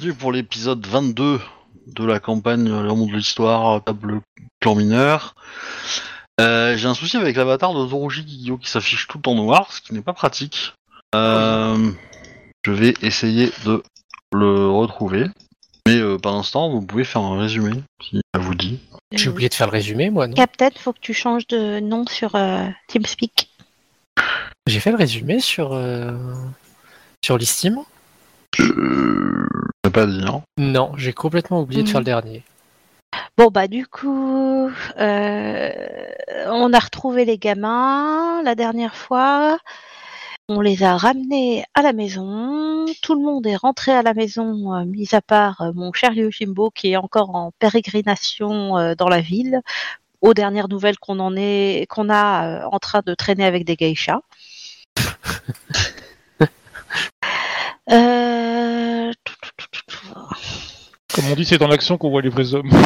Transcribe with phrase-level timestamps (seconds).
[0.00, 1.40] bienvenue pour l'épisode 22
[1.88, 4.22] de la campagne Le monde de l'histoire, table
[4.58, 5.34] clan mineur.
[6.40, 9.82] Euh, J'ai un souci avec l'avatar de Zoroji Kikyo qui s'affiche tout en noir, ce
[9.82, 10.72] qui n'est pas pratique.
[11.14, 11.90] Euh,
[12.64, 13.82] je vais essayer de
[14.32, 15.26] le retrouver.
[15.86, 18.80] Mais euh, par l'instant, vous pouvez faire un résumé, si ça vous dit.
[19.12, 20.34] J'ai oublié de faire le résumé, moi, non?
[20.34, 23.50] Captain, faut que tu changes de nom sur euh, TeamSpeak.
[24.66, 26.16] J'ai fait le résumé sur, euh,
[27.22, 27.80] sur l'Steam.
[28.56, 28.64] Je
[29.84, 32.42] n'ai pas dit, non Non, j'ai complètement oublié de faire le dernier.
[33.36, 35.70] Bon bah du coup, euh,
[36.46, 39.58] on a retrouvé les gamins la dernière fois.
[40.48, 42.84] On les a ramenés à la maison.
[43.02, 46.12] Tout le monde est rentré à la maison, euh, mis à part euh, mon cher
[46.12, 49.60] Yojimbo qui est encore en pérégrination euh, dans la ville.
[50.22, 53.76] Aux dernières nouvelles qu'on en est, qu'on a euh, en train de traîner avec des
[53.76, 54.20] geishas.
[57.90, 59.12] Euh,
[61.14, 62.70] Comme on dit, c'est dans l'action qu'on voit les vrais hommes.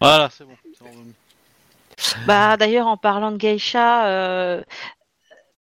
[0.00, 0.56] Voilà, c'est bon.
[2.26, 4.62] Bah, d'ailleurs, en parlant de geisha, euh,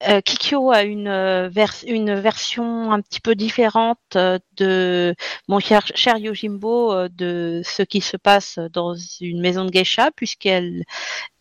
[0.08, 5.16] euh, Kikyo a une, euh, vers- une version un petit peu différente euh, de
[5.48, 10.12] mon cher, cher Yojimbo euh, de ce qui se passe dans une maison de geisha,
[10.12, 10.84] puisqu'elle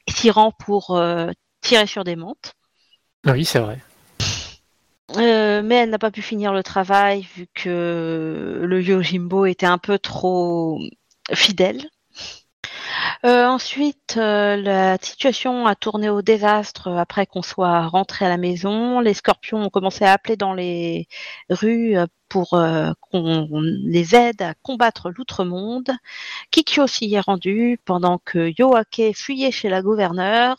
[0.08, 2.52] s'y rend pour euh, tirer sur des menthes.
[3.26, 3.78] Oui, c'est vrai.
[5.10, 9.78] Euh, mais elle n'a pas pu finir le travail vu que le Yojimbo était un
[9.78, 10.80] peu trop
[11.32, 11.88] fidèle.
[13.24, 18.36] Euh, ensuite, euh, la situation a tourné au désastre après qu'on soit rentré à la
[18.36, 19.00] maison.
[19.00, 21.08] Les scorpions ont commencé à appeler dans les
[21.48, 25.90] rues euh, pour euh, qu'on les aide à combattre l'outre-monde.
[26.50, 30.58] Kikyo s'y est rendu pendant que Yoake fuyait chez la gouverneure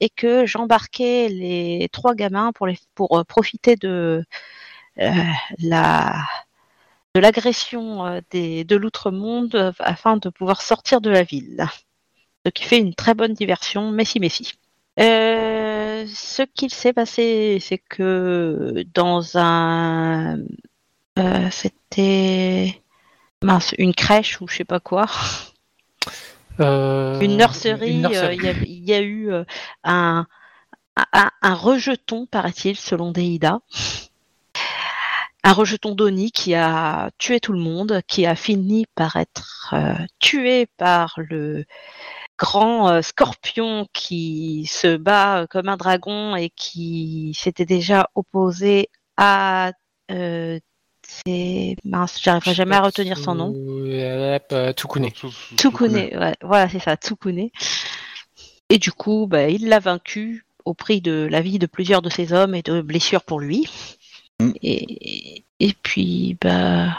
[0.00, 4.24] et que j'embarquais les trois gamins pour, les, pour euh, profiter de
[5.58, 6.24] la
[7.14, 11.64] de l'agression euh, des- de l'outre-monde euh, afin de pouvoir sortir de la ville.
[12.46, 14.54] Ce qui fait une très bonne diversion, messi messi.
[14.98, 20.38] Euh, ce qu'il s'est passé, c'est que dans un...
[21.18, 22.80] euh, C'était...
[23.42, 25.06] Mince, une crèche ou je sais pas quoi.
[26.60, 29.32] Euh, Une nurserie, euh, il y, a- il y a eu
[29.84, 30.26] un,
[30.96, 33.60] un, un rejeton, paraît-il, selon Deida.
[35.42, 39.94] Un rejeton d'Oni qui a tué tout le monde, qui a fini par être euh,
[40.18, 41.64] tué par le
[42.40, 48.88] grand euh, scorpion qui se bat euh, comme un dragon et qui s'était déjà opposé
[49.16, 49.72] à...
[50.10, 50.58] Euh,
[51.02, 53.52] c'est mince, j'arriverai jamais à retenir son nom.
[54.72, 55.08] Tsukune.
[55.56, 57.50] Tsukune, ouais, voilà, c'est ça, Tsukune.
[58.68, 62.10] Et du coup, bah, il l'a vaincu au prix de la vie de plusieurs de
[62.10, 63.66] ses hommes et de blessures pour lui.
[64.40, 64.52] Mm.
[64.62, 66.96] Et, et puis, bah.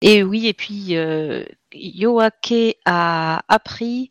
[0.00, 4.10] Et oui, et puis, euh, Yoake a appris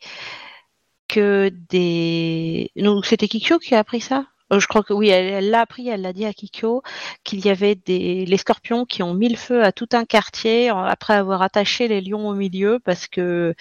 [1.08, 2.72] que des.
[2.76, 4.26] Non, c'était Kikyo qui a appris ça?
[4.54, 6.82] Euh, Je crois que oui, elle l'a appris, elle l'a dit à Kikyo,
[7.24, 10.70] qu'il y avait des les scorpions qui ont mis le feu à tout un quartier
[10.70, 13.54] après avoir attaché les lions au milieu parce que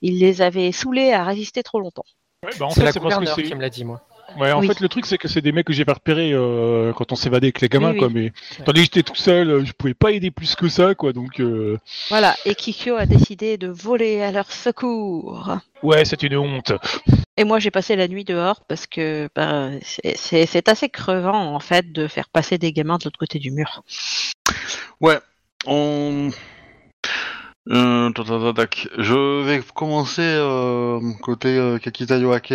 [0.00, 2.04] ils les avaient saoulés à résister trop longtemps.
[2.44, 4.02] Ouais, bah en C'est fait, la c'est gouverneure qui me l'a dit, moi.
[4.38, 4.66] Ouais, en Oui.
[4.66, 7.16] fait, le truc, c'est que c'est des mecs que j'ai pas repérés euh, quand on
[7.16, 8.08] s'évadait avec les gamins, Oui, quoi.
[8.08, 8.14] oui.
[8.14, 8.32] Mais
[8.64, 11.12] tandis que j'étais tout seul, euh, je pouvais pas aider plus que ça, quoi.
[11.12, 11.78] Donc, euh,
[12.08, 15.56] Voilà, et Kikyo a décidé de voler à leur secours.
[15.82, 16.72] ouais, c'est une honte.
[17.36, 21.90] Et moi j'ai passé la nuit dehors parce que bah, c'est- assez crevant en fait
[21.90, 23.82] de faire passer des gamins de l'autre côté du mur.
[25.00, 25.18] Ouais,
[25.66, 26.30] on.
[27.70, 28.10] Euh.
[28.98, 32.52] Je vais commencer euh, côté euh, Kakita Yoake.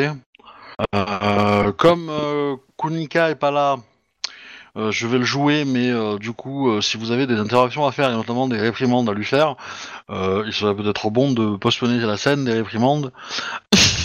[0.95, 3.77] Euh, comme euh, Kunika est pas là,
[4.77, 8.09] euh, je vais le jouer, mais du coup, si vous avez des interactions à faire
[8.09, 9.55] et notamment des réprimandes à lui faire,
[10.09, 13.11] il serait peut-être bon de postponer la scène des réprimandes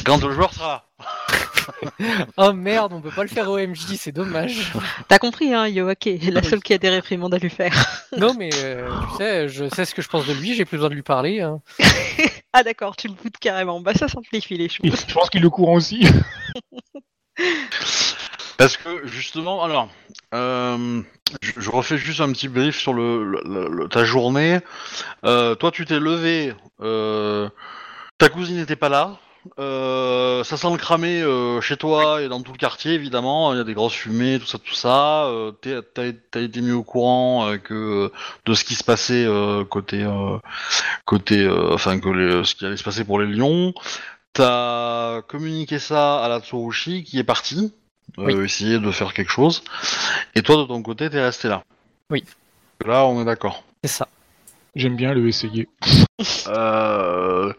[0.04, 0.86] quand le joueur sera.
[2.36, 4.72] Oh merde, on peut pas le faire au MJ, c'est dommage.
[5.08, 7.72] T'as compris hein, Yoake la seule qui a des réprimandes à lui faire.
[8.16, 10.76] non, mais euh, tu sais, je sais ce que je pense de lui, j'ai plus
[10.76, 11.40] besoin de lui parler.
[11.40, 11.60] hein.
[12.52, 13.80] ah d'accord, tu le boutes carrément.
[13.80, 15.04] Bah ça simplifie les choses.
[15.08, 16.06] je pense qu'il est au courant aussi.
[18.56, 19.88] Parce que justement, alors,
[20.34, 21.02] euh,
[21.42, 24.60] je, je refais juste un petit brief sur le, le- le- ta journée.
[25.24, 27.48] Euh, toi, tu t'es levé, euh,
[28.18, 29.18] ta cousine n'était pas là.
[29.58, 33.52] Euh, ça sent le cramé euh, chez toi et dans tout le quartier, évidemment.
[33.52, 35.24] Il y a des grosses fumées, tout ça, tout ça.
[35.26, 38.10] Euh, t'es- T'as t'as été mis au courant euh, que
[38.46, 40.38] de ce qui se passait euh, côté, euh,
[41.04, 43.74] côté, euh, enfin que les- ce qui allait se passer pour les lions.
[44.32, 47.72] T'as communiqué ça à la Tsurushi qui est partie,
[48.18, 48.44] euh, Oui.
[48.44, 49.62] essayer de faire quelque chose.
[50.34, 51.62] Et toi, de ton côté, t'es resté là.
[52.10, 52.24] Oui.
[52.84, 53.62] Là, on est d'accord.
[53.84, 54.08] C'est ça.
[54.74, 55.68] J'aime bien le essayer.
[56.48, 57.52] Euh,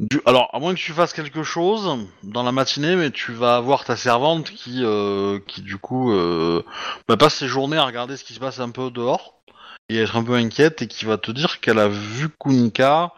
[0.00, 3.56] du- Alors, à moins que tu fasses quelque chose dans la matinée, mais tu vas
[3.56, 6.62] avoir ta servante qui, euh, qui du coup, euh,
[7.06, 9.34] bah, passe ses journées à regarder ce qui se passe un peu dehors
[9.88, 13.12] et être un peu inquiète et qui va te dire qu'elle a vu Kunika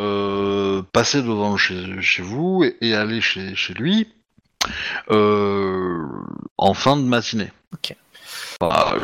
[0.00, 4.08] euh, passer devant chez, chez vous et, et aller chez, chez lui
[5.08, 7.52] en fin de matinée.
[7.74, 7.94] Ok.
[8.60, 8.94] Bah,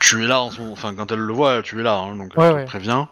[0.00, 2.44] tu es là, en enfin quand elle le voit, tu es là, hein, donc Ouais,
[2.46, 2.64] elle te ouais.
[2.66, 3.06] prévient.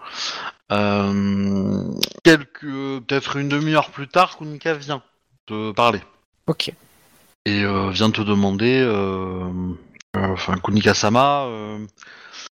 [0.72, 1.84] Euh,
[2.24, 2.60] quelques,
[3.06, 5.02] peut-être une demi-heure plus tard, Kunika vient
[5.46, 6.00] te parler
[6.48, 6.72] Ok.
[7.44, 9.44] et euh, vient te demander, euh,
[10.16, 11.86] euh, enfin Kunika Sama, euh,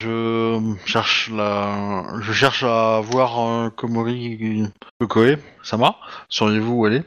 [0.00, 4.62] je cherche la, je cherche à voir euh, Komori
[5.00, 5.96] Kokoe Sama.
[6.28, 7.04] Sauriez-vous où elle est?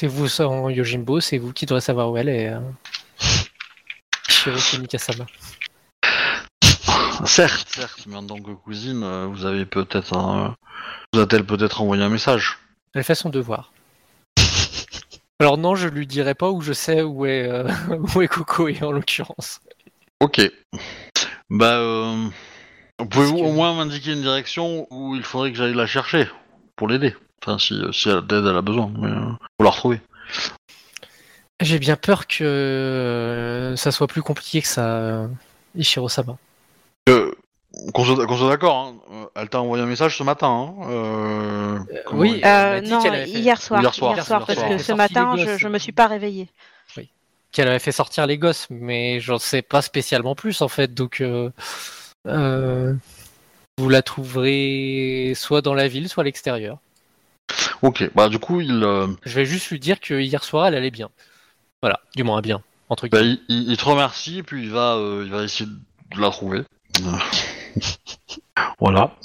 [0.00, 2.48] C'est vous sans Yojimbo, c'est vous qui devrez savoir où elle est.
[2.48, 2.60] euh.
[4.28, 5.26] Shiroko Mikasama.
[7.24, 10.54] Certes, certes, mais en tant que cousine, euh, vous avez peut-être, un-
[11.12, 12.58] vous a-t-elle peut-être envoyé un message
[12.94, 13.72] Elle fait son devoir.
[15.40, 17.68] Alors non, je lui dirai pas où je sais où est, euh,
[18.16, 19.60] où est Coco et en l'occurrence.
[20.20, 20.40] Ok.
[21.50, 22.28] Bah, euh,
[23.10, 26.28] pouvez-vous que- au moins m'indiquer une direction où il faudrait que j'aille la chercher
[26.76, 27.14] pour l'aider?
[27.44, 30.00] Enfin, si, si elle- d'aide elle a besoin, mais euh, pour la retrouver.
[31.60, 35.28] J'ai bien peur que euh, ça soit plus compliqué que ça, euh,
[35.76, 36.36] Ishiro-sama.
[37.08, 37.32] Euh,
[37.94, 40.48] qu'on soit, d'accord, hein, euh, elle t'a envoyé un message ce matin.
[40.48, 43.80] Hein, euh, comment oui, Euh, Euh, non, fait- hier soir.
[43.80, 44.14] Hier soir.
[44.14, 44.68] Hier soir, Hier parce soir.
[44.70, 46.48] que ce matin, je, je me suis pas réveillée.
[47.50, 50.94] Qu'elle avait fait sortir les gosses, mais j'en sais pas spécialement plus en fait.
[50.94, 51.50] Donc, euh,
[52.26, 52.94] euh,
[53.76, 56.78] vous la trouverez soit dans la ville, soit à l'extérieur.
[57.82, 60.74] Ok, bah du coup, il, euh, Je vais juste lui dire que hier soir, elle
[60.76, 61.10] allait bien.
[61.82, 63.38] Voilà, du moins bien, entre bah, guillemets.
[63.50, 66.30] il, il- il te remercie, et puis il va, euh, il va essayer de la
[66.30, 66.62] trouver.
[68.78, 69.16] voilà.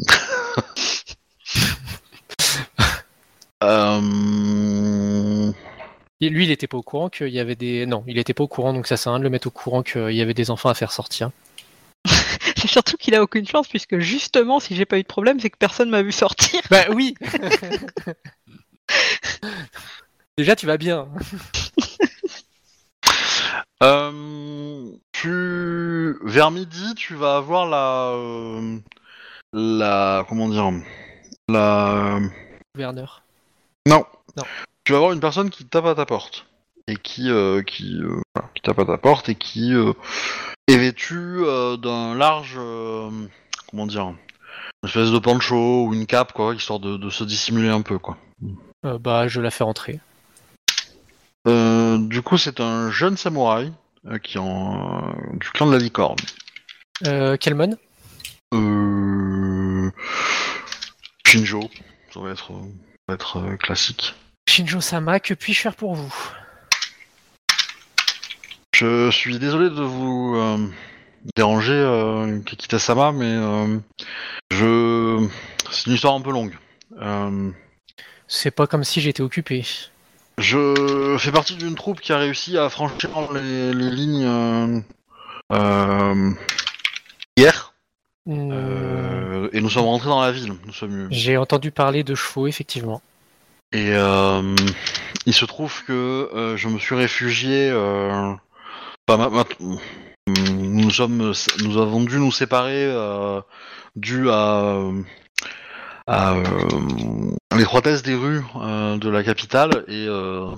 [3.64, 5.52] euh...
[6.20, 7.86] Et lui, il était pas au courant qu'il y avait des.
[7.86, 9.52] Non, il était pas au courant, donc ça sert à rien de le mettre au
[9.52, 11.30] courant qu'il y avait des enfants à faire sortir.
[12.58, 15.52] C'est surtout qu'il a aucune chance, puisque justement, si j'ai pas eu de problème, c'est
[15.52, 16.60] que personne m'a vu sortir.
[16.72, 17.14] Bah oui
[20.38, 21.08] Déjà, tu vas bien.
[23.84, 28.80] Euh, tu vers midi, tu vas avoir la euh,
[29.54, 30.72] la comment dire
[31.48, 32.20] la
[32.76, 33.24] Gouverneur.
[33.88, 34.04] non.
[34.36, 34.44] Non.
[34.84, 36.48] Tu vas avoir une personne qui tape à ta porte
[36.88, 39.74] et qui euh, qui, voilà, qui tape à ta porte et qui
[40.68, 41.42] est vêtue
[41.82, 42.60] d'un large
[43.70, 44.14] comment dire
[44.84, 48.00] une espèce de poncho ou une cape quoi histoire de, de se dissimuler un peu
[48.00, 48.18] quoi.
[48.84, 50.00] Bah, je la fais rentrer.
[51.48, 53.72] Euh, du coup, c'est un jeune samouraï
[54.06, 56.18] euh, qui en euh, du clan de la licorne.
[57.06, 57.78] Euh, Kelmon
[58.54, 59.90] Euh...
[61.26, 61.70] Shinjo,
[62.14, 64.14] ça va être, ça va être classique.
[64.50, 66.14] Shinjo-sama, que puis-je faire pour vous?
[68.74, 70.36] Je suis désolé de vous
[71.36, 73.78] déranger, euh, Kikita-sama, mais euh,
[74.52, 75.28] je...
[75.72, 76.56] c'est une histoire un peu longue.
[78.28, 79.66] C'est pas comme si j'étais occupé.
[80.38, 84.80] Je fais partie d'une troupe qui a réussi à franchir les, les lignes euh,
[85.54, 86.32] euh,
[87.36, 87.74] hier,
[88.26, 90.54] Hmm, euh, et nous sommes rentrés dans la ville.
[90.66, 93.02] Nous sommes J'ai entendu parler de chevaux, effectivement.
[93.72, 94.54] Et euh,
[95.26, 97.72] il se trouve que je me suis réfugié.
[97.72, 98.38] Enfin,
[99.18, 99.46] ma- ma-
[100.28, 102.94] nous sommes, nous avons dû nous séparer
[103.96, 104.78] dû à,
[106.08, 106.42] à euh,
[107.56, 110.50] l'étroitesse des rues euh, de la capitale et euh,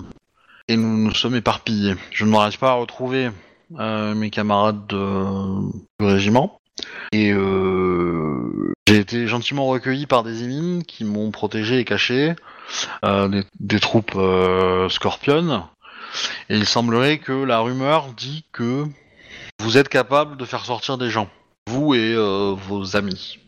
[0.68, 1.96] et nous nous sommes éparpillés.
[2.12, 3.30] Je ne m'arrive pas à retrouver
[3.70, 6.60] mes camarades de, du régiment.
[7.10, 7.34] Et
[8.86, 12.36] j'ai été gentiment recueilli par des émines qui m'ont protégé et caché
[13.02, 14.88] des, troupes euh.
[16.48, 18.84] Et il semblerait que la rumeur dit que
[19.60, 21.28] vous êtes capable de faire sortir des gens,
[21.66, 23.40] vous et vos amis.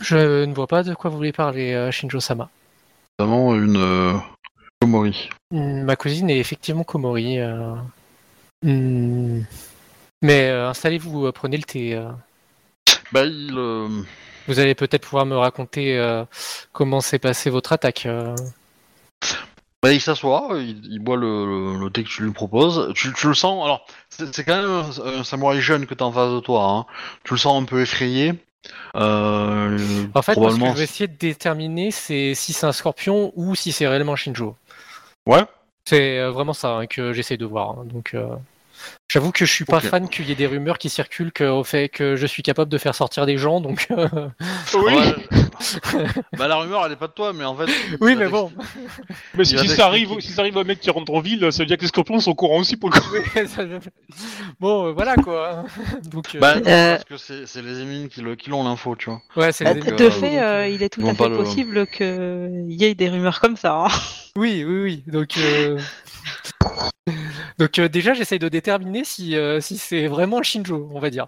[0.00, 2.48] Je ne vois pas de quoi vous voulez parler, euh, Shinjo-sama.
[3.18, 4.14] Notamment une euh,
[4.80, 5.28] Komori.
[5.50, 7.38] Hmm, Ma cousine est effectivement Komori.
[7.38, 7.74] euh.
[8.62, 9.42] Hmm.
[10.22, 12.00] Mais installez-vous, prenez le thé.
[13.12, 13.54] Bah il...
[13.56, 13.88] euh,
[14.46, 16.24] Vous allez peut-être pouvoir me raconter euh,
[16.72, 18.06] comment s'est passée votre attaque.
[18.06, 18.34] euh.
[19.80, 22.92] Bah, il s'assoit, il, il boit le, le- le thé que tu lui proposes.
[22.94, 26.04] Tu, tu le sens, alors, c'est c'est quand même un, un samouraï jeune que t'as
[26.04, 26.64] en face de toi.
[26.68, 26.86] Hein.
[27.22, 28.34] Tu le sens un peu effrayé.
[28.96, 32.72] Euh, En fait, moi, ce que je vais essayer de déterminer, c'est si c'est un
[32.72, 34.56] scorpion ou si c'est réellement Shinjo.
[35.26, 35.44] Ouais.
[35.84, 37.70] C'est euh, vraiment ça hein, que j'essaie de voir.
[37.70, 37.84] hein.
[37.84, 38.28] Donc, euh,
[39.10, 41.64] J'avoue que je suis pas fan qu'il y ait des rumeurs qui circulent que, au
[41.64, 44.06] fait que je suis capable de faire sortir des gens, donc euh,
[44.74, 44.94] Oui,
[46.38, 47.70] bah la rumeur elle est pas de toi, mais en fait.
[48.00, 48.52] oui, mais bon.
[49.34, 51.20] mais il si, va si ça arrive, si ça arrive un mec qui rentre en
[51.20, 53.88] ville, ça veut dire que les scorpions sont au courant aussi pour le coup.
[54.60, 55.64] bon, euh, voilà quoi.
[56.04, 56.92] Donc, euh, Bah, non, Euh.
[56.96, 59.22] parce que c'est c'est les émines qui le- qui l'ont l'info, tu vois.
[59.36, 61.24] ouais, c'est les- Donc, de euh, fait, euh, il est tout ils vont à pas
[61.24, 63.84] fait le- possible qu'il y ait des rumeurs comme ça.
[63.86, 63.88] hein.
[64.36, 65.02] Oui, oui, oui.
[65.06, 65.78] Donc, euh,
[67.58, 71.26] donc euh, déjà, j'essaye de déterminer si, euh, si c'est vraiment Shinjo, on va dire.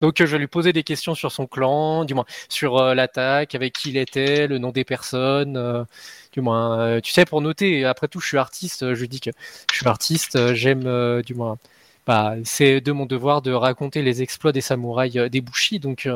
[0.00, 3.54] Donc, euh, je vais lui poser des questions sur son clan, du moins sur l'attaque,
[3.54, 5.86] avec qui il était, le nom des personnes,
[6.32, 7.84] du moins, tu sais, pour noter.
[7.84, 8.94] Après tout, je suis artiste.
[8.94, 9.30] Je dis que
[9.72, 10.54] je suis artiste.
[10.54, 11.58] J'aime, du moins,
[12.06, 15.80] bah, c'est de mon devoir de raconter les exploits des samouraïs des Bushi.
[15.80, 16.08] Donc,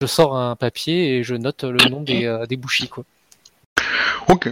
[0.00, 3.04] je sors un papier et je note le nom des, des Bushi, quoi.
[4.28, 4.50] Ok.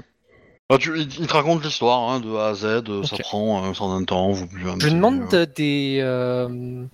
[0.68, 3.62] Bah, tu, il, il te raconte l'histoire hein, de A à Z, euh, ça prend
[3.62, 6.84] un certain temps, vous buvez un Je petit- demande euh, des, euh,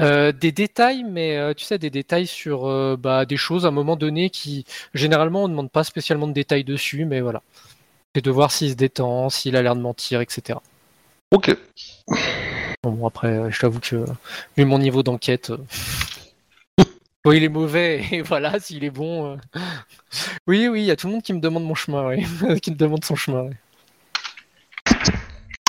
[0.00, 3.68] euh, des détails, mais euh, tu sais, des détails sur euh, bah, des choses à
[3.68, 4.64] un moment donné qui,
[4.94, 7.42] généralement, on ne demande pas spécialement de détails dessus, mais voilà.
[8.16, 10.58] C'est de voir s'il se détend, s'il a l'air de mentir, etc.
[11.30, 11.56] Ok.
[12.82, 14.04] Bon, bon, après, euh, je t'avoue que,
[14.56, 15.58] vu mon niveau d'enquête, euh,
[17.28, 19.32] bon, il est mauvais, et voilà, s'il est bon.
[19.32, 19.60] euh,
[20.46, 22.24] Oui, oui, il y a tout le monde qui me demande mon chemin, oui.
[22.60, 23.42] qui me demande son chemin.
[23.44, 23.54] oui.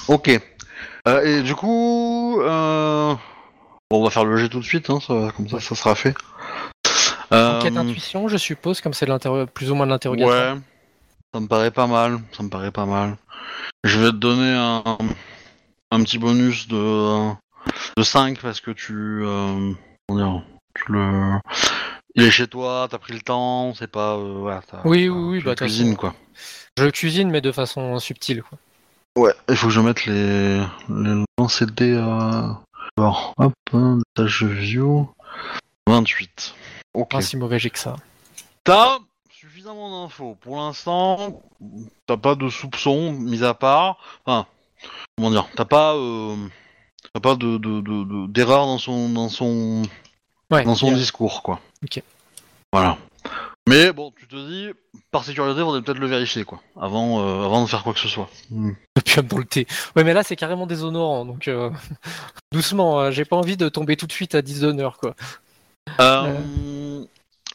[0.08, 0.30] Ok.
[1.08, 3.13] Euh, et du coup, euh...
[3.92, 5.96] bon, on va faire le jet tout de suite, hein, ça- comme ça, ça sera
[5.96, 6.16] fait.
[7.32, 9.08] Enquête intuition, je suppose, comme c'est
[9.54, 10.56] plus ou moins de l'interrogatoire.
[10.56, 10.62] Ouais,
[11.34, 13.18] ça me paraît pas mal, ça me paraît pas mal.
[13.84, 14.84] Je vais te donner un,
[15.92, 17.30] un petit bonus de,
[17.98, 19.22] de 5 parce que tu,
[20.08, 20.44] comment dire,
[20.75, 21.39] tu le,
[22.15, 25.13] il est chez toi, t'as pris le temps, c'est pas, euh, voilà, t'as- Oui, t'as-
[25.13, 26.13] oui, oui, tu bah, cuisines quoi.
[26.77, 28.43] Je cuisine, mais de façon subtile.
[28.43, 28.57] Quoi.
[29.17, 30.59] Ouais, il faut que je mette les,
[30.89, 32.61] les lancers de dés à...
[32.97, 35.09] Alors, hop, hein, tâche view,
[35.88, 36.53] 28.
[36.93, 37.11] Ok.
[37.11, 37.95] Pas si mauvais j'ai que ça.
[38.63, 38.99] T'as
[39.29, 40.35] suffisamment d'infos.
[40.41, 41.41] Pour l'instant,
[42.05, 43.97] t'as pas de soupçons, mis à part.
[44.25, 44.45] Enfin,
[45.17, 46.35] comment dire, t'as pas, euh,
[47.13, 49.83] t'as pas de, de, de- de- d'erreur dans son, dans son,
[50.51, 50.98] Ouais, dans son bien.
[50.98, 51.60] discours, quoi.
[51.84, 52.01] Ok.
[52.72, 52.98] Voilà.
[53.68, 54.70] Mais bon, tu te dis,
[55.12, 58.00] par sécurité, on va peut-être le vérifier, quoi, avant, euh, avant de faire quoi que
[58.00, 58.27] ce soit.
[58.50, 58.72] Hmm.
[58.98, 59.68] Opium dans le thé.
[59.96, 61.24] Ouais, mais là, c'est carrément déshonorant.
[61.25, 61.70] Donc, euh,
[62.51, 65.15] doucement, euh, j'ai pas envie de tomber tout de suite à 10 d'honneur, quoi.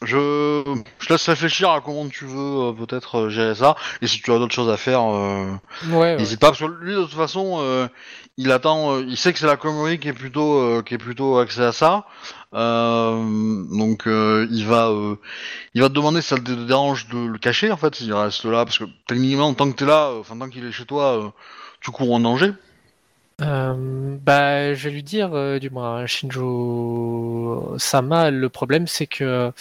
[0.05, 0.63] Je,
[1.01, 3.77] je te laisse réfléchir à comment tu veux euh, peut-être euh, gérer ça.
[4.03, 5.47] Et si tu as d'autres choses à faire, euh,
[5.87, 6.17] Ouais, ouais.
[6.17, 7.89] N'hésite pas parce que lui de toute façon euh,
[8.37, 10.99] il attend, euh, il sait que c'est la connerie qui est plutôt euh, qui est
[10.99, 12.05] plutôt axée à ça,
[12.55, 15.17] Euh, donc euh, il va euh,
[15.75, 18.45] il va te demander si ça te dérange de le cacher en fait, s'il reste
[18.45, 21.29] là parce que techniquement tant que t'es là, enfin tant qu'il est chez toi, euh,
[21.81, 22.53] tu cours en danger.
[23.41, 29.53] Euh, bah, je vais lui dire, euh, du moins, Shinjo Sama, le problème, c'est que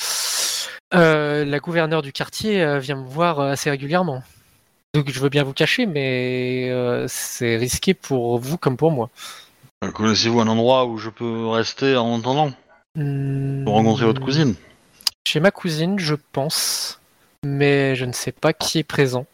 [0.93, 4.21] euh, la gouverneure du quartier vient me voir assez régulièrement.
[4.93, 6.71] Donc, je veux bien vous cacher, mais
[7.07, 9.09] c'est risqué pour vous comme pour moi.
[9.93, 12.51] Connaissez-vous un endroit où je peux rester en attendant
[12.95, 14.53] Hmm, pour rencontrer votre cousine?
[15.27, 16.99] Chez ma cousine, je pense,
[17.43, 19.25] mais je ne sais pas qui est présent.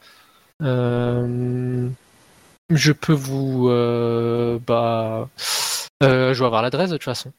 [0.61, 1.89] Euh,
[2.69, 5.27] je peux vous, euh, bah,
[6.03, 7.31] euh, je vais avoir l'adresse de toute façon.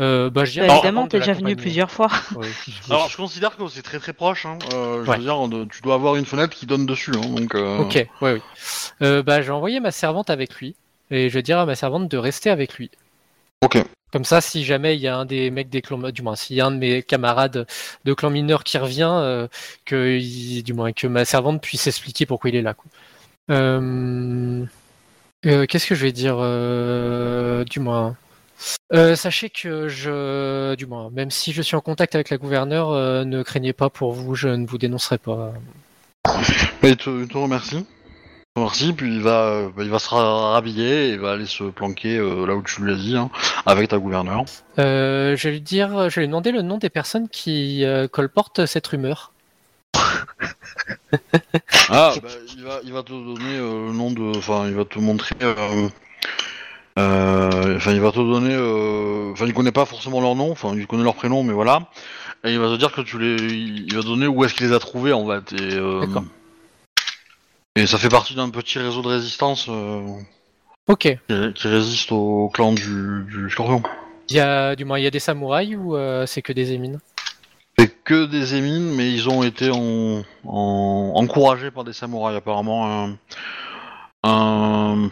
[0.00, 2.08] Euh, bah, je dirais Bah, évidemment, t'es déjà venu plusieurs fois.
[2.36, 2.48] Ouais.
[2.88, 4.46] Alors je considère que c'est très très proche.
[4.46, 4.58] Hein.
[4.72, 5.16] Euh, je Ouais.
[5.18, 7.12] veux dire, de- tu dois avoir une fenêtre qui donne dessus.
[7.14, 7.54] Hein, donc.
[7.54, 8.40] euh, Ok, ouais, oui.
[9.02, 10.74] Euh, bah, je vais envoyer ma servante avec lui
[11.10, 12.90] et je vais dire à ma servante de rester avec lui.
[13.62, 13.78] Ok.
[14.12, 16.56] Comme ça, si jamais il y a un des mecs des clans, du moins, s'il
[16.56, 17.66] y a un de mes camarades
[18.04, 19.46] de clan mineur qui revient, euh,
[19.86, 22.74] que, il- du moins, que ma servante puisse expliquer pourquoi il est là.
[22.74, 22.86] quoi.
[23.50, 24.64] Euh,
[25.46, 28.16] euh, Qu'est-ce que je vais dire euh, Du moins.
[28.92, 32.90] Euh, sachez que je, du moins, même si je suis en contact avec la gouverneure,
[32.90, 35.52] euh, ne craignez pas pour vous, je ne vous dénoncerai pas.
[36.82, 37.78] Il te, il te remercie.
[37.78, 41.46] Il te remercie, puis il va, bah, il va se rhabiller et il va aller
[41.46, 43.30] se planquer euh, là où tu lui as dit, hein,
[43.66, 44.44] avec ta gouverneure.
[44.76, 48.86] Je vais lui dire, je vais lui demander le nom des personnes qui colportent cette
[48.86, 49.32] rumeur.
[51.88, 54.36] Ah, bah, il, va, il va te donner euh, le nom de.
[54.38, 55.34] Enfin, il va te montrer.
[55.42, 55.88] euh,
[56.98, 58.56] euh, Enfin, il va te donner.
[59.32, 61.88] Enfin, il connaît pas forcément leur nom, enfin, il connaît leur prénom, mais voilà.
[62.44, 63.36] Et il va te dire que tu les.
[63.36, 65.52] Il va te donner où est-ce qu'il les a trouvés en fait.
[65.60, 66.24] Et, D'accord.
[67.76, 69.68] Et ça fait partie d'un petit réseau de résistance
[70.88, 71.18] Ok.
[71.28, 73.82] qui, qui résiste au clan du, du Scorpion.
[74.28, 76.98] Il y a, du moins, il y a des samouraïs ou c'est que des émines?
[77.82, 82.36] C'est que des émines, mais ils ont été en, en- encouragés par des samouraïs.
[82.38, 83.18] Apparemment, un,
[84.22, 85.10] un-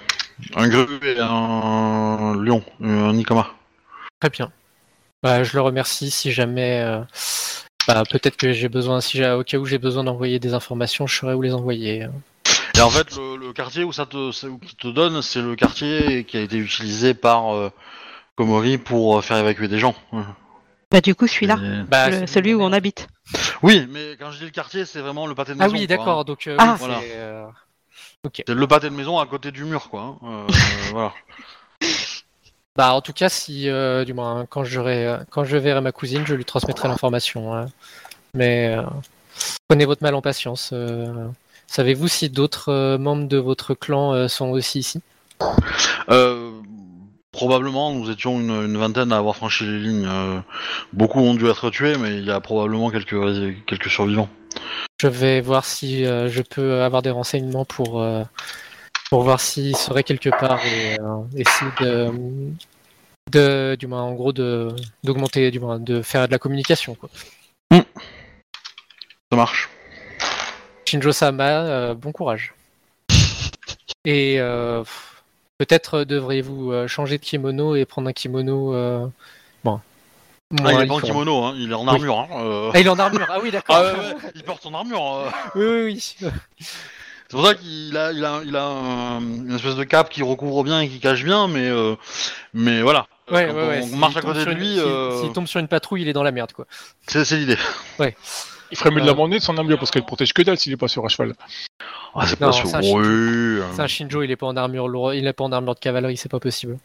[0.55, 3.49] Un grue et un lion, un Nikama.
[4.21, 4.53] Très bien.
[5.25, 6.13] Bah, je le remercie.
[6.13, 7.01] Si jamais, euh,
[7.89, 11.09] bah, peut-être que j'ai besoin, si j'ai, au cas où j'ai besoin d'envoyer des informations,
[11.09, 12.07] je saurais où les envoyer.
[12.77, 16.37] Et en fait, le, le quartier où ça où te donne, c'est le quartier qui
[16.37, 17.71] a été utilisé par euh,
[18.37, 19.97] Komori pour euh, faire évacuer des gens.
[20.91, 23.07] Bah du coup celui-là, Et- Bah, celui où on habite.
[23.63, 25.77] Oui, mais quand je dis le quartier, c'est vraiment le pâté de Ah maison.
[25.77, 26.21] oui, d'accord.
[26.21, 26.25] hein.
[26.25, 26.73] Donc, euh, Ah.
[26.73, 27.01] oui, Voilà.
[27.01, 27.47] c'est, euh,
[28.47, 30.19] C'est le pâté de maison à côté du mur, quoi.
[30.23, 30.27] hein.
[30.29, 30.47] Euh,
[30.93, 31.13] voilà.
[32.77, 35.93] Bah, en tout cas, si, euh, du moins, quand j'aurai, euh, quand je verrai ma
[35.93, 37.55] cousine, je lui transmettrai l'information.
[37.55, 37.67] hein.
[38.35, 38.83] Mais euh,
[39.69, 40.71] prenez votre mal en patience.
[40.73, 41.29] euh.
[41.69, 45.01] Savez-vous si d'autres euh, membres de votre clan euh, sont aussi ici?
[46.11, 46.51] Euh,
[47.33, 50.07] probablement, nous étions une, une vingtaine à avoir franchi les lignes.
[50.07, 50.41] euh,
[50.93, 53.17] beaucoup ont dû être tués, mais il y a probablement quelques,
[53.67, 54.29] quelques survivants.
[55.01, 58.23] Je vais voir si euh, je peux avoir des renseignements pour, euh,
[59.09, 60.97] pour voir s'ils seraient quelque part et
[61.37, 62.13] essayer de,
[63.31, 66.95] de, du moins, en gros, de, d'augmenter, du moins, de faire de la communication.
[66.95, 67.09] Quoi.
[67.73, 69.71] Ça marche.
[70.87, 72.53] Shinjo-sama, bon courage.
[74.05, 74.83] Et euh,
[75.61, 78.75] peut-être devriez-vous euh, changer de kimono et prendre un kimono.
[78.75, 79.07] euh,
[79.63, 79.79] Bon.
[80.65, 82.19] Ah, il est pas en kimono, hein, il est en armure.
[82.19, 82.71] Hein, euh.
[82.73, 83.27] Ah, il est en armure.
[83.29, 83.77] Ah oui, d'accord.
[83.77, 85.05] Ah ouais, ouais, il porte son armure.
[85.05, 85.31] euh.
[85.55, 86.31] oui, oui, oui.
[87.29, 90.23] C'est pour ça qu'il a, il a, il a un- une espèce de cape qui
[90.23, 91.95] recouvre bien et qui cache bien, mais, euh,
[92.55, 93.07] mais voilà.
[93.31, 93.81] Ouais, Quand ouais, ouais.
[93.93, 96.25] on marche à côté de lui, s'il- euh, tombe sur une patrouille, il est dans
[96.25, 96.67] la merde, quoi.
[97.07, 97.59] c'est l'idée.
[98.71, 99.07] Il ferait mieux de Euh.
[99.07, 101.35] l'abandonner de son armure parce qu'elle protège que dalle s'il est pas sur un cheval.
[102.15, 102.97] Ah, c'est pas Oui, je-
[103.61, 105.75] euh, C'est un Shinjo, il est pas en armure lourde, il est pas en armure
[105.75, 106.79] de cavalerie, c'est pas possible.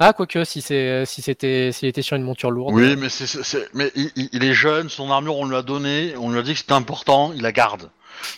[0.00, 2.72] Ah, quoique, si c'est, si c'était, s'il était sur une monture lourde.
[2.74, 5.56] Oui, mais c'est, c'est- c'est- mais il, il- il est jeune, son armure on lui
[5.56, 7.90] a donné, on lui a dit que c'était important, il la garde.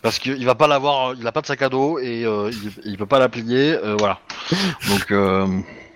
[0.03, 2.73] Parce qu'il va pas l'avoir, il a pas de sac à dos et euh, il,
[2.93, 4.21] il peut pas la plier, euh, voilà.
[4.89, 5.47] Donc, euh,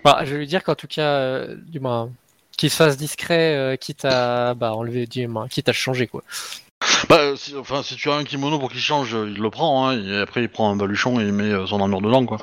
[0.05, 2.11] Bah, je vais lui dire qu'en tout cas, euh, du moins,
[2.57, 6.23] qu'il se fasse discret, euh, quitte à, bah, enlever, du moins, quitte à changer, quoi.
[7.09, 10.01] Bah, si, enfin, si tu as un kimono pour qu'il change, il le prend, hein,
[10.01, 12.38] et après il prend un baluchon et il met euh, son armure dedans, quoi.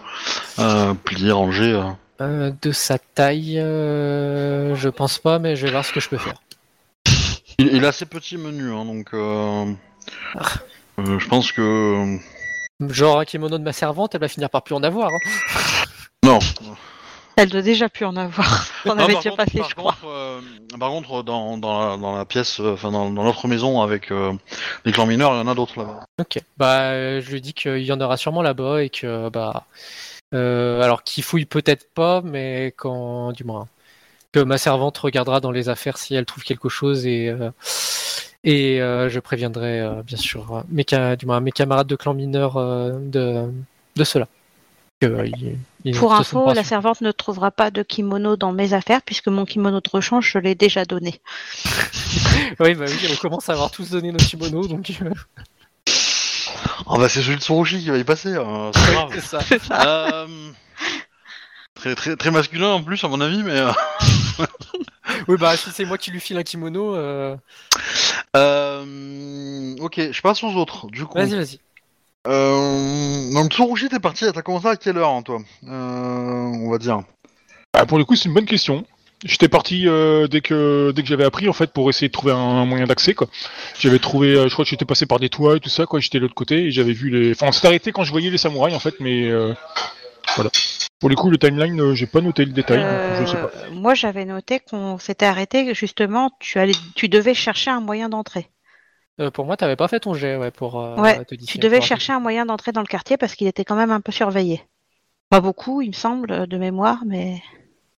[0.60, 1.72] Euh, plié, rangé.
[1.74, 1.84] euh.
[2.22, 6.08] Euh, de sa taille, euh, je pense pas, mais je vais voir ce que je
[6.10, 6.36] peux faire.
[7.58, 9.08] Il, il a assez petit menu, hein, donc.
[9.14, 9.66] euh,
[11.00, 12.18] euh, je pense que
[12.90, 15.10] Genre un kimono de ma servante, elle va finir par plus en avoir.
[15.10, 15.86] hein.
[16.24, 16.40] non.
[17.38, 18.68] Elle doit déjà plus en avoir.
[18.86, 19.92] On Non, avait par déjà contre- passé, par je crois.
[19.94, 20.42] contre, euh,
[20.80, 24.12] par contre, dans, dans, la, dans la pièce, euh, enfin dans, dans l'autre maison avec
[24.12, 24.34] euh,
[24.86, 26.06] les clans mineurs, il y en a d'autres là-bas.
[26.20, 26.40] Ok.
[26.58, 29.66] Bah, euh, je lui dis qu'il y en aura sûrement là-bas et que, bah,
[30.34, 33.68] euh, alors qu'il fouille peut-être pas, mais quand, du moins,
[34.34, 37.50] que ma servante regardera dans les affaires si elle trouve quelque chose et euh,
[38.44, 42.14] et euh, je préviendrai euh, bien sûr mes, ca- du moins, mes camarades de clan
[42.14, 43.44] mineur euh, de
[43.98, 44.28] de cela.
[45.04, 49.02] Euh, ils- ils Pour info, la servante ne trouvera pas de kimono dans mes affaires
[49.02, 51.20] puisque mon kimono de rechange, je l'ai déjà donné.
[52.60, 55.12] Oui, bah oui, on commence à avoir tous donné nos kimonos, donc euh,
[56.88, 59.20] Ah bah c'est celui de Soroshi qui va y passer, c'est grave.
[59.20, 59.40] ça.
[59.88, 60.28] Euh,
[61.76, 63.52] très, très, très masculin en plus à mon avis, mais...
[63.60, 63.72] euh,
[65.28, 67.36] Oui, bah si c'est moi qui lui file un kimono, euh,
[68.36, 71.18] euh, ok, je passe aux autres, du coup.
[71.18, 71.60] vas-y, vas-y.
[72.28, 76.78] Euh, donc Tsurushi, t'es parti, t'as commencé à quelle heure, hein, toi euh, On va
[76.78, 77.02] dire.
[77.74, 78.86] Ah, pour le coup, c'est une bonne question.
[79.24, 82.34] J'étais parti euh, dès que dès que j'avais appris en fait pour essayer de trouver
[82.34, 83.28] un, moyen d'accès quoi.
[83.80, 86.00] J'avais trouvé, euh, je crois que j'étais passé par des toits et tout ça quoi.
[86.00, 87.32] J'étais de l'autre côté et j'avais vu les.
[87.32, 89.54] Enfin, on s'est arrêté quand je voyais les samouraïs en fait, mais euh,
[90.36, 90.50] voilà.
[91.00, 92.80] Pour le coup, le timeline, euh, j'ai pas noté le détail.
[92.80, 93.52] donc je sais pas.
[93.72, 95.74] Moi, j'avais noté qu'on s'était arrêté.
[95.74, 98.48] Justement, tu allais, tu devais chercher un moyen d'entrée.
[99.22, 100.82] Euh, pour moi, t'avais pas fait ton jet, ouais, pour.
[100.82, 103.48] euh, Ouais, te dire- Tu devais chercher un moyen d'entrer dans le quartier parce qu'il
[103.48, 104.64] était quand même un peu surveillé.
[105.30, 107.42] Pas beaucoup, il me semble, de mémoire, mais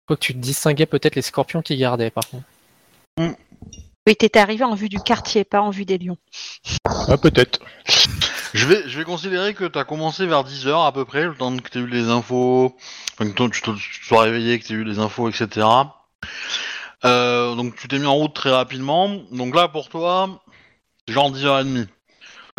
[0.07, 2.43] Faut que tu distinguais peut-être les scorpions qui gardaient, par contre.
[3.17, 6.17] oui, t'étais arrivé en vue du quartier, pas en vue des lions.
[7.07, 7.59] Ah, peut-être.
[8.53, 11.55] Je vais, je vais considérer que t'as commencé vers 10h à peu près, le temps
[11.57, 12.75] que t'aies eu les infos,
[13.13, 15.65] enfin que toi, tu te tu sois réveillé, que t'aies eu les infos, etc.
[17.05, 19.09] Euh, donc tu t'es mis en route très rapidement.
[19.31, 20.41] Donc là pour toi,
[21.07, 21.87] genre 10h30,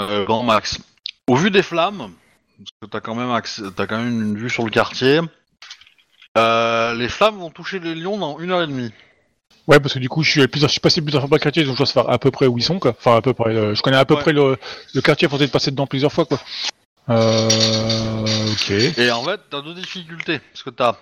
[0.00, 0.78] euh, grand max.
[1.26, 2.10] Au vu des flammes,
[2.58, 5.20] parce que t'as quand même accès, t'as quand même une vue sur le quartier.
[6.36, 8.90] euh, les flammes vont toucher les lions dans une heure et demie.
[9.66, 11.42] Ouais, parce que du coup, je suis, plusieurs, je suis passé plusieurs fois par le
[11.42, 12.90] quartier, donc je dois savoir à peu près où ils sont, quoi.
[12.98, 13.54] Enfin, à peu près.
[13.56, 14.20] euh, je connais à peu Ouais.
[14.20, 14.58] près le,
[14.94, 16.38] le quartier, faut peut-être passer dedans plusieurs fois, quoi.
[17.08, 18.70] Euh, ok.
[18.98, 20.38] Et en fait, t'as deux difficultés.
[20.52, 20.96] Parce que t'as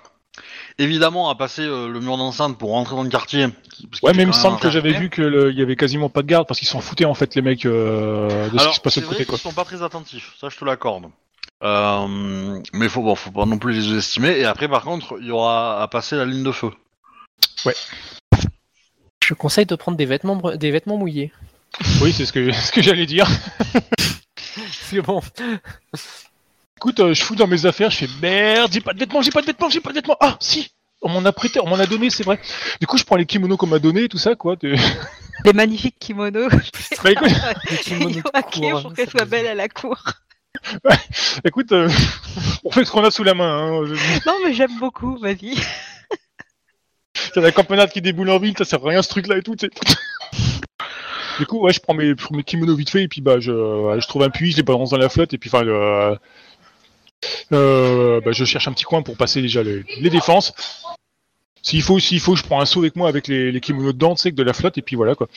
[0.78, 3.48] évidemment à passer euh, le mur d'enceinte pour rentrer dans le quartier.
[3.72, 6.08] qu'il Ouais, mais il me semble que j'avais vu que le- il y avait quasiment
[6.08, 8.72] pas de garde parce qu'ils s'en foutaient en fait les mecs euh, de ce Alors,
[8.72, 9.38] qui se passe de côté quoi.
[9.38, 11.06] sont pas très attentifs, ça je te l'accorde.
[11.64, 14.30] Euh, mais faut, bon, faut pas non plus les estimer.
[14.38, 16.70] Et après, par contre, il y aura à passer la ligne de feu.
[19.24, 21.30] Je conseille de prendre des vêtements, br- des vêtements mouillés.
[22.00, 23.28] Oui, c'est ce que, ce que j'allais dire.
[24.72, 25.20] C'est bon.
[26.78, 29.30] Écoute, euh, je fous dans mes affaires, je fais merde, j'ai pas de vêtements, j'ai
[29.30, 30.16] pas de vêtements, j'ai pas de vêtements.
[30.20, 32.40] Ah, si On m'en a prêté, on m'en a donné, c'est vrai.
[32.80, 34.56] Du coup, je prends les kimonos qu'on m'a donné, tout ça, quoi.
[34.56, 34.74] de-
[35.44, 36.50] Des magnifiques kimonos.
[37.02, 37.32] Bah, écoute,
[37.70, 38.22] Des kimonos
[38.82, 39.98] pour qu'elle soit belle à la cour.
[41.44, 41.88] écoute euh,
[42.62, 43.58] on fait ce qu'on a sous la main.
[43.58, 43.84] Hein.
[44.26, 45.56] Non, mais j'aime beaucoup, vas-y.
[47.34, 49.56] T'as la campionade qui déboule en ville, ça sert à rien ce truc-là et tout,
[49.56, 49.94] tu sais.
[51.38, 54.06] Du coup, ouais, je prends mes, kimonos vite fait et puis bah je, euh, je
[54.06, 56.14] trouve un puits, je les balance dans la flotte et puis enfin, euh,
[57.52, 60.52] euh, bah, je cherche un petit coin pour passer déjà les, les défenses.
[61.62, 64.14] S'il faut, s'il faut, je prends un seau avec moi avec les, les kimonos dedans,
[64.16, 65.28] tu sais, que de la flotte et puis voilà quoi.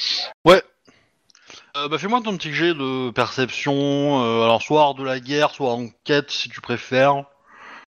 [1.78, 4.24] Euh, bah, fais-moi ton petit jet de perception.
[4.24, 7.26] euh, alors, soit art de la guerre, soit enquête, si tu préfères.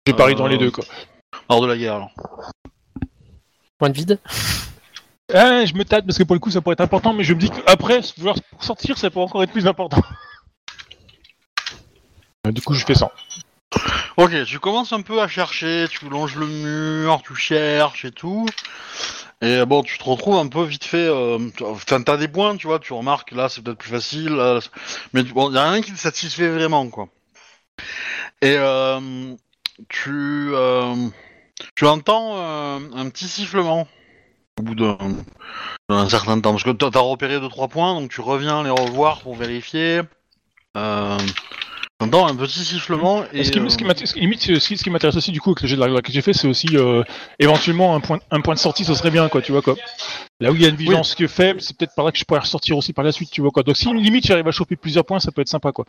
[0.08, 0.84] J'ai pari dans Euh, les deux quoi.
[1.50, 2.12] Art de la guerre, alors.
[3.78, 4.20] Point de vide.
[5.34, 7.34] Ah, je me tâte parce que pour le coup ça pourrait être important, mais je
[7.34, 10.02] me dis qu'après, vouloir sortir, ça pourrait encore être plus important.
[12.48, 13.12] Euh, Du coup, je fais ça.
[14.18, 18.46] Ok, tu commences un peu à chercher, tu longes le mur, tu cherches et tout.
[19.42, 21.08] Et bon, tu te retrouves un peu vite fait.
[21.08, 21.40] euh,
[21.86, 24.42] t'as des points, tu vois, tu remarques, là c'est peut-être plus facile.
[25.14, 27.10] mais bon, y a rien qui te satisfait vraiment, quoi.
[28.42, 29.36] Et euh,
[29.90, 30.96] tu, euh,
[31.76, 33.88] tu entends euh, un petit sifflement
[34.60, 34.98] au bout d'un
[35.90, 36.52] d'un certain temps.
[36.52, 40.02] Parce que t'as t'as repéré 2-3 points, donc tu reviens les revoir pour vérifier.
[40.78, 41.18] Euh,
[42.00, 43.46] T'entends un petit sifflement et.
[43.46, 45.86] ce qui, ce qui m'intéresse- limite, ce qui, aussi du coup avec le jet de
[45.86, 47.04] la que j'ai fait, c'est aussi euh,
[47.40, 49.76] éventuellement un point, un point de sortie, ce serait bien quoi, tu vois quoi.
[50.42, 52.18] Là où il y a une vigilance qui est faible, c'est peut-être par là que
[52.18, 53.64] je pourrais ressortir aussi par la suite, tu vois quoi.
[53.64, 55.86] Donc si limite j'arrive à choper plusieurs points, ça peut être sympa quoi.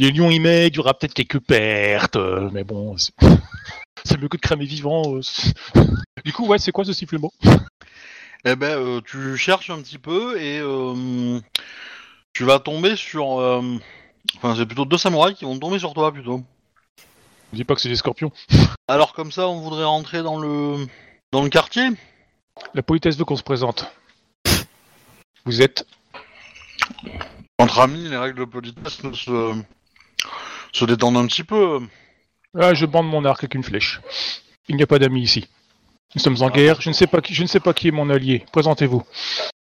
[0.00, 3.12] Les lions y mettent, il y aura peut-être quelques pertes, euh, mais bon, c'est
[4.20, 5.02] mieux que de cramer vivant.
[5.18, 5.20] euh,
[6.24, 7.32] du coup, ouais, c'est quoi ce sifflement?
[8.44, 11.38] Eh ben, tu cherches un petit peu et euh,
[12.32, 13.38] tu vas tomber sur.
[14.36, 16.42] Enfin, c'est plutôt deux samouraïs qui vont tomber sur toi plutôt.
[17.52, 18.30] Dis pas que c'est des scorpions.
[18.88, 20.86] Alors comme ça, on voudrait rentrer dans le
[21.32, 21.88] dans le quartier?
[22.74, 23.86] La politesse veut qu'on se présente.
[25.44, 25.86] Vous êtes
[27.58, 29.54] Entre amis, les règles de politesse ne se
[30.72, 31.80] se détendent un petit peu.
[32.58, 34.00] Ah, je bande mon arc avec une flèche.
[34.68, 35.48] Il n'y a pas d'amis ici.
[36.14, 36.80] Nous sommes en guerre.
[36.80, 38.44] Je ne sais pas qui, je ne sais pas qui est mon allié.
[38.52, 39.02] Présentez-vous.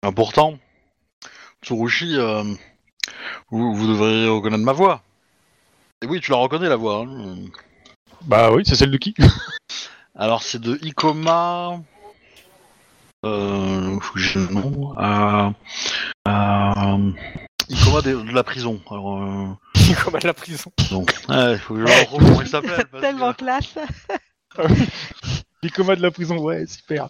[0.01, 0.57] Ah, pourtant,
[1.63, 2.43] Tsurushi, euh,
[3.49, 5.01] vous, vous devriez reconnaître ma voix.
[6.01, 7.05] Et oui, tu la reconnais la voix.
[7.07, 7.35] hein.
[8.23, 9.15] Bah oui, c'est celle de qui?
[10.15, 11.79] Alors c'est de Ikoma.
[13.25, 14.93] Euh, faut que j'ai le nom.
[14.99, 15.49] Euh,
[16.27, 17.11] euh,
[17.69, 18.79] Ikoma de, de la prison.
[18.89, 19.47] Alors, euh,
[20.03, 20.71] Comme à la prison.
[20.91, 22.85] donc, ouais, faut que je retrouve comment il s'appelle.
[22.91, 23.77] parce que- Tellement classe.
[25.63, 27.09] Les comas de la prison, ouais, super.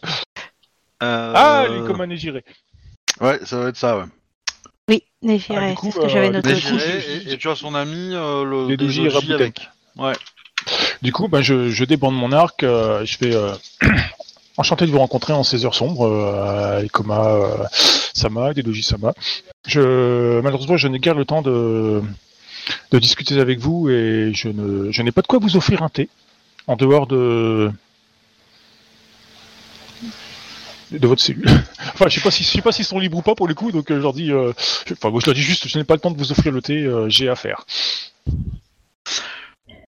[1.03, 2.43] Euh, Ah, les comas Négiré.
[3.19, 4.05] Ouais, ça va être ça, ouais.
[4.89, 7.55] Oui, Ah, Néfiré, du coup, c'est ce que j'avais euh, noté et, et tu as
[7.55, 9.69] son ami, euh, le avec.
[9.97, 10.13] Ouais.
[11.01, 12.63] Du coup, ben, je, je débande mon arc.
[12.63, 13.53] euh, je fais euh,
[14.57, 17.63] enchanté de vous rencontrer en ces heures sombres, euh, comas euh,
[18.13, 19.13] Sama, des Doji Sama.
[19.67, 22.01] Je, malheureusement, je n'ai guère le temps de,
[22.91, 25.89] de discuter avec vous et je ne, je n'ai pas de quoi vous offrir un
[25.89, 26.09] thé
[26.67, 27.71] en dehors de
[30.91, 31.45] de votre cellule.
[31.93, 33.53] enfin, je sais pas si je sais pas s'ils sont libres ou pas pour le
[33.53, 34.53] coup, donc euh, je leur dis, euh,
[34.85, 36.51] je- enfin, moi, je leur dis juste, je n'ai pas le temps de vous offrir
[36.51, 37.65] le thé, euh, j'ai affaire.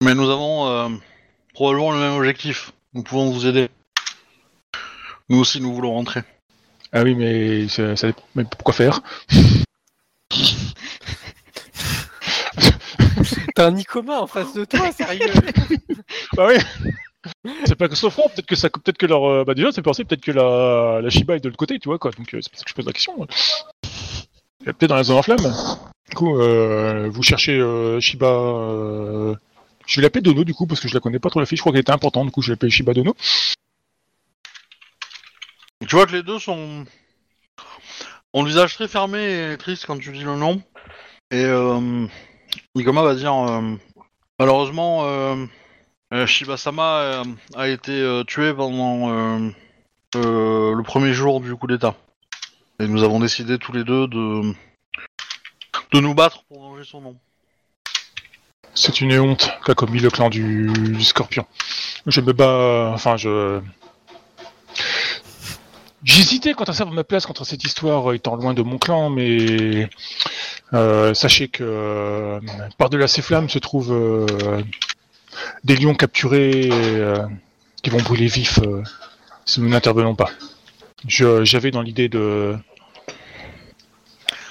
[0.02, 0.88] Mais nous avons euh,
[1.54, 2.72] probablement le même objectif.
[2.94, 3.68] Nous pouvons vous aider.
[5.28, 6.22] Nous aussi, nous voulons rentrer.
[6.92, 9.00] Ah oui, mais, ça, ça- mais pourquoi faire?
[13.54, 15.32] T'as un Nicoma en face de toi, sérieux.
[16.34, 16.92] Bah oui.
[17.64, 20.04] C'est pas que front, peut-être que ça, peut-être que leur, euh, bah déjà c'est pensé
[20.04, 22.10] peut-être que la, la Shiba est de l'autre côté, tu vois quoi.
[22.12, 23.26] Donc euh, c'est pour ça que je pose la question.
[24.64, 25.54] Peut-être dans la zone en flamme.
[26.08, 29.36] Du coup, euh, vous cherchez euh, Shiba.
[29.86, 31.56] Je vais l'appeler Dono du coup parce que je la connais pas trop la fille.
[31.56, 32.26] Je crois qu'elle était importante.
[32.26, 33.14] Du coup, je l'appelle Shiba Dono.
[35.86, 36.84] Tu vois que les deux sont.
[38.32, 40.60] ont le visage très fermé et triste quand tu dis le nom.
[41.30, 42.06] Et euh,
[42.74, 43.62] va dire
[44.38, 45.04] Malheureusement,
[46.12, 49.08] euh, Shiba-sama euh, a été euh, tué pendant
[50.14, 51.94] le premier jour du coup d'état.
[52.80, 54.54] Et nous avons décidé tous les deux de.
[55.92, 57.16] de nous battre pour venger son nom.
[58.74, 60.70] C'est une honte qu'a commis le clan du,
[61.02, 61.44] Scorpion.
[62.06, 62.90] Je me bats.
[62.94, 63.60] Enfin, je.
[66.04, 69.10] J'hésitais quant à ça, à ma place, contre cette histoire étant loin de mon clan,
[69.10, 69.90] mais
[70.72, 72.40] sachez que
[72.78, 73.92] par-delà ces flammes se trouve
[75.64, 77.26] des lions capturés euh,
[77.82, 78.82] qui vont brûler vifs euh,
[79.44, 80.30] si nous n'intervenons pas.
[81.06, 82.56] J'avais dans l'idée de...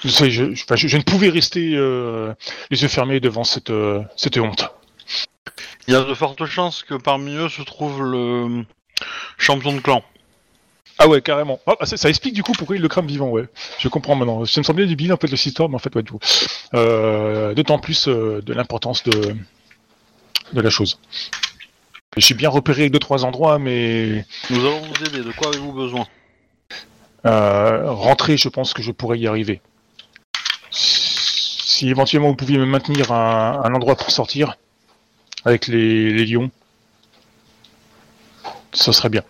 [0.04, 2.32] Je, sais, je- je- enfin, je- je ne pouvais rester euh,
[2.70, 4.70] les yeux fermés devant cette, euh, cette honte.
[5.88, 8.64] Il y a de fortes chances que parmi eux se trouve le
[9.38, 10.02] champion de clan.
[10.98, 11.60] Ah ouais, carrément.
[11.66, 13.44] Ah, ça, ça explique du coup pourquoi il le crame vivant, ouais.
[13.78, 14.44] Je comprends maintenant.
[14.44, 16.18] Ça me semblait débile un peu de cette histoire, mais en fait, ouais, du coup.
[16.74, 19.34] Euh, D'autant plus de l'importance de,
[20.52, 20.98] de la chose.
[22.16, 25.22] Je suis bien repéré deux trois endroits, mais Nous allons vous aider.
[25.22, 26.06] De quoi avez-vous besoin?
[27.26, 29.60] Euh, rentrer, je pense que je pourrais y arriver.
[30.70, 34.56] Si éventuellement vous pouviez me maintenir un, un endroit pour sortir
[35.44, 36.50] avec les, les lions,
[38.72, 39.22] ça serait bien.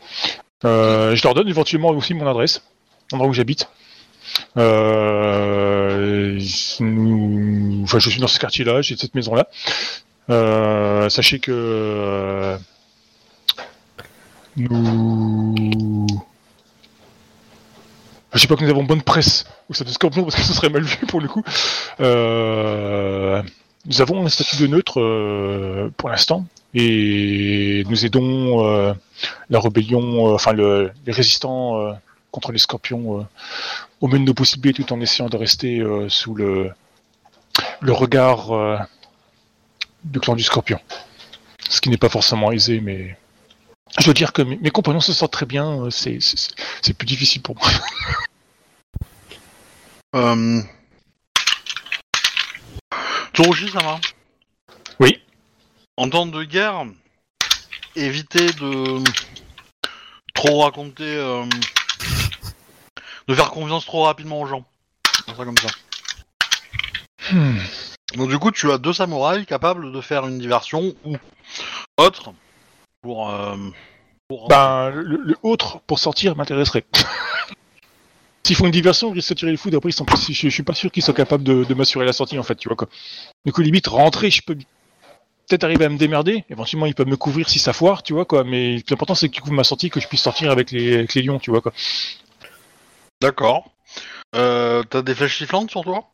[0.65, 2.63] Euh, je leur donne éventuellement aussi mon adresse,
[3.13, 3.69] l'endroit où j'habite.
[4.57, 6.39] Euh,
[6.81, 9.49] nous- enfin, je suis dans ce quartier-là, j'ai cette maison-là.
[10.31, 12.59] Euh, sachez que euh,
[14.57, 16.07] nous
[18.35, 20.53] je sais pas que nous avons bonne presse au stade de Scorpion parce que ce
[20.53, 21.43] serait mal vu pour le coup.
[22.01, 23.43] Euh,
[23.87, 28.95] nous avons un statut de neutre pour l'instant et nous aidons
[29.49, 31.97] la rébellion, enfin le- les résistants
[32.31, 33.27] contre les Scorpions
[34.01, 36.71] au mieux de nos possibilités tout en essayant de rester sous le,
[37.83, 38.51] regard
[40.09, 40.81] du clan du Scorpion.
[41.69, 43.17] Ce qui n'est pas forcément aisé, mais
[43.99, 45.85] je dois dire que mes, mes compagnons se sentent très bien.
[45.85, 47.69] euh, C'est plus difficile pour moi.
[50.17, 50.63] euh...
[53.73, 54.01] Ça va?
[54.99, 55.23] Oui.
[55.97, 56.85] En temps de guerre,
[57.95, 59.05] évitez de
[60.35, 61.45] trop raconter, euh,
[63.29, 64.65] de faire confiance trop rapidement aux gens.
[65.37, 65.69] Comme ça.
[67.31, 67.59] Hmm.
[68.15, 71.17] Donc du coup, tu as deux samouraïs capables de faire une diversion ou
[71.99, 72.33] autre
[73.03, 73.31] pour.
[73.31, 73.57] euh,
[74.29, 76.85] pour Ben, le, le autre pour sortir m'intéresserait.
[78.47, 79.71] S'ils font une diversion, ils risquent de tirer les fous.
[79.75, 82.15] Après, ils sont, je, je suis pas sûr qu'ils soient capables de, de m'assurer la
[82.15, 82.89] sortie, en fait, tu vois quoi.
[83.45, 86.45] Du coup, limite, rentrer, je peux peut-être arriver à me démerder.
[86.49, 88.45] Éventuellement, ils peuvent me couvrir si ça foire, tu vois quoi.
[88.45, 91.23] Mais l'important, c'est qu'ils couvrent ma sortie, que je puisse sortir avec les, avec les
[91.23, 91.73] lions, tu vois quoi.
[93.21, 93.71] D'accord.
[94.35, 96.05] Euh, T'as des flèches sifflantes sur toi?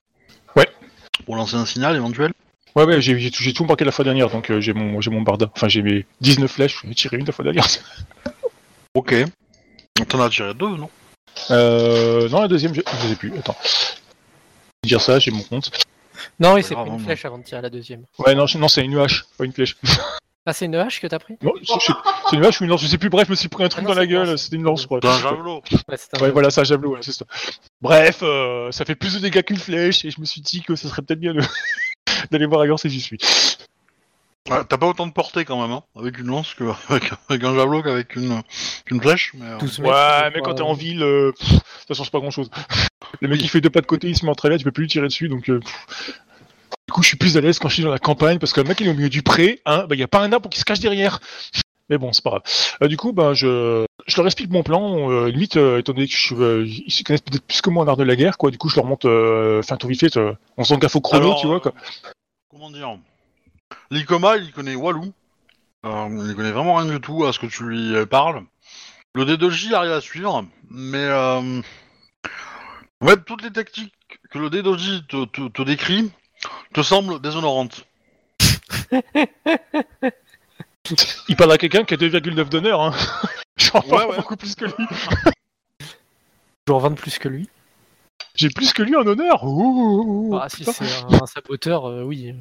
[1.24, 2.32] Pour lancer un signal éventuel
[2.76, 5.00] Ouais, ouais, j'ai j'ai tout, j'ai tout marqué la fois dernière, donc euh, j'ai mon,
[5.00, 5.48] j'ai mon barda.
[5.54, 7.66] Enfin, j'ai mes 19 flèches, j'ai tiré une la fois dernière.
[8.96, 9.12] Ok.
[10.08, 10.88] T'en as tiré deux, non?
[11.50, 13.32] Euh, non, la deuxième, je, je sais plus.
[13.36, 13.56] Attends.
[13.64, 13.78] Je
[14.84, 15.70] vais dire ça, j'ai mon compte.
[16.38, 18.04] Non, il C'est s'est pris grave, une flèche avant de tirer la deuxième.
[18.18, 19.76] Ouais, non, je- non, c'est une hache, pas une flèche.
[20.46, 21.92] Ah, c'est une hache que t'as pris Non, c'est c'est-
[22.28, 23.08] c'est une hache ou une lance, je sais plus.
[23.08, 24.62] Bref, je me suis pris un truc Ah non, dans la c'est gueule, c'était une
[24.62, 25.00] lance, quoi.
[25.02, 27.24] Un javelot Ouais, c'est un Ouais, voilà, ça, un javelot, ouais, c'est ça.
[27.80, 30.74] Bref, euh, ça fait plus de dégâts qu'une flèche, et je me suis dit que
[30.76, 31.40] ça serait peut-être bien de-
[32.30, 33.18] d'aller voir ailleurs si j'y suis.
[34.44, 37.54] T'as pas autant de portée quand même, hein, avec une lance que avec, avec un
[37.54, 38.42] javelot qu'avec une,
[38.90, 39.32] une flèche.
[39.34, 42.18] Mais, euh, 12 mètres, Ouais, mais quand t'es en ville, euh, pff, ça change pas
[42.18, 42.50] grand chose.
[43.22, 44.72] Le mec il fait deux pas de côté, il se met en travers, tu peux
[44.72, 45.48] plus lui tirer dessus, donc.
[45.48, 46.20] euh, pff.
[46.86, 48.60] Du coup, je suis plus à l'aise quand je suis dans la campagne, parce que
[48.60, 50.50] le mec il est au milieu du pré, hein, bah y a pas un arbre
[50.50, 51.20] qui se cache derrière.
[51.90, 52.42] Mais bon, c'est pas grave.
[52.82, 55.10] Euh, du coup, ben, je, je leur explique mon plan.
[55.10, 57.84] Euh, limite, euh, étant donné que je, euh, ils se connaissent peut-être plus que moi
[57.84, 58.50] en art de la guerre, quoi.
[58.50, 60.18] Du coup, je leur monte, euh, fin tout vite fait,
[60.56, 61.74] on s'en gaffe au chrono, Alors, tu vois, quoi.
[62.50, 62.96] Comment dire?
[63.90, 65.12] L'Ikoma, il connaît Walou.
[65.84, 68.42] Il connaît vraiment rien du tout à ce que tu lui parles.
[69.14, 71.60] Le D2J arrive à suivre, mais euh,
[73.04, 73.92] fait, toutes les tactiques
[74.30, 76.10] que le D2J te, te, te décrit
[76.72, 77.86] te semblent déshonorantes.
[81.28, 82.92] Il parle à quelqu'un qui a 2,9 d'honneur, hein.
[83.56, 84.16] J'en Ouais, parle ouais.
[84.16, 84.86] beaucoup plus que lui.
[86.66, 87.48] Toujours 20 de plus que lui.
[88.34, 89.44] J'ai plus que lui en honneur.
[89.44, 92.34] Ouh, ouh, Ah, si c'est un, un saboteur, euh, oui.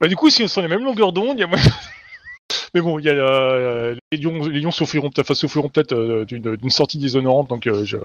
[0.00, 1.48] Bah, du coup, si on sont les mêmes longueurs d'onde, il y a
[2.74, 5.94] Mais bon, il y a euh, les lions, les lions souffriront peut-être, enfin, souffriront peut-être
[5.94, 7.96] euh, d'une sortie déshonorante, donc euh, je,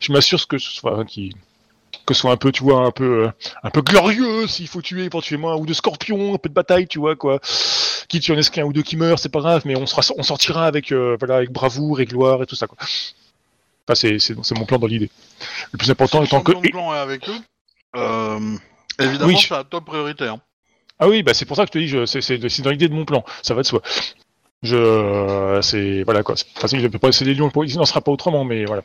[0.00, 1.34] je m'assure que ce soit qui
[2.06, 3.30] que ce soit un peu, tu vois, un peu euh,
[3.62, 4.46] un peu glorieux.
[4.46, 7.40] S'il faut tuer éventuellement un ou deux scorpions, un peu de bataille, tu vois quoi.
[8.08, 10.02] Quitte si on est qu'un ou deux qui meurent, c'est pas grave, mais on sera,
[10.16, 12.78] on sortira avec euh, voilà avec bravoure et gloire et tout ça quoi.
[13.88, 15.10] Enfin, c'est mon plan dans l'idée.
[15.72, 17.38] Le plus important étant que de clan est avec eux,
[17.96, 18.56] euh,
[19.00, 19.36] évidemment, Oui.
[19.38, 20.24] c'est la top priorité.
[20.24, 20.40] hein.
[20.98, 22.94] Ah oui, bah c'est pour ça que je te dis, je- c'est dans l'idée de
[22.94, 23.82] mon plan, ça va de soi.
[24.62, 26.34] Je, c'est voilà quoi.
[26.34, 28.64] De toute façon, il peut pas c'est des lions, il n'en sera pas autrement, mais
[28.64, 28.82] voilà.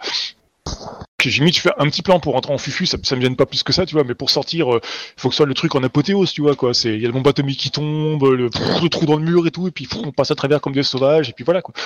[1.17, 3.21] Que J'ai mis, tu fais un petit plan pour rentrer en fufu, ça, ça me
[3.21, 4.03] gêne pas plus que ça, tu vois.
[4.03, 4.79] Mais pour sortir, il
[5.17, 6.73] faut que ce soit le truc en apothéose, tu vois quoi.
[6.73, 8.49] C'est, il y a le bombe atomique qui tombe, le,
[8.81, 10.83] le trou dans le mur et tout, et puis on passe à travers comme des
[10.83, 11.73] sauvages, et puis voilà quoi.
[11.75, 11.81] Tu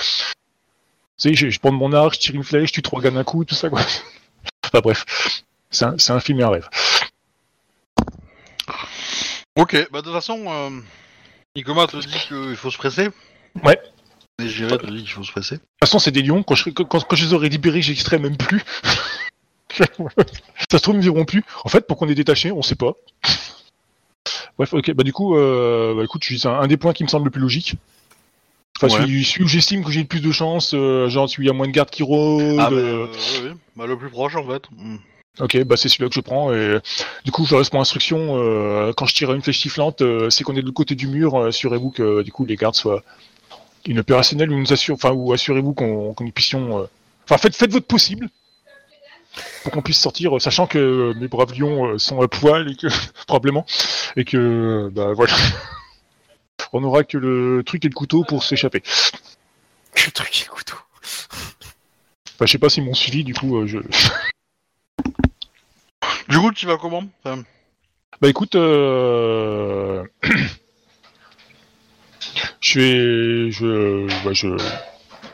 [1.16, 3.24] sais, je, je prends mon arc, je tire une flèche, je tue trois gars d'un
[3.24, 3.80] coup, tout ça quoi.
[4.64, 5.04] enfin bref,
[5.70, 6.68] c'est un, film et un rêve.
[9.56, 10.70] Ok, bah de toute façon, euh,
[11.54, 13.08] te dit qu'il faut se presser
[13.64, 13.80] Ouais.
[14.40, 15.54] Faut se presser.
[15.56, 16.42] De toute façon, c'est des lions.
[16.42, 18.62] Quand je, quand, quand je les aurai libérés, j'extrais même plus.
[19.70, 19.86] ça
[20.70, 21.42] se trouve, ils me verront plus.
[21.64, 22.92] En fait, pour qu'on est détaché, on sait pas.
[24.58, 24.92] Bref, ok.
[24.92, 27.30] Bah du coup, euh, bah, écoute, c'est un, un des points qui me semble le
[27.30, 27.74] plus logique.
[28.78, 29.02] Enfin, Ouais.
[29.02, 31.46] celui, celui où j'estime que j'ai le plus de chance, euh, genre celui où il
[31.46, 32.58] y a moins de gardes qui rôdent.
[32.60, 33.06] Ah bah, euh,
[33.42, 34.62] oui, bah, le plus proche en fait.
[34.76, 34.96] Hmm.
[35.38, 36.52] Ok, bah c'est celui-là que je prends.
[36.52, 36.78] Et
[37.24, 38.36] du coup, je reste mon instruction.
[38.38, 41.06] euh, quand je tire une flèche sifflante, euh, c'est qu'on est de l'autre côté du
[41.08, 41.34] mur.
[41.36, 43.02] euh, Assurez-vous que du coup les gardes soient
[43.88, 46.78] inopérationnels ou nous assure, enfin ou assurez-vous qu'on qu'on puissions.
[46.80, 46.86] euh,
[47.24, 48.28] Enfin, faites, faites votre possible
[49.62, 52.76] pour qu'on puisse sortir, euh, sachant que euh, mes braves lions sont à poil et
[52.76, 52.86] que
[53.26, 53.66] probablement
[54.16, 55.34] et que bah voilà.
[56.72, 58.82] On n'aura que le truc et le couteau pour s'échapper.
[60.04, 60.76] Le truc et le couteau.
[61.02, 63.78] Enfin, je sais pas s'ils m'ont suivi, du coup, euh, je.
[66.28, 67.02] Du coup, tu vas comment?
[67.24, 67.42] Enfin,
[68.20, 70.04] Bah écoute, euh...
[72.60, 74.48] je vais, je, ouais, je,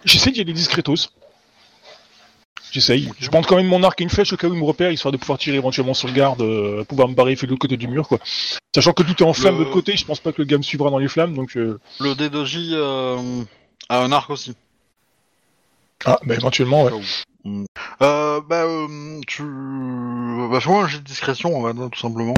[0.04, 1.08] j'essaie d'y aller discretos.
[2.70, 3.10] J'essaye.
[3.20, 4.90] Je prends quand même mon arc et une flèche au cas où il me repère,
[4.90, 7.50] histoire de pouvoir tirer éventuellement sur le garde, euh, pouvoir me barrer et faire de
[7.52, 8.18] l'autre côté du mur, quoi.
[8.74, 10.46] Sachant que tout est en flamme Le- de l'autre côté, je pense pas que le
[10.46, 11.54] gars me suivra dans les flammes, donc.
[11.56, 13.44] euh, le D2J euh,
[13.90, 14.54] a un arc aussi.
[16.06, 16.92] Ah, bah éventuellement, ouais.
[18.00, 19.42] Euh, bah, euh, tu.
[19.42, 22.34] Bah, fais-moi un jet de discrétion, on va dire, tout simplement.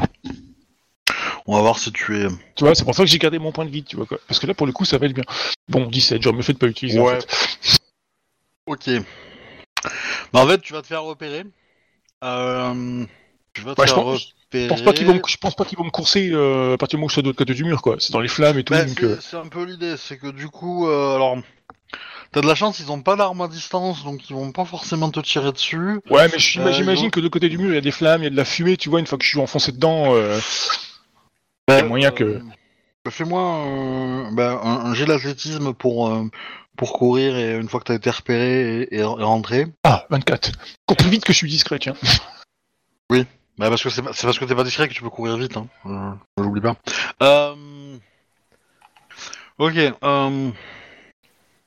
[1.46, 2.28] On va voir si tu es.
[2.56, 4.18] Tu vois, c'est pour ça que j'ai gardé mon point de vie, tu vois, quoi.
[4.28, 5.24] Parce que là, pour le coup, ça va être bien.
[5.68, 7.20] Bon, 17, j'aurais mieux fait de pas utiliser, en Ouais.
[7.20, 7.78] fait.
[8.66, 8.90] Ok.
[10.32, 11.44] Bah, en fait, tu vas te faire repérer.
[12.24, 13.04] Euh...
[13.52, 14.30] Tu vas te Ouais, je pense- repérer.
[14.54, 16.78] Je pense pas qu'ils vont me, je pense pas qu'ils vont me courser euh, à
[16.78, 17.96] partir du moment où je suis de l'autre côté du mur, quoi.
[17.98, 20.28] C'est dans les flammes et tout, Bah, c'est euh, c'est un peu l'idée, c'est que
[20.30, 21.38] du coup, euh, alors,
[22.30, 25.10] t'as de la chance, ils ont pas d'armes à distance, donc ils vont pas forcément
[25.10, 26.00] te tirer dessus.
[26.08, 28.22] Ouais, mais Euh, j'imagine que de l'autre côté du mur, il y a des flammes,
[28.22, 30.14] il y a de la fumée, tu vois, une fois que je suis enfoncé dedans.
[30.14, 30.38] euh,
[31.68, 32.40] Bah, y a moyen que-
[33.04, 36.24] bah, Fais-moi euh, bah, un, un jet d'athlétisme pour euh,
[36.76, 39.66] pour courir et une fois que t'as été repéré et, et- et rentrer.
[39.84, 40.52] Ah, 24.
[40.86, 41.94] Encore plus vite que je suis discret, tiens.
[43.56, 45.68] Bah parce que c'est parce que t'es pas discret que tu peux courir vite, hein.
[45.86, 46.74] Euh, je l'oublie pas.
[47.22, 47.96] Euh...
[49.58, 49.76] Ok.
[49.76, 50.50] Euh...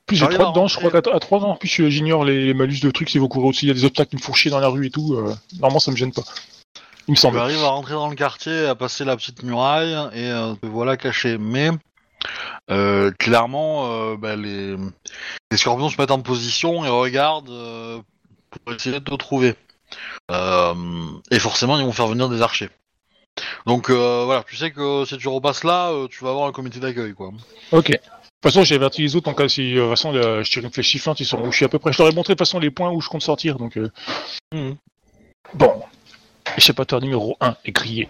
[0.04, 1.88] plus j'ai J'arrive 3 à dedans, je crois qu'à à 3 ans, en plus euh,
[1.88, 4.10] j'ignore les, les malus de trucs, si vous courez aussi, il y a des obstacles
[4.10, 5.14] qui me font chier dans la rue et tout.
[5.14, 6.24] euh, normalement, ça me gêne pas.
[7.08, 7.38] Il me Tu semble.
[7.38, 10.96] arrives à rentrer dans le quartier, à passer la petite muraille et euh, te voilà
[10.96, 11.38] caché.
[11.38, 11.70] Mais
[12.70, 14.76] euh, clairement, euh, bah, les...
[15.50, 17.98] les scorpions se mettent en position et regardent euh,
[18.50, 19.54] pour essayer de te trouver.
[20.30, 20.74] Euh,
[21.30, 22.68] et forcément, ils vont faire venir des archers.
[23.66, 26.52] Donc euh, voilà, tu sais que si tu repasses là, euh, tu vas avoir un
[26.52, 27.30] comité d'accueil, quoi.
[27.72, 27.90] Ok.
[27.90, 28.02] De toute
[28.52, 30.70] façon, j'ai averti les autres en cas si, de toute façon, là, je tire une
[30.70, 31.52] flèche sifflante, ils sauront où?
[31.52, 31.92] Je suis à peu près.
[31.92, 33.76] Je leur ai montré de toute façon les points où je compte sortir, donc.
[33.78, 33.90] euh,
[34.52, 34.76] Mhm.
[35.54, 35.82] Bon.
[36.58, 38.08] Échappatoire numéro 1 est grillé.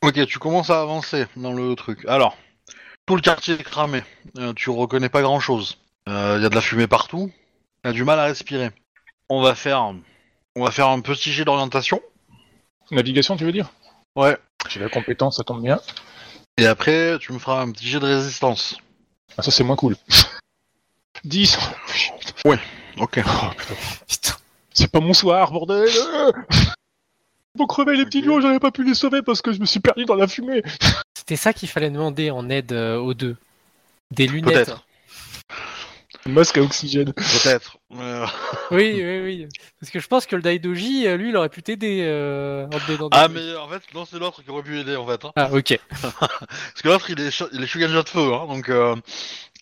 [0.00, 2.02] Ok, tu commences à avancer dans le truc.
[2.08, 2.34] Alors,
[3.04, 4.02] tout le quartier est cramé.
[4.38, 5.76] Euh, tu reconnais pas grand chose.
[6.06, 7.30] Il y a de la fumée partout.
[7.84, 8.70] Tu as du mal à respirer.
[9.28, 9.92] On va faire,
[10.54, 12.00] on va faire un petit jet d'orientation.
[12.90, 13.68] Navigation, tu veux dire?
[14.16, 14.38] Ouais.
[14.70, 15.78] J'ai la compétence, ça tombe bien.
[16.56, 18.78] Et après, tu me feras un petit jet de résistance.
[19.36, 19.94] Ah, ça, c'est moins cool.
[21.24, 21.58] 10
[22.46, 23.20] Ok.
[23.26, 23.74] Oh, putain.
[24.08, 24.32] Putain.
[24.72, 25.90] C'est pas mon soir, bordel
[27.56, 29.80] Pour crever les petits lions, j'avais pas pu les sauver parce que je me suis
[29.80, 30.62] perdu dans la fumée.
[31.14, 33.36] C'était ça qu'il fallait demander en aide euh, aux deux.
[34.12, 34.66] Des lunettes.
[34.66, 34.86] Peut-être.
[36.26, 37.12] Masque à oxygène.
[37.12, 37.78] Peut-être.
[37.96, 38.26] Euh,
[38.72, 39.48] Oui, oui, oui.
[39.80, 42.00] Parce que je pense que le Daidoji, euh, lui, il aurait pu t'aider.
[42.02, 44.78] Euh, en te donnant des- Ah, mais en fait, non, c'est l'autre qui aurait pu
[44.80, 45.24] aider, en fait.
[45.24, 45.32] hein.
[45.36, 45.78] Ah, ok.
[45.90, 48.68] Parce que l'autre, il est, ch- il est Shugenja de feu, hein, donc...
[48.68, 48.96] Euh...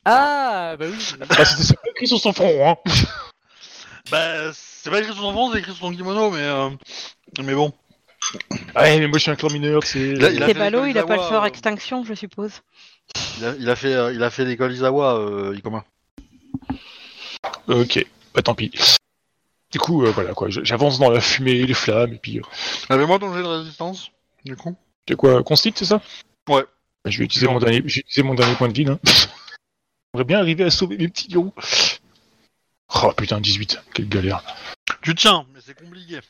[0.07, 0.97] Ah, bah oui.
[1.28, 2.76] Bah, c'était c'est pas écrit sur son front, hein.
[4.11, 6.42] Bah, c'est pas écrit sur son front, c'est écrit sur son kimono, mais...
[6.42, 6.70] Euh...
[7.42, 7.72] Mais bon.
[8.77, 10.01] Ouais, mais moi je suis un clan mineur, c'est.
[10.01, 11.47] Il a fait il a pas le fort euh.
[11.47, 12.62] extinction, je suppose.
[13.39, 15.85] Il a, il a fait, euh, il a fait l'école Izawa, euh, Ikoma.
[17.68, 18.05] Ok,
[18.35, 18.70] bah tant pis.
[19.70, 22.39] Du coup, euh, voilà quoi, je- j'avance dans la fumée, les flammes, et puis.
[22.39, 22.43] Euh,
[22.89, 24.11] Avais-moi ton jet de résistance,
[24.45, 24.77] du coup?
[25.09, 26.01] C'est quoi, Constite, c'est ça?
[26.49, 26.64] Ouais.
[27.05, 28.99] Bah, je vais utiliser mon dernier, je vais utiliser mon dernier point de vie, là.
[30.14, 31.53] J'aimerais bien arriver à sauver mes petits lions.
[33.03, 34.43] Oh putain, 18, quelle galère.
[35.03, 36.20] Tu tiens, mais c'est compliqué.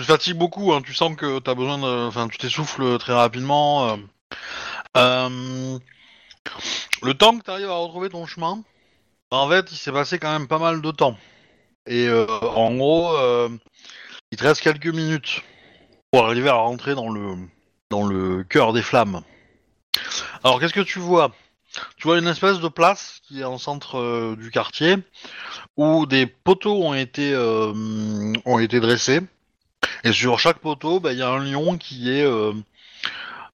[0.00, 2.06] Tu te fatigues beaucoup, hein, tu sens que t'as besoin de...
[2.06, 3.86] Enfin, tu t'essouffles très rapidement.
[3.86, 3.96] euh.
[4.96, 5.78] Euh,
[7.02, 8.62] Le temps que t'arrives à retrouver ton chemin,
[9.30, 11.18] en fait, il s'est passé quand même pas mal de temps.
[11.86, 13.14] Et euh, en gros,
[14.30, 15.42] il te reste quelques minutes
[16.10, 17.36] pour arriver à rentrer dans le
[17.90, 19.20] dans le cœur des flammes.
[20.42, 21.30] Alors, qu'est-ce que tu vois?
[21.98, 24.96] Tu vois une espèce de place qui est en centre du quartier
[25.76, 29.20] où des poteaux ont été ont été dressés
[30.04, 32.52] et sur chaque poteau, bah, il y a un lion qui est euh,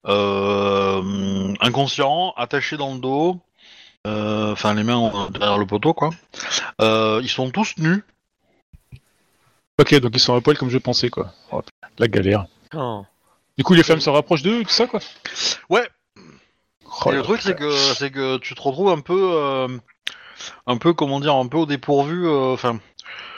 [0.07, 3.39] euh, inconscients, attachés dans le dos,
[4.05, 6.11] euh, enfin les mains derrière le poteau quoi.
[6.81, 8.03] Euh, ils sont tous nus.
[9.79, 11.33] Ok, donc ils sont à poil comme je pensais, quoi.
[11.51, 11.61] Oh,
[11.99, 12.45] la galère.
[12.73, 13.05] Oh.
[13.57, 14.99] Du coup, les flammes se rapprochent d'eux tout ça, quoi.
[15.69, 15.87] Ouais.
[17.05, 19.67] Oh, Et le truc c'est que c'est que tu te retrouves un peu, euh,
[20.65, 22.25] un peu comment dire, un peu au dépourvu.
[22.27, 22.79] euh, Enfin,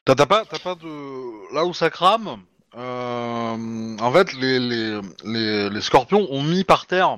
[0.05, 2.38] t'as t'as pas, t'as pas de là où ça crame.
[2.78, 7.17] Euh, en fait, les, les, les, les scorpions ont mis par terre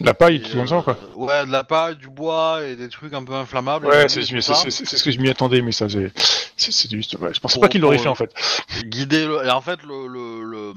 [0.00, 0.96] La paille, Et, tout comme ça, quoi.
[1.02, 3.86] euh, Ouais, de la paille, du bois et des trucs un peu inflammables.
[3.86, 7.14] Ouais, c'est ce que je m'y attendais, mais ça, c'est juste.
[7.20, 8.34] Ouais, je pensais Pour- pas qu'il l'aurait pour, fait, en fait.
[8.84, 9.44] Guider le...
[9.44, 10.72] Et en fait, le, le, le-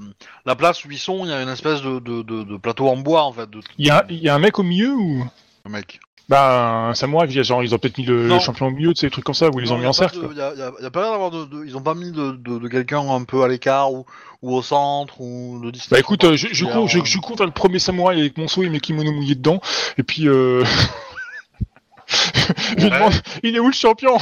[0.46, 2.88] la place où ils sont, il y a une espèce de, de, de, de plateau
[2.90, 5.26] en bois, en fait, de Il y, a, y a un mec au milieu ou?
[5.68, 6.00] mec.
[6.30, 8.36] Bah, un samouraï, genre, ils ont peut-être mis le, Non.
[8.36, 9.82] le champion au milieu, tu sais, des trucs comme ça, où ils les ont Non,
[9.82, 10.20] mis en cercle.
[10.28, 11.94] de- y a, y a- y a pas l'air d'avoir de, de- Ils ont pas
[11.94, 14.06] mis de, quelqu'un un peu à l'écart ou,
[14.42, 15.90] ou au centre ou de distance.
[15.92, 17.06] Bah écoute, euh, je, je, cours, je, euh.
[17.06, 19.62] je cours vers le premier samouraï avec mon seau et mes kimonos mouillés dedans,
[19.98, 20.66] et puis euh...
[22.08, 22.90] je Ouais.
[22.90, 23.14] demande,
[23.44, 24.18] il est où le champion?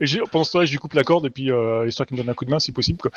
[0.00, 2.22] Et pendant ce temps-là, je lui coupe la corde, et puis euh, histoire qu'il me
[2.22, 2.98] donne un coup de main si possible.
[2.98, 3.10] Quoi.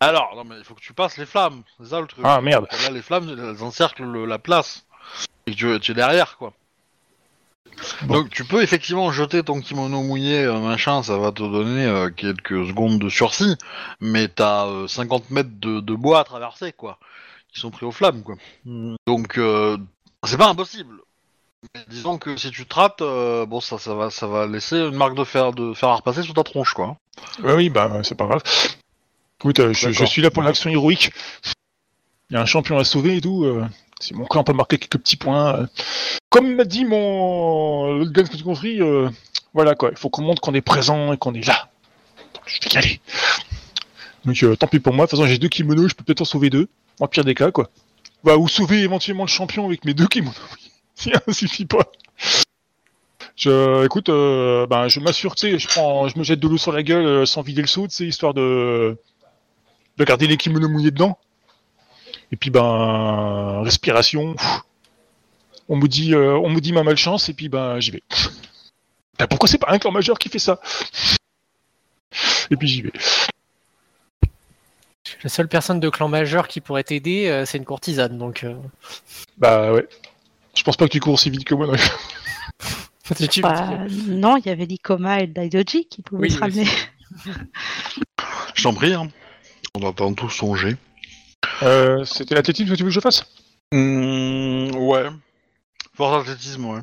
[0.00, 2.24] Alors, non, mais il faut que tu passes les flammes, c'est ça le truc.
[2.26, 2.66] Ah merde.
[2.84, 4.86] Là, les flammes, elles encerclent le- la place.
[5.46, 6.52] Et que tu, es derrière, quoi.
[8.02, 8.14] Bon.
[8.14, 12.08] Donc, tu peux effectivement jeter ton kimono mouillé, euh, machin, ça va te donner euh,
[12.08, 13.56] quelques secondes de sursis,
[14.00, 16.98] mais t'as euh, 50 mètres de, de bois à traverser, quoi,
[17.52, 18.36] qui sont pris aux flammes, quoi.
[19.06, 19.76] Donc, euh,
[20.24, 21.00] c'est pas impossible.
[21.74, 24.76] Mais disons que si tu te rates, euh, bon, ça, ça, va, ça va laisser
[24.76, 26.96] une marque de fer, de fer à repasser sur ta tronche, quoi.
[27.42, 28.42] Ouais, oui, bah c'est pas grave.
[29.40, 31.12] Écoute, euh, je, suis là pour l'action héroïque.
[32.30, 33.46] Il y a un champion à sauver et tout.
[34.04, 35.56] Si mon clan peut marquer quelques petits points.
[35.56, 35.66] euh.
[36.28, 38.04] Comme m'a dit mon
[38.44, 39.08] compris, euh,
[39.54, 41.68] voilà quoi, il faut qu'on montre qu'on est présent et qu'on est là.
[42.46, 43.00] Je vais y aller.
[44.26, 46.20] Donc euh, tant pis pour moi, de toute façon j'ai deux kimonos, je peux peut-être
[46.20, 46.68] en sauver deux,
[47.00, 47.70] en pire des cas quoi.
[48.24, 50.34] Bah, ou sauver éventuellement le champion avec mes deux kimonos.
[50.96, 51.90] Si ça suffit pas.
[53.34, 56.84] Je, écoute, ben, je m'assure, tu je prends, je me jette de l'eau sur la
[56.84, 58.96] gueule sans vider le seau, sais, histoire de,
[59.96, 61.18] de garder les kimonos mouillés dedans.
[62.32, 64.34] Et puis, ben, respiration.
[65.68, 68.02] On me dit, euh, on me dit ma malchance, et puis, ben, j'y vais.
[69.16, 70.60] Ben, pourquoi c'est pas un clan majeur qui fait ça?
[72.50, 72.90] Et puis j'y vais.
[75.22, 78.18] La seule personne de clan majeur qui pourrait t'aider, euh, c'est une courtisane.
[78.18, 78.56] Donc, euh,
[79.38, 79.86] Bah ouais.
[80.56, 81.68] Je pense pas que tu cours aussi vite que moi.
[81.68, 81.74] non.
[83.42, 86.38] Bah, non, il y avait l'Ikoma et le Daidoji qui pouvaient Oui, oui.
[86.40, 86.66] ramener.
[88.54, 89.10] Je t'en prie, hein.
[89.74, 90.76] On attend tous songer.
[91.64, 93.24] Euh, C'était l'athlétisme que tu veux que je fasse?
[93.72, 95.08] Mmh, ouais.
[95.94, 96.80] Force athlétisme, ouais.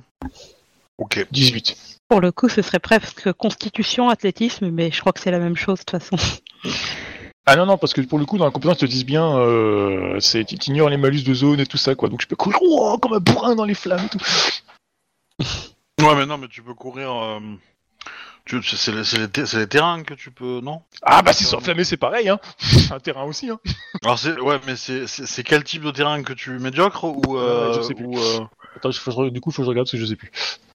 [0.97, 1.25] Ok.
[1.31, 1.99] 18.
[2.09, 5.55] Pour le coup, ce serait presque constitution, athlétisme, mais je crois que c'est la même
[5.55, 6.17] chose de toute façon.
[7.47, 9.35] Ah non, non, parce que pour le coup, dans la compétence, ils te disent bien,
[9.35, 12.07] euh, c'est, tu ignores les malus de zone et tout ça, quoi.
[12.07, 14.23] Donc je peux courir oh, comme un bourrin dans les flammes et tout.
[15.99, 17.11] Ouais, mais non, mais tu peux courir.
[17.11, 17.39] euh,
[18.47, 20.81] c'est les, c'est les ter- c'est les terrains que tu peux, non?
[21.01, 22.39] Ah bah si c'est enflammé, c'est pareil, hein.
[22.91, 23.59] Un terrain aussi, hein.
[24.03, 27.81] Alors c'est ouais, mais c'est quel type de terrain que tu médiocre ou euh, je
[27.81, 28.05] sais plus.
[28.05, 28.39] ou, euh,
[28.75, 30.31] Attends, je du coup, faut que je regarde parce que je sais plus.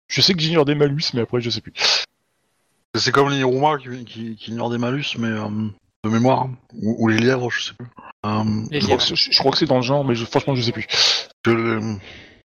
[0.08, 1.72] Je sais que j'ignore des malus, mais après, je sais plus.
[2.94, 5.48] c'est comme les Iruma qui, qui, qui ignorent des malus, mais euh,
[6.04, 6.56] de mémoire hein.
[6.80, 7.86] ou, ou les lièvres, je sais plus.
[8.24, 10.24] Euh, Je crois, que c'est- je, je crois que c'est dans le genre, mais je-
[10.24, 10.86] franchement, je sais plus.
[11.42, 11.80] que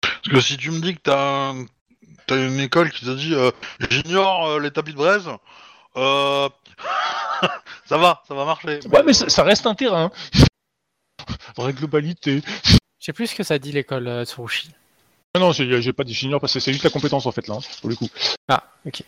[0.02, 1.66] Parce que si tu me dis que t'as un-
[2.28, 3.52] t'as une école qui t'a dit euh,
[3.90, 5.28] j'ignore euh, les tapis de braise,
[5.98, 6.50] euh...
[7.86, 8.80] ça va, ça va marcher.
[8.92, 10.12] Ouais, mais ça, ça reste un terrain.
[11.56, 12.42] Dans la globalité.
[13.00, 14.70] Je sais plus ce que ça dit l'école euh, Tsurushi.
[15.36, 17.48] Non, non, j'ai j'ai pas dit j'ignore parce que c'est juste la compétence en fait,
[17.48, 18.08] là, hein, pour le coup.
[18.48, 19.04] Ah, ok.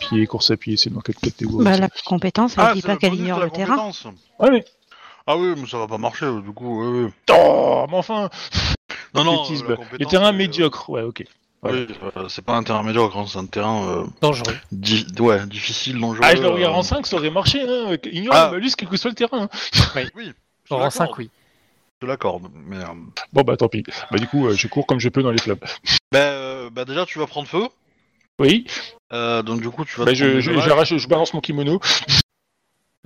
[0.00, 1.64] Pied, course à pied, c'est dans quelle catégorie?
[1.64, 3.76] Bah, la compétence, elle Ah, dit c'est pas le qu'elle bonus ignore la le terrain.
[3.76, 4.06] compétence.
[4.38, 4.64] Ouais, mais.
[5.26, 6.80] Ah oui, mais ça va pas marcher du coup.
[6.82, 7.12] ouais, ouais.
[7.32, 8.30] Oh, mais enfin
[9.14, 9.42] Non, non.
[9.42, 9.68] Athlétisme.
[9.70, 11.24] la compétence, Les terrains c'est, euh, médiocres, ouais, ok.
[11.72, 11.86] Oui,
[12.16, 14.54] euh, c'est pas un terrain médiocre, hein, c'est un terrain euh, Dangereux.
[14.72, 16.24] di- ouais, difficile, dangereux.
[16.24, 17.96] Ah, je le regarde euh, en 5, ça aurait marché, hein.
[18.04, 18.46] Ignore Ah.
[18.52, 19.48] le malus, quel que soit le terrain.
[19.52, 20.02] hein.
[20.14, 20.32] Oui,
[20.70, 21.30] En 5, l'accorde, oui.
[22.02, 22.76] Je l'accorde, mais.
[22.76, 22.86] euh,
[23.32, 23.82] Bon, bah tant pis.
[24.10, 25.58] Bah, du coup, euh, je cours comme je peux dans les flammes.
[26.12, 27.68] bah, euh, bah, déjà, tu vas prendre feu.
[28.38, 28.66] Oui,
[29.14, 30.04] euh, donc du coup, tu vas.
[30.04, 31.80] bah, je, balance mon kimono.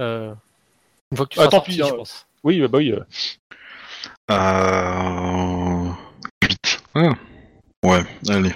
[0.00, 0.34] Euh,
[1.12, 1.86] une fois que tu Ah, tant sorti, pis, hein.
[1.88, 2.26] je pense.
[2.42, 2.92] Oui, bah, bah oui.
[2.92, 3.04] euh.
[4.30, 5.90] Euh...
[6.42, 6.82] 8.
[7.85, 8.53] Ouais, allez.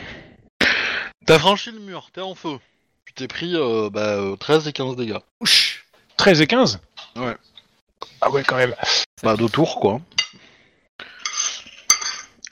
[1.26, 2.58] T'as franchi le mur, t'es en feu.
[3.06, 5.18] Tu t'es pris euh, bah, euh, 13 et 15 dégâts.
[5.40, 5.84] Ouch
[6.16, 6.80] 13 et 15
[7.16, 7.36] Ouais.
[8.20, 8.74] Ah ouais, quand même.
[9.22, 10.00] Bah, deux tours, quoi.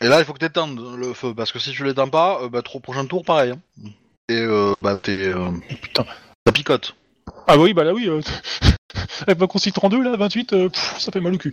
[0.01, 2.49] Et là, il faut que t'éteindes le feu, parce que si tu l'éteins pas, euh,
[2.49, 3.53] bah, trop prochain tour, pareil.
[3.53, 3.91] hein.
[4.29, 5.17] Et euh, bah, t'es...
[5.19, 5.51] euh,
[5.83, 6.05] Putain.
[6.47, 6.95] Ça picote.
[7.47, 8.09] Ah bah oui, bah là oui.
[8.09, 8.21] Euh...
[9.27, 11.53] Avec ma consigne 32, là, 28, euh, pff, ça fait mal au cul.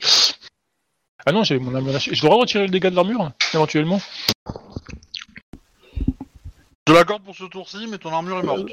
[1.26, 2.16] Ah non, j'avais mon armure lâchée.
[2.16, 4.02] Je dois retirer le dégât de l'armure, éventuellement.
[6.90, 8.66] Je l'accorde pour ce tour-ci, mais ton armure est morte.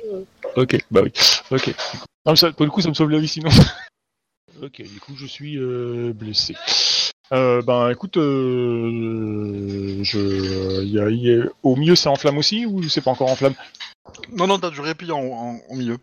[0.56, 1.12] Ok, bah oui.
[1.50, 1.66] Ok.
[2.24, 3.50] Non, mais ça, pour le coup, ça me sauve la vie sinon.
[4.62, 6.54] ok, du coup, je suis euh, blessé.
[7.34, 12.64] Euh, ben écoute, euh, je, y a- y a- au milieu c'est en flamme aussi
[12.64, 13.54] ou c'est pas encore en flamme?
[14.32, 15.98] Non, non, t'as du répit en, en- au milieu.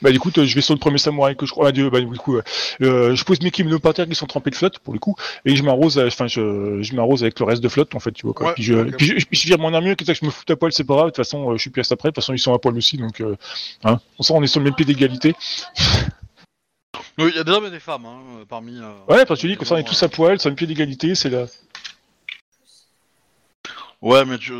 [0.00, 1.68] Bah écoute, je vais sur le premier samouraï que je crois.
[1.68, 2.42] Ah, Dieu, bah du coup, euh,
[2.82, 5.16] euh, je pose mes kimonos par terre qui sont trempés de flotte pour le coup,
[5.44, 8.12] et je m'arrose, euh, enfin je, je m'arrose avec le reste de flotte en fait,
[8.12, 8.46] tu vois quoi.
[8.48, 8.96] Ouais, puis, je, ok.
[8.96, 10.72] puis, je, puis je vire mon armure, quitte à que je me foute à poil,
[10.72, 11.06] c'est pas grave.
[11.06, 12.10] De toute façon, je suis pièce après.
[12.10, 13.34] De toute façon, ils sont à poil aussi, donc euh,
[13.84, 13.98] hein.
[14.18, 15.34] On sent on est sur le même pied d'égalité.
[17.18, 18.78] Oui, il y a des hommes et des femmes hein, parmi.
[18.78, 20.54] euh, Ouais, parce que tu dis que ça on est tous à poil, sur le
[20.54, 21.46] pied d'égalité, c'est là.
[24.00, 24.52] Ouais, mais tu,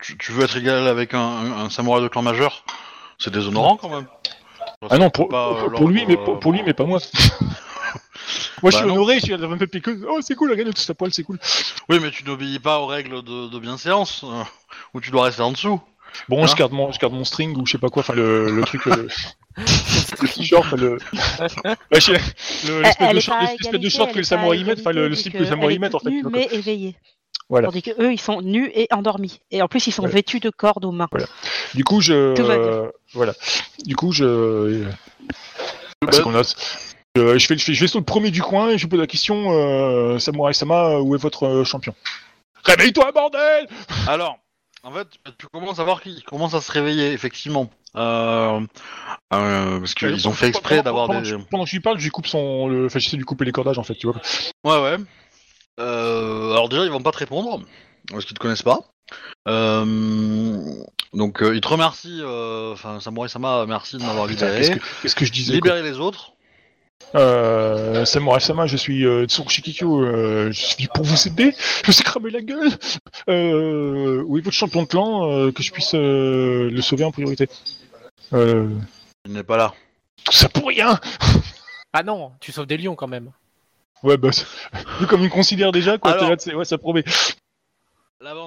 [0.00, 2.64] tu, tu veux être égal avec un, un- un samouraï de clan majeur?
[3.18, 4.06] C'est déshonorant quand même.
[4.90, 6.84] Ah non, pour, Pas, pour, euh, pour lui, mais euh, pour, pour lui, mais pas
[6.84, 6.98] moi.
[7.40, 8.94] moi, je Bah suis non.
[8.94, 10.06] honoré, je suis à la même pied que.
[10.08, 11.38] Oh, c'est cool, la gagne tous à poil, c'est cool.
[11.88, 14.42] Oui, mais tu n'obéis pas aux règles de, de bienséance, euh,
[14.94, 15.80] où tu dois rester en dessous.
[16.28, 18.14] Bon, Hein je garde mon, je garde mon string ou je sais pas quoi, enfin
[18.14, 19.06] le, le truc, euh,
[19.58, 20.98] le t-shirt, enfin, le,
[21.92, 22.08] l'espèce
[23.80, 25.98] de short, que les samouraïs mettent, enfin le, slip que les que samouraïs mettent en
[25.98, 26.10] fait.
[26.30, 26.96] mais éveillée.
[27.48, 27.68] Voilà.
[27.68, 29.40] Tandis que eux, ils sont nus et endormis.
[29.52, 31.08] Et en plus, ils sont vêtus de cordes aux mains.
[31.74, 32.66] Du coup, je, Tout va bien.
[32.68, 33.34] euh, voilà.
[33.84, 34.84] Du coup, je, euh,
[36.00, 36.42] Bah, parce qu'on a,
[37.18, 38.90] euh, je fais, je fais, je vais sur le premier du coin et je lui
[38.90, 41.94] pose la question, euh, Samurai Sama, où est votre euh, champion?
[42.64, 43.68] Réveille-toi, bordel
[44.08, 44.38] Alors,
[44.82, 45.06] en fait,
[45.38, 47.70] tu commences à voir qu'ils commencent à se réveiller, effectivement.
[47.96, 48.60] Euh,
[49.32, 51.30] euh, parce qu'ils ont fait exprès d'avoir pendant, des.
[51.30, 53.20] que je- Pendant que je lui parle, je lui coupe son, le, enfin, j'essaie de
[53.22, 54.20] lui couper les cordages en fait, tu vois.
[54.64, 54.96] Ouais, ouais.
[55.78, 57.62] Euh, alors déjà, ils vont pas te répondre,
[58.10, 58.80] parce qu'ils te connaissent pas.
[59.48, 60.60] Euh,
[61.12, 64.58] donc, euh, ils te remercient, euh, enfin, Samurai Sama, merci de m'avoir libéré.
[64.58, 65.54] qu'est-ce que, qu'est-ce que je disais.
[65.54, 66.32] Libérer les autres.
[67.14, 71.54] Euh, Samurai Sama, je suis euh, Tsurshikikyo, euh, je suis pour vous aider,
[71.84, 72.70] je sais cramer la gueule.
[73.28, 77.12] Euh, où est votre champion de clan, euh, que je puisse euh, le sauver en
[77.12, 77.48] priorité?
[78.32, 78.68] Euh,
[79.24, 79.74] Il n'est pas là.
[80.24, 80.98] Tout ça pour rien
[81.92, 83.30] Ah non, tu sauves des lions quand même.
[84.02, 84.46] Ouais, bah, c'est-
[85.00, 87.04] vu comme il me considère déjà, quoi, Alors- t'es là, c'est- ouais, ça promet.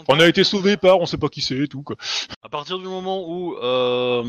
[0.08, 1.96] On a été sauvé par, on sait pas qui c'est et tout, quoi.
[2.44, 4.24] à partir du moment où, euh,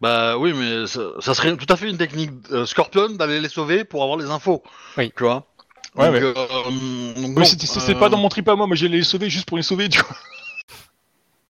[0.00, 3.48] bah oui, mais ça, ça serait tout à fait une technique euh, Scorpion d'aller les
[3.48, 4.62] sauver pour avoir les infos.
[4.98, 5.12] Oui.
[5.16, 5.46] Tu vois.
[5.96, 6.22] Ouais, donc, ouais.
[6.22, 6.64] euh,
[7.20, 9.56] donc Mais euh, pas dans mon trip à moi, moi j'ai les sauver juste pour
[9.56, 10.16] les sauver, tu vois.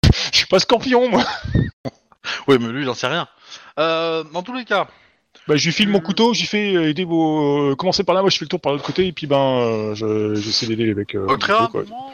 [0.32, 1.24] Je suis pas scorpion, moi.
[2.48, 3.28] Oui, mais lui, il en sait rien.
[3.78, 4.88] Euh, dans tous les cas,
[5.48, 7.70] Bah, je lui file mon couteau, j'y fais euh, aider vos.
[7.70, 9.36] euh, commencez par là, moi je fais le tour par l'autre côté, et puis ben,
[9.38, 11.14] euh, je- j'essaie d'aider les mecs.
[11.14, 11.80] euh, euh, très couteau, quoi.
[11.80, 12.12] rapidement,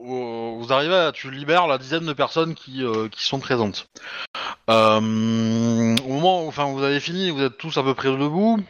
[0.00, 3.88] euh, vous arrivez à, tu libères la dizaine de personnes qui, euh, qui sont présentes.
[4.70, 8.60] Euh, au moment où enfin, vous avez fini, vous êtes tous à peu près debout.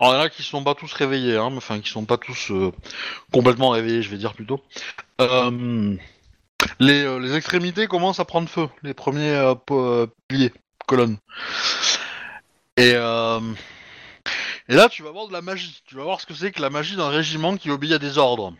[0.00, 2.04] Alors, il y en a qui sont pas tous réveillés, hein, mais, enfin, qui sont
[2.04, 2.72] pas tous euh,
[3.32, 4.60] complètement réveillés, je vais dire plutôt.
[5.20, 5.94] Euh,
[6.80, 10.52] les, euh, les extrémités commencent à prendre feu, les premiers euh, po- euh, piliers,
[10.86, 11.18] colonnes.
[12.78, 13.40] Et, euh,
[14.68, 15.82] là, tu vas voir de la magie.
[15.84, 18.18] Tu vas voir ce que c'est que la magie d'un régiment qui obéit à des
[18.18, 18.54] ordres.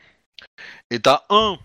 [0.91, 1.57] Et t'as un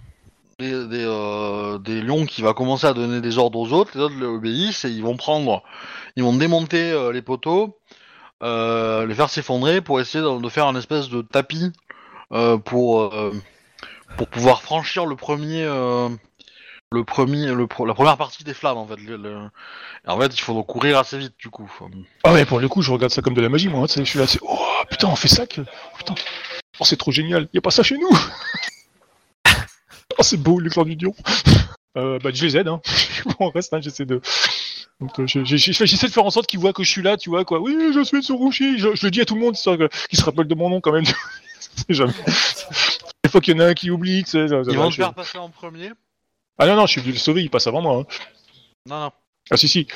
[0.60, 4.86] des, euh, lions qui va commencer à donner des ordres aux autres, les autres obéissent
[4.86, 5.64] et ils vont prendre,
[6.16, 7.80] ils vont démonter euh, les poteaux,
[8.42, 11.72] les faire s'effondrer pour essayer de, faire un espèce de tapis
[12.66, 13.12] pour
[14.30, 15.66] pouvoir franchir le premier
[16.94, 18.96] le premier le, pro- la première partie des flammes en fait.
[18.98, 19.50] Le- le-
[20.06, 21.70] et en fait, il faut courir assez vite du coup.
[22.24, 23.88] Ah ouais, pour le coup, je regarde ça comme de la magie, moi.
[23.88, 24.40] Sais, je suis là, c'est.
[24.42, 24.58] Oh
[24.90, 25.62] putain, on fait ça que.
[25.62, 26.16] oh, putain.
[26.80, 27.48] Oh, c'est trop génial.
[27.54, 28.10] Y a pas ça chez nous.
[30.18, 31.14] oh, c'est beau, le clan du lion.
[31.96, 32.82] Euh, bah, je les aide, hein.
[33.40, 34.20] bon, reste, hein, j'essaie de.
[35.20, 37.60] Euh, j'essaie de faire en sorte qu'ils voient que je suis là, tu vois, quoi.
[37.60, 38.80] Oui, je suis Tsurushi.
[38.80, 39.78] Je, je le dis à tout le monde, histoire
[40.10, 41.04] qu'ils se rappellent de mon nom quand même.
[41.76, 42.12] C'est jamais.
[43.24, 44.48] Des fois qu'il y en a un qui oublie, tu sais.
[44.48, 45.92] ça- ça Ils va, vont je- faire passer en premier.
[46.60, 47.98] Ah non, non, je suis venu le sauver, il passe avant moi.
[48.00, 48.06] hein.
[48.88, 49.12] Non, non.
[49.52, 49.88] Ah si, si.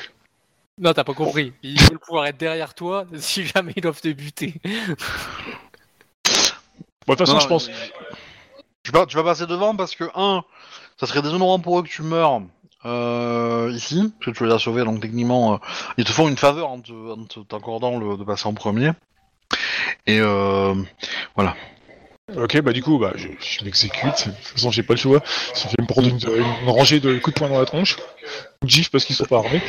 [0.78, 1.52] Non, t'as pas compris.
[1.62, 4.54] Ils veulent pouvoir être derrière toi si jamais ils doivent te buter.
[7.06, 7.68] Bon, de toute façon, Non, je pense.
[7.68, 7.74] il-
[8.82, 10.44] Tu vas, passer devant parce que, un,
[10.98, 12.42] ça serait déshonorant pour eux que tu meurs
[12.84, 15.58] euh, ici, parce que tu les as sauvés, donc techniquement, euh,
[15.96, 18.92] ils te font une faveur en te- en te- t'accordant le- de passer en premier.
[20.06, 20.74] Et euh,
[22.36, 23.64] Ok, bah du coup, bah, je, je.
[23.64, 25.22] De toute façon, j'ai pas le choix.
[25.54, 27.96] Ça fait me prendre une, rangée de coups de poing dans la tronche.
[28.62, 29.62] Ou de gifs parce qu'ils sont pas armés.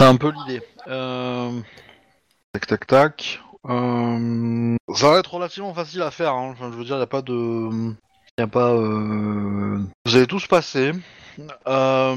[0.00, 0.62] c'est un peu l'idée.
[0.88, 1.50] Euh,
[2.52, 3.40] Tac, tac, tac.
[3.68, 6.50] Euh, Ça va être relativement facile à faire, hein.
[6.52, 7.94] enfin, je veux dire, il n'y a pas de...
[8.38, 8.72] Y a pas...
[8.72, 10.92] euh, Vous allez tous passer.
[11.66, 12.14] Euh,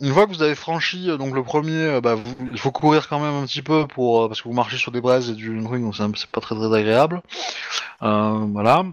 [0.00, 2.70] une fois que vous avez franchi euh, donc le premier, euh, bah, vous- il faut
[2.70, 5.30] courir quand même un petit peu pour euh, parce que vous marchez sur des braises
[5.30, 7.22] et du truc, donc c'est un- c'est pas très très agréable.
[8.02, 8.84] Euh, voilà.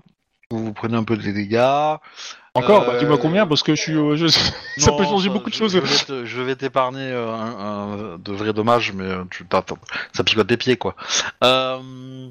[0.51, 1.95] vous, vous prenez un peu des dégâts.
[2.53, 3.93] Encore, bah, dis-moi combien, parce que je suis,
[4.77, 5.73] ça Non, peut changer beaucoup de je- choses.
[5.73, 9.45] Je vais te- je vais t'épargner euh, un, un- de vrais dommages, mais euh, tu
[9.45, 9.63] t'as-
[10.13, 10.95] ça picote des pieds, quoi.
[11.43, 12.29] Euh,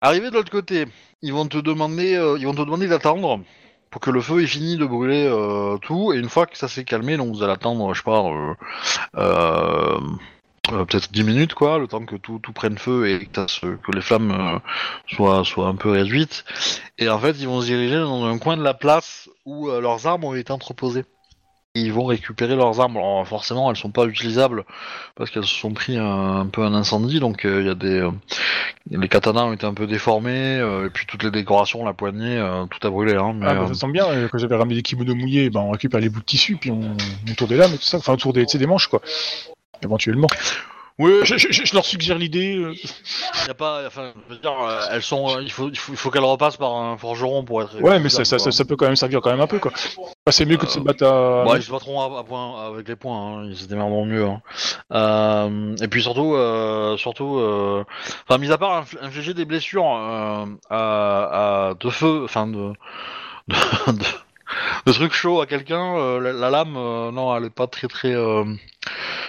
[0.00, 0.84] arrivé de l'autre côté,
[1.22, 3.40] ils vont te demander, euh, ils vont te demander d'attendre
[3.90, 6.68] pour que le feu ait fini de brûler euh, tout, et une fois que ça
[6.68, 8.54] s'est calmé, donc vous allez attendre, je sais pas, euh,
[9.16, 10.00] euh,
[10.72, 13.76] euh, peut-être 10 minutes, quoi, le temps que tout, tout prenne feu et que, ce-
[13.76, 14.60] que les flammes
[15.06, 16.44] soient, soient un peu réduites.
[16.98, 20.06] Et en fait, ils vont se diriger dans un coin de la place où leurs
[20.06, 21.04] armes ont été entreposées.
[21.80, 22.96] Ils vont récupérer leurs armes.
[22.96, 24.64] Alors forcément, elles sont pas utilisables
[25.14, 27.20] parce qu'elles se sont pris un, peu un incendie.
[27.20, 28.10] Donc euh, il y a des euh,
[28.90, 32.42] les katanas ont été un peu déformés euh, et puis toutes les décorations, la poignée,
[32.70, 33.14] tout a brûlé.
[33.14, 36.00] Hein, Ah, bah, ça tombe bien, quand j'avais ramené des kimonos mouillés, bah, on récupère
[36.00, 36.96] les bouts de tissu, puis on,
[37.36, 39.00] tourne des lames et tout ça, enfin autour des, des manches, quoi.
[39.82, 40.28] Éventuellement.
[40.98, 42.56] Oui, Je, je- leur suggère l'idée.
[42.56, 42.74] euh,
[43.46, 43.82] y a pas.
[43.86, 45.28] Enfin, je veux dire, euh, elles sont.
[45.36, 47.80] euh, il faut, il faut, il faut qu'elles repassent par un forgeron pour être.
[47.80, 49.70] Ouais, mais ça, ça, ça, peut quand même servir quand même un peu, quoi.
[49.74, 51.44] Enfin, c'est mieux que de se battre à.
[51.44, 54.24] Bon, ils se battront à, à point, avec les points, hein, ils se démerderont mieux.
[54.26, 54.42] hein.
[54.92, 57.84] Euh, et puis surtout, euh, surtout, euh,
[58.28, 62.72] enfin, mis à part infl- infliger des blessures euh, à, à de feu, enfin de,
[63.48, 63.54] de,
[63.92, 64.04] de,
[64.86, 67.86] de trucs chauds à quelqu'un, euh, la, la lame, euh, non, elle est pas très
[67.86, 68.12] très.
[68.14, 68.44] Euh...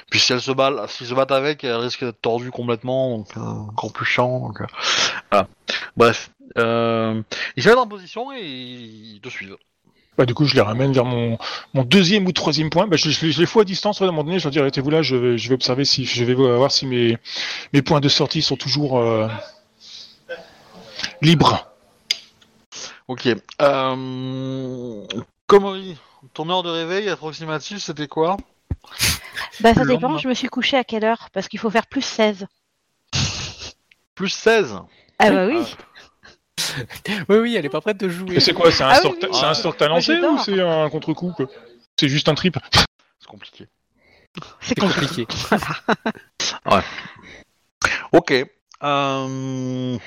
[0.10, 3.28] Puis si elle se bat, s'ils se battent avec, elle risque d'être tordue complètement, donc
[3.38, 4.40] euh, encore plus chiant.
[4.40, 4.66] Donc, euh,
[5.32, 5.48] voilà.
[5.96, 7.22] Bref, euh,
[7.56, 9.58] ils se mettent en position et ils te suivent.
[10.18, 11.38] Bah, du coup, je les ramène vers mon,
[11.74, 12.88] mon deuxième ou troisième point.
[12.88, 14.44] Bah, je, je les- je les fous à distance, ouais, à un moment donné, je
[14.44, 17.18] leur dis arrêtez-vous là, je vais, je vais observer si, je vais voir si mes,
[17.72, 19.28] mes points de sortie sont toujours euh,
[21.22, 21.68] libres.
[23.08, 23.30] Ok.
[23.62, 25.06] Euh...
[25.48, 25.98] Komori,
[26.34, 28.38] ton heure de réveil approximative, c'était quoi?
[29.62, 32.02] Bah ça dépend, je me suis couchée à quelle heure Parce qu'il faut faire plus
[32.02, 32.48] 16.
[34.16, 34.80] Plus 16
[35.20, 35.60] Ah bah oui.
[37.30, 38.36] Oui, oui, elle est pas prête de jouer.
[38.36, 40.34] Et c'est quoi C'est un, Ah oui, sort, oui, c'est un sort j'adore.
[40.34, 41.46] ou c'est un contre-coup quoi?
[41.98, 42.58] C'est juste un trip?
[43.20, 43.68] C'est compliqué.
[44.62, 45.26] C'est C'est compliqué.
[48.12, 48.34] Ok.
[48.84, 49.98] Euh...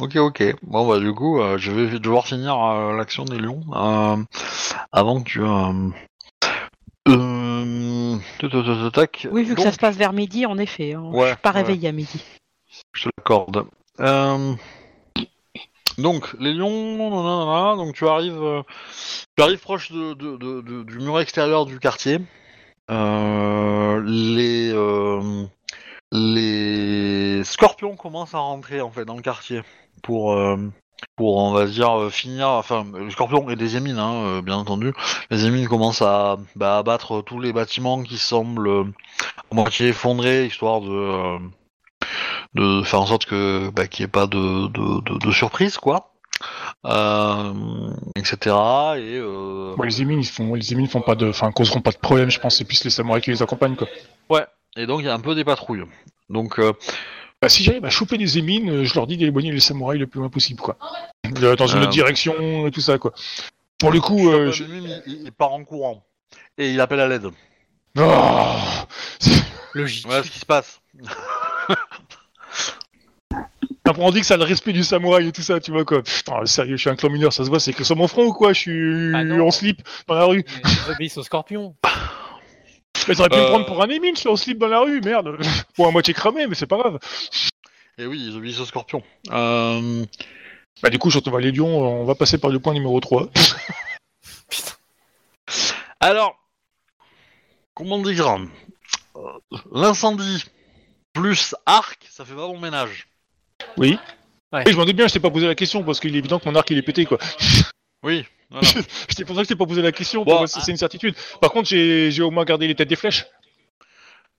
[0.00, 0.56] Ok, ok.
[0.62, 4.16] Bon, bah, du coup, euh, je vais devoir finir euh, l'action des lions euh,
[4.92, 5.42] avant que tu.
[5.42, 5.88] Euh...
[7.08, 8.16] Euh...
[9.30, 10.94] Oui, vu que Donc, ça se passe vers midi, en effet.
[10.94, 11.10] hein.
[11.12, 11.56] Ouais, je suis pas ouais.
[11.56, 12.22] réveillée à midi.
[12.92, 13.66] Je te l'accorde.
[14.00, 14.54] Euh,
[15.96, 18.62] Donc, les lions, nanana, donc tu arrives, euh,
[19.36, 22.18] tu arrives proche de, de- de- de- du mur extérieur du quartier.
[22.90, 25.44] Euh, les, euh,
[26.12, 29.62] les scorpions commencent à rentrer en fait dans le quartier
[30.02, 30.34] pour,
[31.16, 32.48] pour on va dire euh, finir.
[32.48, 34.92] Enfin, les scorpions et des émines, hein, euh, bien entendu.
[35.30, 38.84] Les émines commencent à bah, abattre tous les bâtiments qui semblent euh,
[39.50, 41.38] à moitié effondrés, histoire de
[42.54, 45.76] de faire en sorte que bah, qu'il n'y ait pas de, de, de, de surprise
[45.76, 46.12] quoi
[46.86, 47.52] euh,
[48.16, 48.36] etc
[48.96, 51.98] et euh, les émines, ils font, les émines font pas de, enfin, causeront pas de
[51.98, 52.56] problème, je pense.
[52.56, 53.88] C'est plus les samouraïs qui les accompagnent, quoi.
[54.76, 55.84] et donc il y a un peu des patrouilles
[56.30, 56.72] donc euh,
[57.40, 60.06] Bah, si j'arrive à choper des émines, euh, je leur dis d'éloigner les samouraïs le
[60.08, 60.76] plus loin possible, quoi.
[61.42, 61.82] Euh, Dans une Euh.
[61.82, 63.12] autre direction et tout ça, quoi.
[63.78, 64.64] Pour le coup, euh, je...
[64.64, 66.04] Il, il part en courant
[66.56, 67.28] et il appelle à l'aide
[67.96, 68.56] Oh
[69.74, 70.04] Logique.
[70.06, 70.80] voilà ce qui se passe
[73.84, 75.84] Après, on dit que ça a le respect du samouraï et tout ça, tu vois,
[75.84, 76.02] quoi.
[76.02, 78.24] Putain, sérieux, je suis un clan mineur, ça se voit, c'est que sur mon front
[78.26, 78.52] ou quoi?
[78.52, 79.46] Je suis Ah non.
[79.46, 80.44] en slip dans la rue.
[80.64, 81.74] Mais ils obéissent au scorpion.
[83.08, 83.48] Mais t'aurais pu me Euh.
[83.48, 85.36] prendre pour un je suis en slip dans la rue, merde.
[85.78, 86.98] Ou à moitié cramé, mais c'est pas grave.
[87.98, 90.04] et oui ils obéissent au scorpion euh,
[90.82, 93.00] Bah, du coup, quand on va les lions, on va passer par le point numéro
[93.00, 93.28] 3.
[94.50, 94.72] Putain.
[96.00, 96.36] alors
[97.74, 98.36] comment dire
[99.16, 99.20] Euh,
[99.72, 100.44] l'incendie
[101.12, 103.08] plus arc ça fait pas bon ménage
[103.76, 103.98] Oui.
[104.52, 104.64] Ouais.
[104.66, 106.38] Et je m'en doute bien, je t'ai pas posé la question parce qu'il est évident
[106.38, 107.18] que mon arc il est pété quoi.
[108.02, 108.66] Oui voilà.
[109.10, 111.14] C'est pour ça que je t'ai pas posé la question, Bon, c'est c'est une certitude.
[111.40, 113.26] Par contre, j'ai j'ai au moins gardé les têtes des flèches.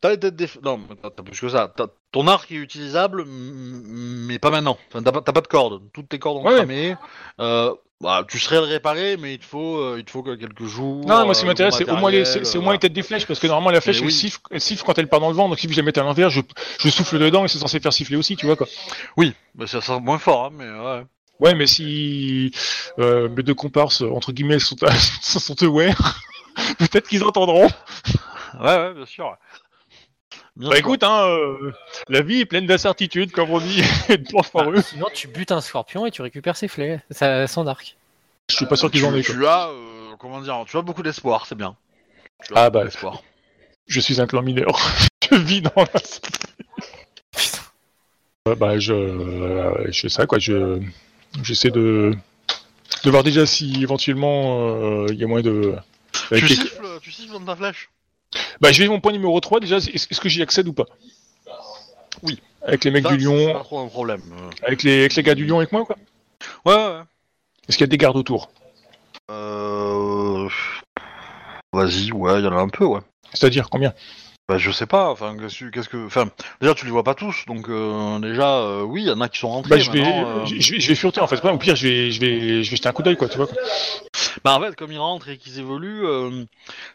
[0.02, 0.48] T'as les têtes des...
[0.64, 1.72] Non, mais t'as t'as plus que ça.
[1.76, 4.78] T'as- Ton arc est utilisable, m- mais pas maintenant.
[4.90, 5.82] Enfin, t'as pas, t'as pas de cordes.
[5.94, 6.56] Toutes tes cordes ont Ouais.
[6.56, 6.96] cramé.
[7.42, 10.36] Euh, bah, tu serais le réparer, mais il te faut, euh, il te faut que
[10.36, 11.06] quelques jours.
[11.06, 12.72] Non, moi ce qui euh, m'intéresse, c'est au moins les, matériel, c'est c'est au moins
[12.74, 14.14] les têtes des flèches parce que normalement la flèche Mais elle, oui.
[14.14, 16.02] siffle, elle siffle quand elle part dans le vent, donc si je la mets à
[16.04, 16.40] l'envers, je,
[16.80, 18.68] je souffle dedans et c'est censé faire siffler aussi, tu vois quoi.
[19.18, 21.04] Oui, bah, ça sera moins fort, hein, mais ouais.
[21.40, 22.52] Ouais, mais si
[23.00, 24.76] euh, mes deux comparses entre guillemets sont,
[25.22, 26.22] sont aware,
[26.80, 27.68] peut-être qu'ils entendront.
[28.60, 29.38] Ouais, ouais, bien sûr.
[30.58, 30.86] Bien Bah sûr.
[30.86, 31.72] écoute, hein, euh,
[32.10, 34.82] la vie est pleine d'incertitudes, comme on dit, et de Bah, foireux.
[34.82, 37.96] sinon, tu butes un scorpion et tu récupères ses flèches, sa- son arc.
[38.50, 39.24] Je suis pas sûr qu'ils en aient.
[39.24, 39.36] quoi.
[39.36, 41.76] tu as, euh, comment dire, tu as beaucoup d'espoir, c'est bien.
[42.44, 42.84] Tu as Ah, bah.
[42.84, 43.22] d'espoir.
[43.88, 44.78] Je suis un clan mineur.
[45.32, 45.86] je vis dans la.
[48.48, 50.40] Euh, bah je, euh, je sais ça quoi.
[50.40, 50.80] Je,
[51.44, 52.14] j'essaie de
[53.04, 55.76] de voir déjà si éventuellement euh, il y a moyen de.
[56.30, 57.90] Tu les- siffles, tu siffles dans ta flèche
[58.62, 59.78] Bah, je vais mon point numéro 3 déjà.
[59.78, 60.86] Est-ce que j'y accède ou pas?
[62.24, 62.40] Oui.
[62.62, 64.22] Avec les mecs Ça, du c'est pas Lion, trop un problème.
[64.34, 64.50] euh.
[64.68, 65.96] avec les, avec les gars du Lion avec moi, quoi?
[66.66, 67.02] Ouais, ouais, ouais.
[67.68, 68.52] Est-ce qu'il y a des gardes autour?
[69.32, 70.50] Euh...
[71.72, 73.00] Vas-y, ouais, il y en a un peu, ouais.
[73.34, 73.94] C'est-à-dire combien?
[74.50, 76.08] Bah, je sais pas, enfin, qu'est-ce que-.
[76.08, 76.28] Enfin,
[76.60, 79.30] déjà, tu les vois pas tous, donc euh, déjà, euh, oui, il y en a
[79.30, 81.46] qui sont rentrés, Bah, je vais, euh, je, je vais, je vais fureter en fait.
[81.46, 83.46] Au pire, je vais, je vais, je vais jeter un coup d'œil, quoi, tu vois.
[83.46, 83.56] quoi.
[84.44, 86.46] Bah, en fait, comme ils rentrent et qu'ils évoluent, euh,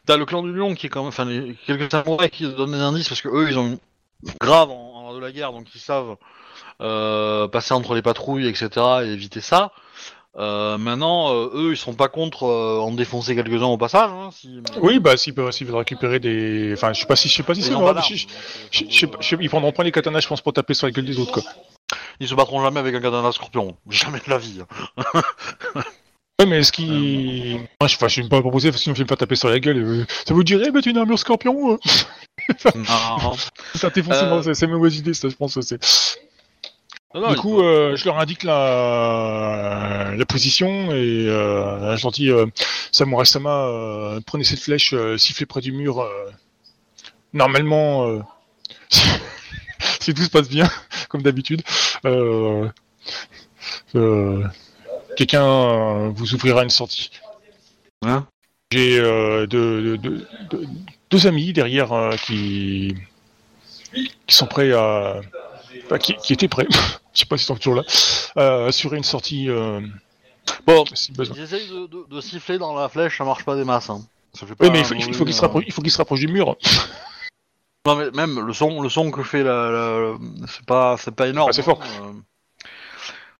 [0.04, 1.08] t'as le clan du lion qui est quand même...
[1.10, 3.78] Enfin, les- quelques samouraïs qui donnent des indices, parce que eux, ils ont
[4.40, 6.16] grave en, en de la guerre, donc ils savent
[6.80, 8.68] euh, passer entre les patrouilles, etc.,
[9.04, 9.70] et éviter ça.
[10.36, 14.30] Euh, maintenant, euh, eux, ils sont pas contre euh, en défoncer quelques-uns au passage, hein,
[14.32, 14.58] si...
[14.80, 16.72] Oui, bah, s'ils peuvent, s'ils veulent récupérer des.
[16.74, 17.70] Enfin, je sais pas si, je sais pas si c'est
[19.40, 21.42] ils prendront pas les katanas, je pense, pour taper sur la gueule des autres, quoi.
[22.18, 23.76] Ils se battront jamais avec un katana scorpion.
[23.88, 24.60] Jamais de la vie.
[24.96, 25.22] hein.
[26.40, 27.58] Ouais, mais est-ce qu'ils.
[27.80, 30.04] Moi, je, je vais pas proposer, sinon, je vais me faire taper sur la gueule.
[30.26, 31.78] Ça vous dirait, mettre une armure scorpion
[32.74, 33.34] Non,
[33.76, 35.60] Ça t'est forcément, c'est mauvaise idée, ça, je pense.
[35.60, 36.18] c'est-
[37.14, 42.12] non, non, du coup, euh, je leur indique la, la position et euh, je leur
[42.12, 42.46] dis euh,
[42.92, 46.00] Samurai Sama, euh, prenez cette flèche, euh, sifflez près du mur.
[46.00, 46.30] euh,
[47.32, 48.20] normalement, euh,
[50.00, 50.68] si tout se passe bien,
[51.08, 51.62] comme d'habitude,
[52.04, 52.68] euh,
[53.94, 54.44] euh,
[55.16, 57.10] quelqu'un euh, vous ouvrira une sortie.
[58.02, 58.26] Hein?
[58.72, 60.66] J'ai euh, deux, deux- deux-
[61.10, 62.94] deux amis derrière euh, qui,
[63.92, 65.20] qui sont prêts à.
[65.84, 66.66] Enfin, qui, qui étaient prêts,
[67.14, 67.82] je sais pas s'ils sont toujours là,
[68.36, 69.80] à assurer une sortie euh,
[70.66, 73.88] Bon, ils essayent de, de- de siffler dans la flèche, ça marche pas des masses.
[73.90, 74.02] Hein.
[74.34, 75.90] Ça fait pas Oui, mais il faut, un faut bruit, qu'ils se euh, faut qu'ils
[75.90, 76.56] se rapprochent du mur.
[77.86, 80.14] Non, mais même le son, le son que fait la, la-
[80.48, 81.50] c'est pas, c'est pas énorme.
[81.50, 81.82] Ah, c'est fort.
[81.82, 82.14] hein,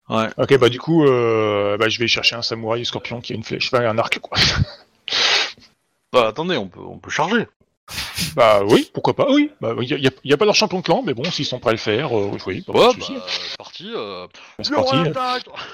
[0.09, 0.15] euh.
[0.27, 0.29] Ouais.
[0.37, 3.43] Ok, bah du coup, euh, bah, je vais chercher un samouraï scorpion qui a une
[3.43, 4.37] flèche, enfin un arc quoi.
[6.13, 7.47] Bah, attendez, on peut, on peut charger.
[8.35, 9.51] bah oui, pourquoi pas, oui.
[9.61, 11.59] Bah, il y, a- y a pas leur champion de clan, mais bon, s'ils sont
[11.59, 13.17] prêts à le faire, euh, oui, bah, pas Ouais, de bah, souci.
[13.49, 13.91] c'est parti.
[13.95, 14.27] Euh...
[14.61, 14.95] C'est parti.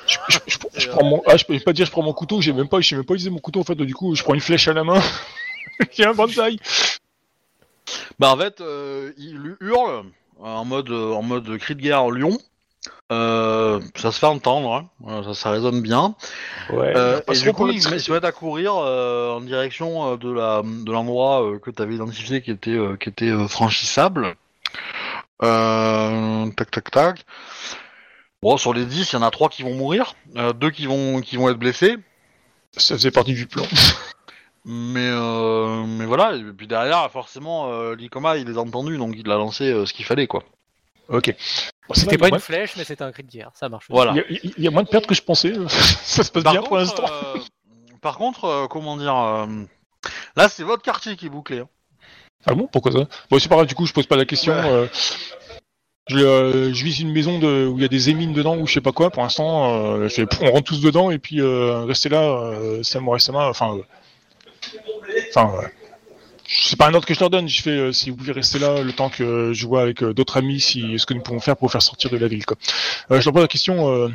[0.08, 2.14] Je, je- je- je Et, prends mon, ah, je peux pas dire je prends mon
[2.14, 4.24] couteau, j'ai même pas, j'ai même pas utilisé mon couteau en fait, du coup, je
[4.24, 5.02] prends une flèche à la main.
[5.92, 6.60] J'ai un bonsaï.
[8.20, 10.04] Bah en fait, euh, il hurle
[10.40, 12.38] en mode, en mode cri de guerre lion.
[13.12, 14.90] Euh, ça se fait entendre, hein.
[15.08, 16.16] Euh, ça, ça résonne bien.
[16.72, 16.94] Ouais.
[16.96, 20.92] Euh, et du coup, il, se à courir euh, en direction euh, de la de
[20.92, 24.36] l'endroit euh, que tu avais identifié qui était euh, qui était euh, franchissable.
[25.44, 27.26] Euh, tac tac tac.
[28.42, 30.88] Bon, sur les 10, il y en a 3 qui vont mourir, euh, 2 qui
[30.88, 31.98] vont qui vont être blessés.
[32.78, 33.64] Ça faisait partie du plan.
[34.64, 39.16] Mais euh, mais voilà, et puis derrière, forcément, euh, l'Ikoma, il les a entendus, donc
[39.18, 40.44] il a lancé euh, ce qu'il fallait, quoi.
[41.12, 41.36] Ok.
[41.88, 43.52] Bon, C'était il y pas a une moins- flèche, mais c'était un cri de guerre.
[43.54, 43.86] Ça marche.
[43.90, 44.14] Voilà.
[44.30, 45.54] Il y, a, il y a moins de pertes que je pensais.
[45.68, 47.04] ça se passe Par bien contre, pour l'instant.
[47.06, 47.40] euh,
[48.02, 49.46] par contre, euh, comment dire, euh,
[50.36, 51.60] là, c'est votre quartier qui est bouclé.
[51.60, 51.68] hein.
[52.46, 52.68] Ah bon?
[52.72, 53.08] Pourquoi ça?
[53.30, 54.54] Bon, c'est pas grave, du coup, je pose pas la question.
[54.54, 54.66] Ouais.
[54.70, 54.88] euh,
[56.08, 58.66] je, euh, je vise une maison de, où il y a des émines dedans ou
[58.66, 59.12] je sais pas quoi.
[59.12, 62.22] Pour l'instant, euh, je fais, pff, on rentre tous dedans et puis euh, restez là,
[62.24, 63.48] euh, Samurai Sama.
[63.48, 63.84] Enfin, euh,
[65.30, 65.68] enfin, euh,
[66.54, 67.48] c'est pas un ordre que je leur donne.
[67.48, 70.14] Je fais, euh, si vous pouvez rester là le temps que je vois avec euh,
[70.14, 72.46] d'autres amis si ce que nous pouvons faire pour vous faire sortir de la ville.
[72.46, 72.58] Quoi.
[73.12, 73.90] Euh, je leur pose la question.
[73.90, 74.10] euh,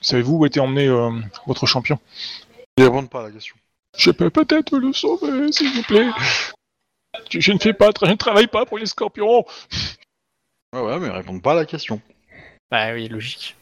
[0.00, 1.10] savez-vous où était emmené euh,
[1.46, 1.98] votre champion?
[2.76, 3.56] Ils répondent pas à la question.
[3.98, 6.08] Je peux peut-être le sauver, s'il vous plaît.
[7.30, 9.44] Je, je ne fais pas, je ne travaille pas pour les scorpions.
[10.72, 12.00] Ouais, ouais, mais ils répondent pas à la question.
[12.70, 13.56] Bah oui, logique.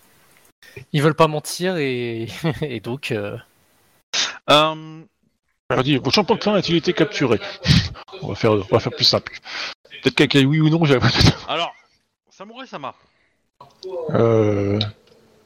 [0.93, 2.29] Ils veulent pas mentir et,
[2.61, 3.12] et donc.
[5.75, 7.41] Leur dis, votre champion de clan a-t-il été capturé
[8.23, 9.33] on va, faire, on va faire plus simple.
[10.03, 11.07] Peut-être quelqu'un oui ou non, j'avais
[11.49, 11.73] alors,
[12.31, 12.95] Samurai Sama,
[14.11, 14.79] Euh.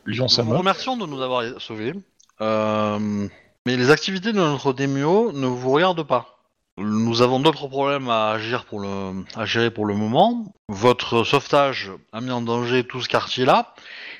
[0.07, 0.57] Lion nous vous Sama.
[0.57, 1.95] remercions de nous avoir sauvés.
[2.41, 3.29] Euh,
[3.66, 6.39] mais les activités de notre Demio ne vous regardent pas.
[6.77, 10.53] Nous avons d'autres problèmes à, agir pour le, à gérer pour le moment.
[10.68, 13.75] Votre sauvetage a mis en danger tout ce quartier-là.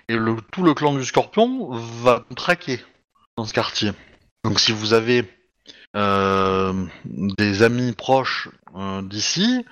[0.09, 2.81] Et le, tout le clan du Scorpion va traquer
[3.37, 3.91] dans ce quartier.
[4.45, 5.25] Donc si vous avez
[5.95, 9.65] des amis proches euh, d'ici,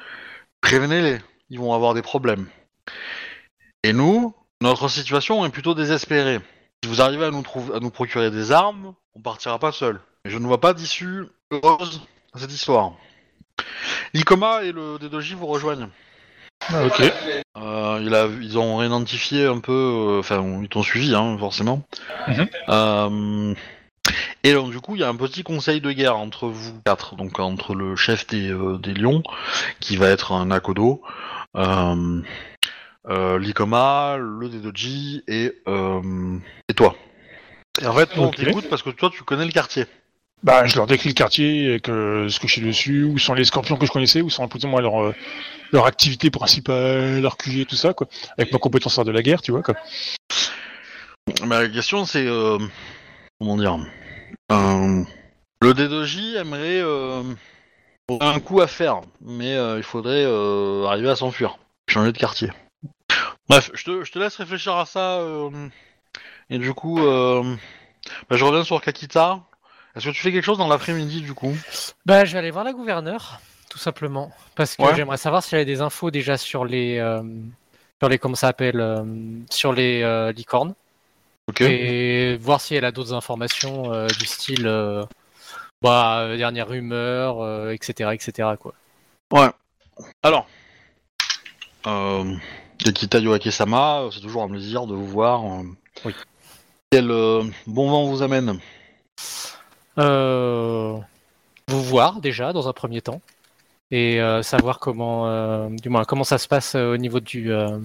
[0.61, 1.21] prévenez-les.
[1.51, 2.47] Ils vont avoir des problèmes.
[3.83, 6.41] Et nous, notre situation est plutôt désespérée.
[6.83, 7.43] Si vous arrivez à nous,
[7.75, 10.01] à nous procurer des armes, on partira pas seul.
[10.25, 12.01] Et je ne vois pas d'issue heureuse
[12.33, 12.93] à cette histoire.
[14.15, 15.89] L'Ikoma et le D2J vous rejoignent.
[16.69, 17.03] Ah, ok.
[17.59, 21.83] Euh, il a, ils ont identifié un peu, euh, enfin ils t'ont suivi hein, forcément.
[22.29, 22.49] Mhm.
[22.69, 23.55] Euh,
[24.45, 27.17] et donc du coup il y a un petit conseil de guerre entre vous quatre,
[27.17, 29.23] donc entre le chef des, euh, des lions
[29.81, 31.03] qui va être un Akodo,
[31.57, 32.23] euh,
[33.09, 36.39] euh, l'Ikoma, le D2J et, euh,
[36.69, 36.97] et toi.
[37.81, 39.87] Et en fait, nous, on t'écoute parce que toi, tu connais le quartier.
[40.43, 43.33] Bah, je leur décris le quartier, et que ce que je suis dessus, où sont
[43.33, 45.15] les scorpions que je connaissais, où sont plus ou moins leur,
[45.73, 48.09] leur activité principale, leur QG, tout ça, quoi.
[48.37, 49.75] Avec ma compétence art de la guerre, tu vois, quoi.
[51.47, 52.27] Mais la question, c'est...
[52.27, 52.59] euh,
[53.41, 53.79] comment dire?
[54.51, 55.03] Euh,
[55.61, 56.81] Le D2J aimerait...
[56.83, 57.23] euh,
[58.09, 60.25] aurait un coup à faire, mais euh, il faudrait
[60.89, 61.59] arriver à s'enfuir.
[61.89, 62.51] Changer de quartier.
[63.49, 65.21] Bref, je te, je te laisse réfléchir à ça.
[66.51, 67.43] et du coup, bah,
[68.37, 69.41] je reviens sur Kakita.
[69.95, 71.55] Est-ce que tu fais quelque chose dans l'après-midi, du coup?
[72.07, 74.95] Bah, je vais aller voir la gouverneure, tout simplement, parce que Ouais.
[74.95, 76.97] j'aimerais savoir si elle a des infos déjà sur les,
[78.01, 79.05] sur les, comment ça s'appelle,
[79.51, 80.75] sur les licornes,
[81.61, 85.05] Et voir si elle a d'autres informations euh, du style, euh,
[85.83, 88.75] bah, euh, dernière rumeur, euh, etc., etc., quoi.
[89.33, 89.51] Ouais.
[90.23, 90.47] Alors,
[91.87, 92.35] euh,
[92.79, 95.43] Kakita Yoake-sama, c'est toujours un plaisir de vous voir.
[96.05, 96.15] Oui.
[96.91, 98.61] Quel euh, bon vent vous amène?
[99.99, 100.97] Euh,
[101.69, 103.21] vous voir déjà dans un premier temps
[103.91, 107.79] et euh, savoir comment, euh, du moins comment ça se passe au niveau du, euh,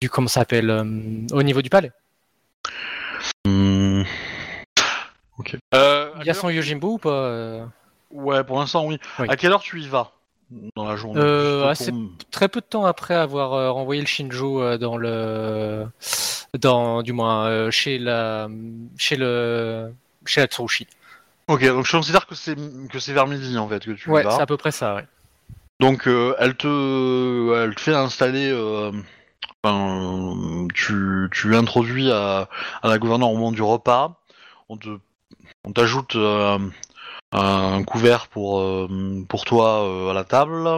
[0.00, 0.84] du comment ça s'appelle, euh,
[1.32, 1.92] au niveau du palais.
[5.38, 5.56] Ok.
[5.74, 7.64] Euh, Il y a son Yojimbo ou pas euh
[8.10, 8.98] Ouais, pour l'instant, oui.
[9.18, 9.26] Oui.
[9.28, 10.12] À quelle heure tu y vas
[10.76, 11.20] dans la journée?
[11.20, 12.00] Euh, assez- pour-
[12.30, 15.86] Très peu de temps après avoir euh, renvoyé le Shinjo euh, dans le,
[16.60, 18.48] dans du moins euh, chez la,
[18.98, 19.92] chez le,
[20.26, 20.86] chez la Tsurushi.
[21.48, 22.54] Ok, donc je considère que c'est
[22.88, 24.30] que c'est vers midi en fait que tu y Ouais, vas.
[24.36, 24.94] c'est à peu près ça.
[24.94, 25.06] Ouais.
[25.80, 28.92] Donc euh, elle te elle te fait installer euh,
[30.74, 32.48] tu tu introduis à,
[32.82, 34.20] la gouverneure au moment du repas.
[34.68, 34.88] On te
[35.64, 36.58] on t'ajoute euh,
[37.32, 40.68] un couvert pour euh, pour toi euh, à la table.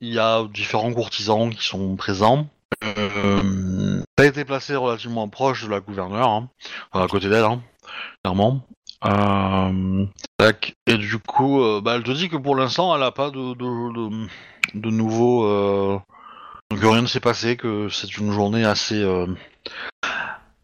[0.00, 2.48] Il y a différents courtisans qui sont présents.
[2.82, 6.48] Euh, T'as été placé relativement proche de la gouverneure, hein,
[6.92, 7.62] à côté d'elle, hein,
[8.22, 8.62] clairement.
[10.86, 13.92] Et du coup, bah, elle te dit que pour l'instant, elle a pas de, de,
[13.92, 14.26] de,
[14.74, 16.00] de nouveau.
[16.80, 19.26] Que rien ne s'est passé, que c'est une journée assez, euh,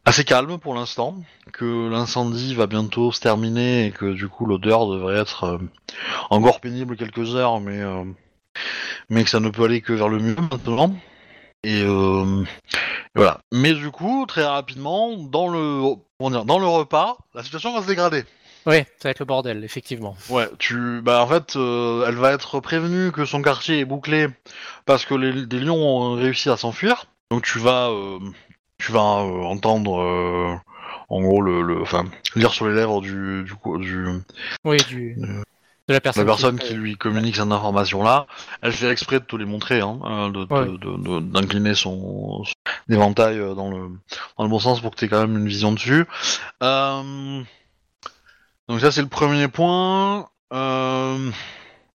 [0.05, 1.17] assez calme pour l'instant,
[1.53, 5.59] que l'incendie va bientôt se terminer et que du coup l'odeur devrait être euh,
[6.31, 8.05] encore pénible quelques heures, mais, euh,
[9.09, 10.95] mais que ça ne peut aller que vers le mieux maintenant.
[11.63, 11.85] Et,
[13.15, 13.41] voilà.
[13.53, 15.97] Mais du coup, très rapidement, dans le,
[16.31, 18.25] dire, dans le repas, la situation va se dégrader.
[18.67, 20.17] Ouais, ça va être le bordel, effectivement.
[20.29, 24.29] Ouais, tu, bah en fait, euh, elle va être prévenue que son quartier est bouclé
[24.87, 27.07] parce que les, des lions ont réussi à s'enfuir.
[27.31, 28.19] Donc tu vas, euh,
[28.79, 30.61] tu vas euh, entendre,
[31.09, 32.05] en gros le, le, enfin,
[32.37, 34.07] lire sur les lèvres du, du, du
[34.65, 36.25] Oui, du, de la personne.
[36.27, 38.27] la personne qui- qui lui communique cette information-là.
[38.63, 40.67] Elle fait exprès de te les montrer, hein, Ouais.
[41.23, 42.53] d'incliner son, son
[42.93, 43.89] éventail dans le,
[44.37, 46.05] dans le bon sens pour que tu aies quand même une vision dessus.
[46.63, 47.43] Euh,
[48.71, 50.29] donc ça c'est le premier point.
[50.53, 51.31] Euh,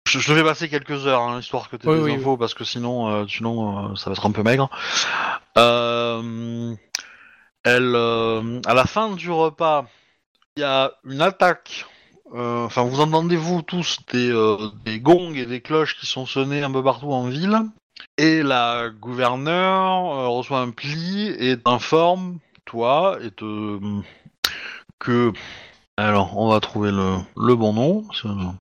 [0.07, 2.13] je, je te fais passer quelques heures, hein, histoire que tu aies Oui, des oui,
[2.15, 4.71] infos, parce que sinon, euh, sinon euh, ça va être un peu maigre.
[5.55, 6.73] Euh,
[7.63, 9.85] elle, à la fin du repas,
[10.57, 11.85] il y a une attaque
[12.35, 14.33] Enfin, vous entendez vous tous des,
[14.85, 17.59] des gongs et des cloches qui sont sonnés un peu partout en ville.
[18.17, 23.77] Et la gouverneure reçoit un pli et t'informe, toi, et te
[24.97, 25.31] que
[25.97, 28.03] alors on va trouver le, le bon nom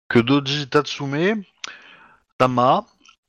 [0.08, 1.42] que Doji Tatsume
[2.38, 2.84] Tama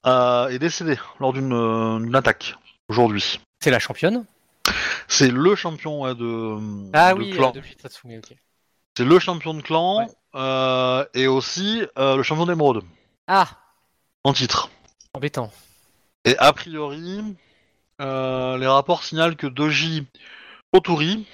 [0.05, 2.55] euh, est décédé lors d'une euh, d'une attaque
[2.89, 3.39] aujourd'hui.
[3.61, 4.25] C'est la championne?
[5.07, 6.57] C'est le champion ouais, de,
[6.93, 7.49] Ah de oui, clan.
[7.49, 8.35] euh, depuis Tatsumi, ok.
[8.97, 10.07] C'est le champion de clan Ouais.
[10.35, 12.83] euh, et aussi euh, le champion d'émeraude
[13.27, 13.47] Ah,
[14.23, 14.69] en titre.
[15.13, 15.51] embêtant.
[16.25, 17.21] Et a priori,
[18.01, 20.07] euh, les rapports signalent que Doji
[20.73, 21.25] Oturi,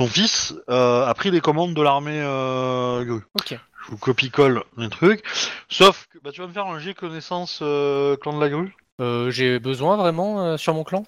[0.00, 3.22] son fils, euh, a pris les commandes de l'armée euh, grue.
[3.34, 3.58] Ok.
[3.84, 5.22] Je vous copie-colle les trucs.
[5.68, 8.74] Sauf que bah, tu vas me faire un jet connaissance euh, clan de la grue
[9.30, 11.04] J'ai besoin vraiment sur mon clan?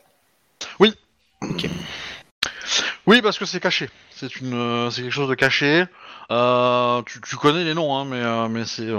[3.06, 3.88] Oui, parce que c'est caché.
[4.10, 5.84] C'est une, c'est quelque chose de caché.
[6.28, 8.90] Tu, tu connais les noms, hein, mais, mais c'est,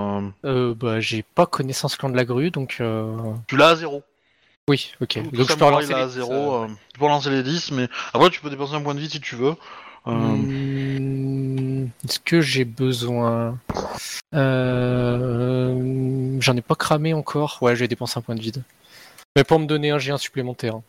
[0.44, 3.16] Bah, j'ai pas connaissance clan de la grue, donc euh,
[3.48, 4.04] tu l'as à zéro.
[4.70, 5.32] Oui, ok.
[5.32, 8.42] Donc je peux relancer les euh, euh, tu peux relancer les 10, mais après tu
[8.42, 9.56] peux dépenser un point de vie si tu veux.
[10.08, 13.58] Euh, Hmm, Est-ce que j'ai besoin
[14.34, 16.38] euh...
[16.40, 17.58] J'en ai pas cramé encore.
[17.62, 18.64] Ouais, je vais dépenser un point de vide.
[19.36, 20.76] Mais pour me donner un G1 supplémentaire.
[20.76, 20.84] hein.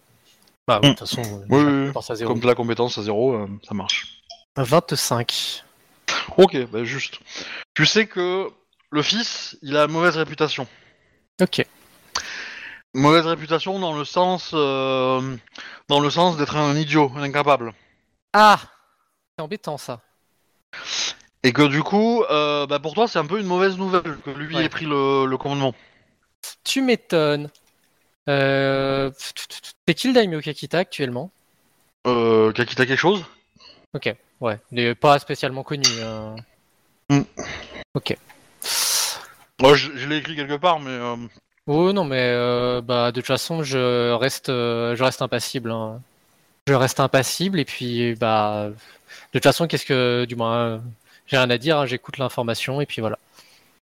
[0.66, 1.86] Bah, de toute façon, Oui, je oui, oui.
[1.86, 2.32] dépense à zéro.
[2.34, 4.20] Comme la compétence à zéro, euh, ça marche.
[4.56, 5.64] 25.
[6.36, 7.18] Ok, bah juste.
[7.74, 8.48] Tu sais que
[8.90, 10.66] le fils, il a une mauvaise réputation.
[11.40, 11.64] Ok.
[12.94, 15.36] Mauvaise réputation dans le sens, euh,
[15.88, 17.72] dans le sens d'être un idiot, un incapable.
[18.32, 18.58] Ah
[19.36, 20.00] C'est embêtant ça.
[21.42, 24.30] Et que du coup, euh, bah, pour toi, c'est un peu une mauvaise nouvelle que
[24.30, 24.64] lui Ouais.
[24.64, 25.74] ait pris le, le commandement.
[26.64, 27.50] Tu m'étonnes.
[28.28, 29.10] Euh...
[29.86, 31.30] C'est qui le daimyo Kakita actuellement?
[32.06, 33.24] Euh, Kakita quelque chose?
[33.94, 35.86] Ok, ouais, il est pas spécialement connu.
[36.02, 36.36] hein.
[37.10, 37.22] Hmm.
[37.94, 38.16] Ok.
[39.60, 40.90] Moi, je, je l'ai écrit quelque part, mais
[41.68, 45.70] Oh non, mais euh, bah de toute façon, je reste, euh, je reste impassible.
[45.70, 46.00] hein.
[46.68, 48.74] Je reste impassible et puis bah de
[49.32, 50.82] toute façon, qu'est-ce que, du moins,
[51.26, 51.78] j'ai rien à dire.
[51.78, 53.18] hein, J'écoute l'information et puis voilà.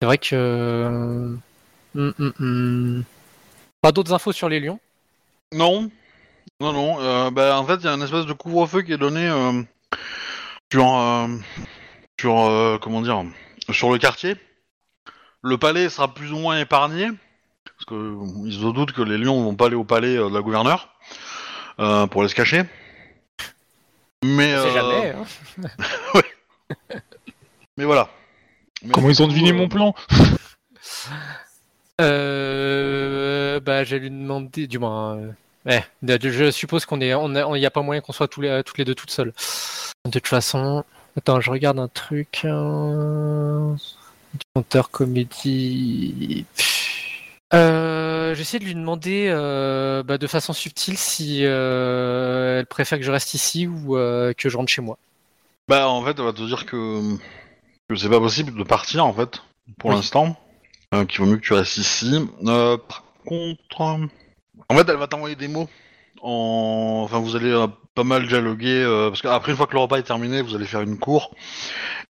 [0.02, 1.36] C'est vrai que euh,
[1.96, 3.06] hum, hum, hum.
[3.82, 4.80] pas d'autres infos sur les lions?
[5.54, 5.92] non,
[6.62, 7.32] non, non.
[7.32, 9.30] bah, en fait, il y a une espèce de couvre-feu qui est donné
[10.72, 11.30] sur,
[12.20, 13.24] sur, comment dire,
[13.72, 14.36] sur le quartier.
[15.42, 17.10] Le palais sera plus ou moins épargné,
[17.80, 20.30] parce que euh, ils se doutent que les lions vont pas aller au palais euh,
[20.30, 20.90] de la gouverneure
[21.80, 22.64] euh, pour aller se cacher.
[24.24, 25.16] Mais, On sait euh, jamais.
[25.16, 26.22] hein.
[27.78, 28.10] mais voilà.
[28.84, 29.96] Mais Comment ils ont deviné euh, mon plan
[32.02, 35.32] Euh, bah, j'ai lui demandé, du moins, euh,
[35.66, 38.78] ouais, je suppose qu'on est, on n'y a pas moyen qu'on soit tous les, toutes
[38.78, 39.34] les deux toutes seules.
[40.06, 40.86] De toute façon,
[41.18, 42.46] attends, je regarde un truc.
[44.54, 46.46] Compteur comédie.
[47.54, 53.04] Euh, J'essaie de lui demander euh, bah, de façon subtile si euh, elle préfère que
[53.04, 54.98] je reste ici ou que je rentre chez moi.
[55.68, 57.16] Bah en fait, elle va te dire que,
[57.88, 59.42] que c'est pas possible de partir en fait,
[59.78, 59.96] pour Oui.
[59.96, 60.38] l'instant.
[61.08, 62.20] Qu'il vaut mieux que tu restes ici.
[62.44, 65.70] Par contre, en fait, elle va t'envoyer des mots.
[66.22, 67.02] En...
[67.06, 67.54] Enfin, vous allez
[67.94, 70.82] pas mal dialoguer parce qu'après une fois que le repas est terminé, vous allez faire
[70.82, 71.36] une cour.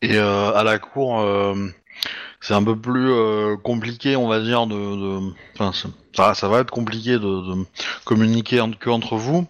[0.03, 1.25] Et à la cour,
[2.41, 4.75] c'est un peu plus euh, compliqué, on va dire, de.
[4.75, 5.33] de...
[5.59, 5.71] Enfin,
[6.15, 7.65] ça, ça va être compliqué de, de
[8.05, 9.47] communiquer en- que entre vous.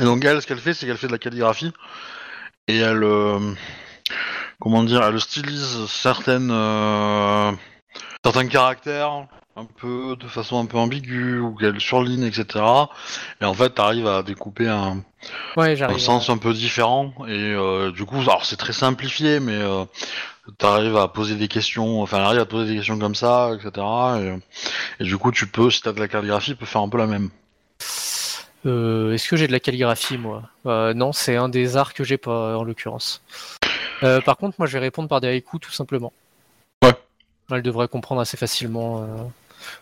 [0.00, 1.72] Et donc elle, ce qu'elle fait, c'est qu'elle fait de la calligraphie
[2.68, 3.38] et elle, euh,
[4.60, 7.52] comment dire, elle stylise certaines, euh,
[8.24, 9.26] certains caractères
[9.58, 12.62] un peu de façon un peu ambiguë ou qu'elle surligne, etc.
[13.40, 15.02] Et en fait, t'arrives à découper un,
[15.56, 15.98] Ouais, un j'arrive.
[15.98, 17.14] sens un peu différent.
[17.26, 17.54] Et
[17.94, 19.58] du coup, alors c'est très simplifié, mais
[20.58, 22.02] t'arrives à poser des questions.
[22.02, 23.86] Enfin, elle arrive à poser des questions comme ça, etc.
[24.20, 26.88] Et, et du coup, tu peux, si t'as de la calligraphie, tu peux faire un
[26.88, 27.30] peu la même.
[28.64, 30.42] Euh, Est-ce que j'ai de la calligraphie, moi?
[30.66, 33.22] Euh, Non, c'est un des arts que j'ai pas, en l'occurrence.
[34.02, 36.12] Euh, par contre, moi, je vais répondre par des haïkus, tout simplement.
[36.82, 36.94] Ouais.
[37.50, 39.32] Elle devrait comprendre assez facilement.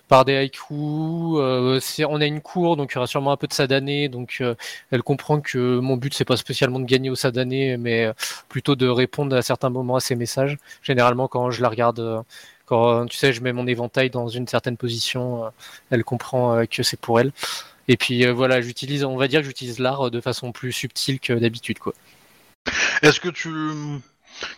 [0.08, 3.46] Par des haïkus, euh, on a une cour, donc il y aura sûrement un peu
[3.46, 4.54] de sadané, donc euh,
[4.90, 8.12] elle comprend que mon but, c'est pas spécialement de gagner au sadané, mais euh,
[8.48, 10.56] plutôt de répondre à certains moments à ses messages.
[10.82, 12.24] Généralement, quand je la regarde,
[12.66, 15.50] quand tu sais, je mets mon éventail dans une certaine position,
[15.90, 17.32] elle comprend que c'est pour elle.
[17.88, 21.32] Et puis voilà, j'utilise, on va dire que j'utilise l'art de façon plus subtile que
[21.34, 21.92] d'habitude, quoi.
[23.02, 23.50] Est-ce que tu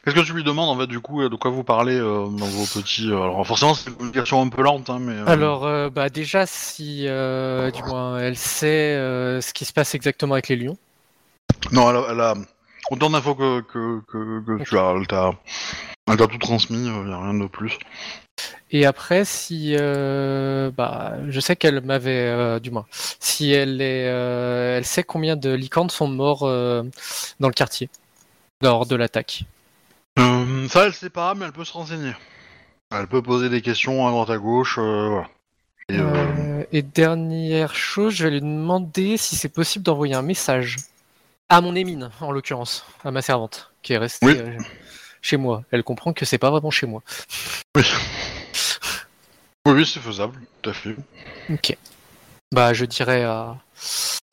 [0.04, 2.46] Qu'est-ce que tu lui demandes en fait du coup de quoi vous parlez euh, dans
[2.46, 5.66] vos petits euh, alors forcément c'est une communication un peu lente hein, mais euh, Alors,
[5.66, 8.94] euh, bah déjà, si euh, du moins elle sait
[9.40, 10.76] ce qui se passe exactement avec les lions.
[11.72, 12.34] non elle a, elle a
[12.90, 15.32] autant d'infos que, que, que, que tu as elle t'a
[16.08, 17.78] elle t'a tout transmis il y a rien de plus
[18.70, 24.08] Et après, si euh, bah, je sais qu'elle m'avait, euh, du moins, si elle est,
[24.08, 27.88] euh, elle sait combien de licornes sont morts dans le quartier
[28.62, 29.44] lors de l'attaque.
[30.18, 32.12] Euh, ça elle sait pas mais elle peut se renseigner
[32.90, 35.28] elle peut poser des questions à droite à gauche euh, voilà
[35.88, 40.76] et, euh, et dernière chose, je vais lui demander si c'est possible d'envoyer un message
[41.48, 44.36] à mon émine, en l'occurrence, à ma servante, qui est restée Oui.
[45.22, 45.62] chez moi.
[45.70, 47.02] Elle comprend que c'est pas vraiment chez moi.
[47.76, 47.84] oui
[49.66, 50.96] oui c'est faisable tout à fait
[51.50, 51.76] Ok.
[52.52, 53.56] Bah, je dirais à.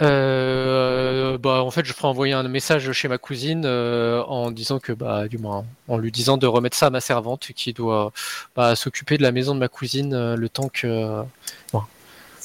[0.01, 4.79] Euh, bah, en fait, je ferai envoyer un message chez ma cousine euh, en disant
[4.79, 8.11] que, bah, du moins, en lui disant de remettre ça à ma servante qui doit
[8.55, 11.23] bah, s'occuper de la maison de ma cousine euh, le temps que.
[11.71, 11.83] bon,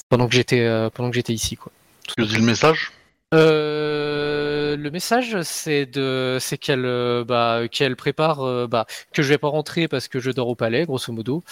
[0.09, 1.73] pendant que j'étais pendant que j'étais ici, quoi.
[2.17, 2.93] que dit le message?
[3.33, 9.89] Le message, c'est de, c'est qu'elle, bah, qu'elle prépare, bah, que je vais pas rentrer
[9.89, 11.43] parce que je dors au palais, grosso modo.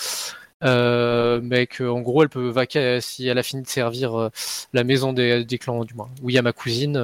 [0.64, 4.30] Euh, mais que, en gros, elle peut vaquer si elle a fini de servir euh,
[4.72, 6.96] la maison des, des clans, du moins, où il y a ma cousine,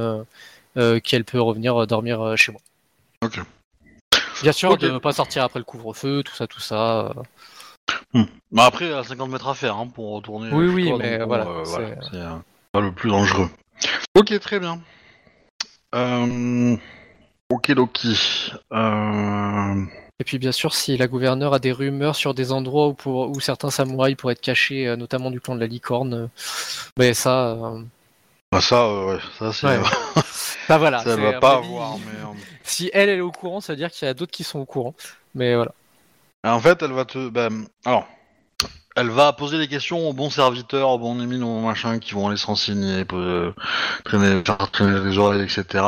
[0.76, 2.60] euh, qu'elle peut revenir dormir chez moi.
[3.22, 3.40] Ok.
[4.42, 7.12] Bien sûr, de pas sortir après le couvre-feu, tout ça, tout ça.
[8.14, 8.24] euh.
[8.50, 10.98] bah après il y a 50 mètres à faire hein, pour retourner Oui, oui, toi,
[10.98, 12.18] mais donc, voilà, euh, c'est-
[12.72, 13.48] pas le plus dangereux
[14.16, 14.80] ok très bien
[15.94, 16.76] euh...
[17.50, 19.84] ok Loki euh...
[20.22, 23.28] Et puis, bien sûr, si la gouverneure a des rumeurs sur des endroits où, pour,
[23.28, 26.26] où certains samouraïs pourraient être cachés, euh, notamment du clan de la licorne, euh,
[26.96, 27.58] ben ça.
[28.52, 29.66] Bah ça, euh, ouais, ça c'est.
[29.66, 29.78] Ouais.
[30.14, 31.02] Enfin voilà.
[31.02, 32.12] Ça, va pas avis, avoir, mais.
[32.62, 34.60] Si elle, elle est au courant, ça veut dire qu'il y a d'autres qui sont
[34.60, 34.94] au courant.
[35.34, 35.72] Mais voilà.
[36.44, 37.28] En fait, elle va te.
[37.28, 38.06] Ben, alors,
[38.94, 42.28] elle va poser des questions aux bons serviteurs, aux bons émis, aux machins qui vont
[42.28, 43.50] aller se renseigner, euh,
[44.04, 45.84] traîner, faire traîner les oreilles, etc.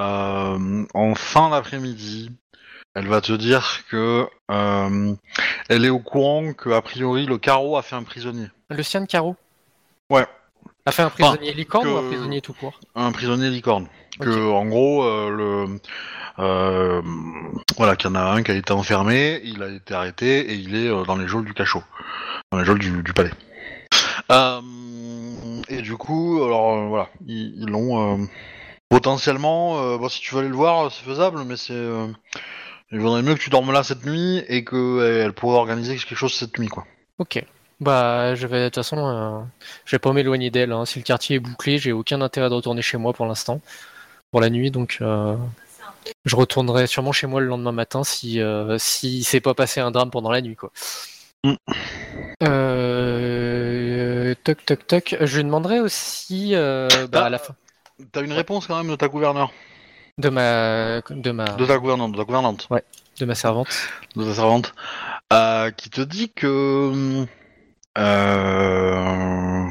[0.00, 2.32] Euh, en fin d'après-midi,
[2.94, 5.14] elle va te dire que euh,
[5.68, 9.00] elle est au courant que a priori le carreau a fait un prisonnier, Le sien
[9.00, 9.36] de Caro
[10.10, 10.26] Ouais.
[10.84, 12.78] A fait un prisonnier licorne ou un prisonnier tout court?
[12.94, 13.88] Un prisonnier licorne.
[14.20, 15.80] Que en gros, euh, le
[16.38, 17.00] euh,
[17.76, 20.54] voilà, qu'il y en a un qui a été enfermé, il a été arrêté et
[20.54, 21.82] il est euh, dans les geôles du cachot,
[22.50, 23.32] dans les geôles du, du palais.
[25.68, 28.28] Et du coup, alors voilà, ils l'ont
[28.88, 29.96] potentiellement.
[29.96, 31.74] bon, si tu veux aller le voir, c'est faisable, mais c'est
[32.92, 35.96] il vaudrait mieux que tu dormes là cette nuit et que euh, elle pourrait organiser
[35.96, 36.86] quelque chose cette nuit, quoi.
[37.18, 37.44] Ok.
[37.80, 39.40] Bah, je vais, de toute façon, euh,
[39.84, 40.70] je vais pas m'éloigner d'elle.
[40.72, 40.84] hein.
[40.84, 43.60] Si le quartier est bouclé, j'ai aucun intérêt de retourner chez moi pour l'instant,
[44.30, 45.36] pour la nuit, donc euh,
[46.24, 49.90] je retournerai sûrement chez moi le lendemain matin si euh, si s'est pas passé un
[49.90, 50.70] drame pendant la nuit, quoi.
[51.44, 51.54] Mm.
[52.44, 55.16] Euh, toc toc toc.
[55.20, 57.26] Je lui demanderai aussi euh, bah, Ah.
[57.26, 57.54] à la fin
[58.12, 59.52] T'as une réponse quand même de ta gouverneure,
[60.18, 62.68] de ma de ma de ta gouvernante, de ta gouvernante.
[63.18, 63.68] de ma servante.
[64.16, 64.74] de ta servante,
[65.32, 67.26] euh, qui te dit que,
[67.98, 69.66] euh,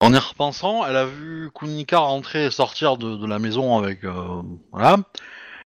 [0.00, 4.04] en y repensant, elle a vu Kunika rentrer et sortir de, de la maison avec,
[4.04, 4.98] euh, voilà,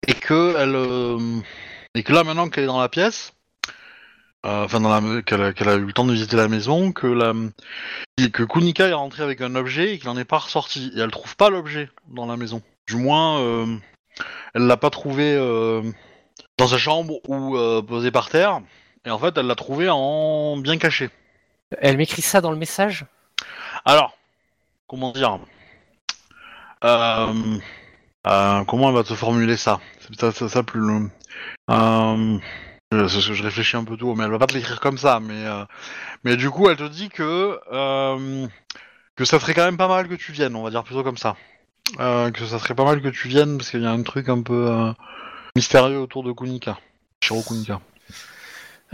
[0.06, 1.40] et que elle, euh,
[1.94, 3.32] et que là maintenant qu'elle est dans la pièce,
[4.46, 6.92] euh, enfin dans la, qu'elle a, qu'elle a eu le temps de visiter la maison,
[6.92, 7.32] que la,
[8.30, 11.10] que Kunika est rentré avec un objet et qu'il en est pas ressorti, et elle
[11.10, 12.62] trouve pas l'objet dans la maison.
[12.86, 13.66] Du moins, euh,
[14.54, 15.34] elle l'a pas trouvé.
[15.34, 15.82] euh,
[16.58, 18.60] dans sa chambre ou euh, posé par terre.
[19.04, 21.10] Et en fait, elle l'a trouvé en bien caché.
[21.80, 23.06] Elle m'écrit ça dans le message?
[23.84, 24.16] Alors,
[24.86, 25.38] comment dire?
[26.84, 27.58] Euh,
[28.66, 29.80] Comment elle va te formuler ça?
[30.00, 31.10] C'est ça, ça, ça plus le.
[32.92, 35.20] Je, je- je réfléchis un peu tout, mais elle va pas te l'écrire comme ça.
[35.20, 35.44] Mais,
[36.24, 37.58] mais du coup, elle te dit que
[39.16, 40.56] que ça serait quand même pas mal que tu viennes.
[40.56, 41.36] On va dire plutôt comme ça.
[42.00, 44.28] Euh, que ça serait pas mal que tu viennes parce qu'il y a un truc
[44.28, 44.92] un peu euh,
[45.54, 46.78] mystérieux autour de Kunika.
[47.22, 47.80] Shiro Kunika.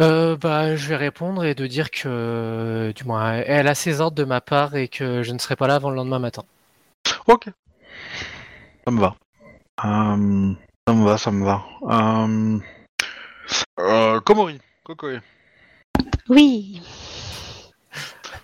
[0.01, 4.17] Euh, bah, je vais répondre et de dire que, du moins, elle a ses ordres
[4.17, 6.45] de ma part et que je ne serai pas là avant le lendemain matin.
[7.27, 7.49] Ok.
[8.85, 9.17] Ça me va.
[9.85, 10.53] Euh,
[10.87, 11.63] ça me va, ça me va.
[11.83, 12.59] Euh,
[13.79, 15.21] euh, Komori, Kokoe,
[16.29, 16.83] Oui.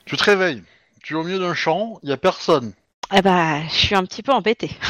[0.04, 0.62] tu te réveilles.
[1.02, 2.72] Tu es au milieu d'un champ, il y a personne.
[3.14, 4.70] Eh bah, je suis un petit peu embêtée.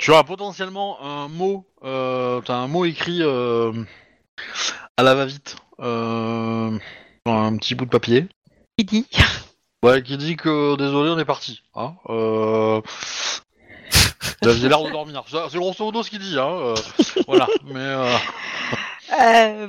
[0.00, 3.72] Tu as potentiellement un mot, euh, t'as un mot écrit euh,
[4.96, 6.76] à la va-vite, euh,
[7.24, 8.26] sur un petit bout de papier.
[8.76, 9.06] Qui dit
[9.84, 11.62] Ouais, qui dit que désolé, on est parti.
[11.76, 12.80] Hein euh...
[14.42, 15.22] Vous aviez l'air de dormir.
[15.28, 16.36] C'est grosso modo ce qu'il dit.
[16.40, 16.74] Hein
[17.28, 17.94] voilà, mais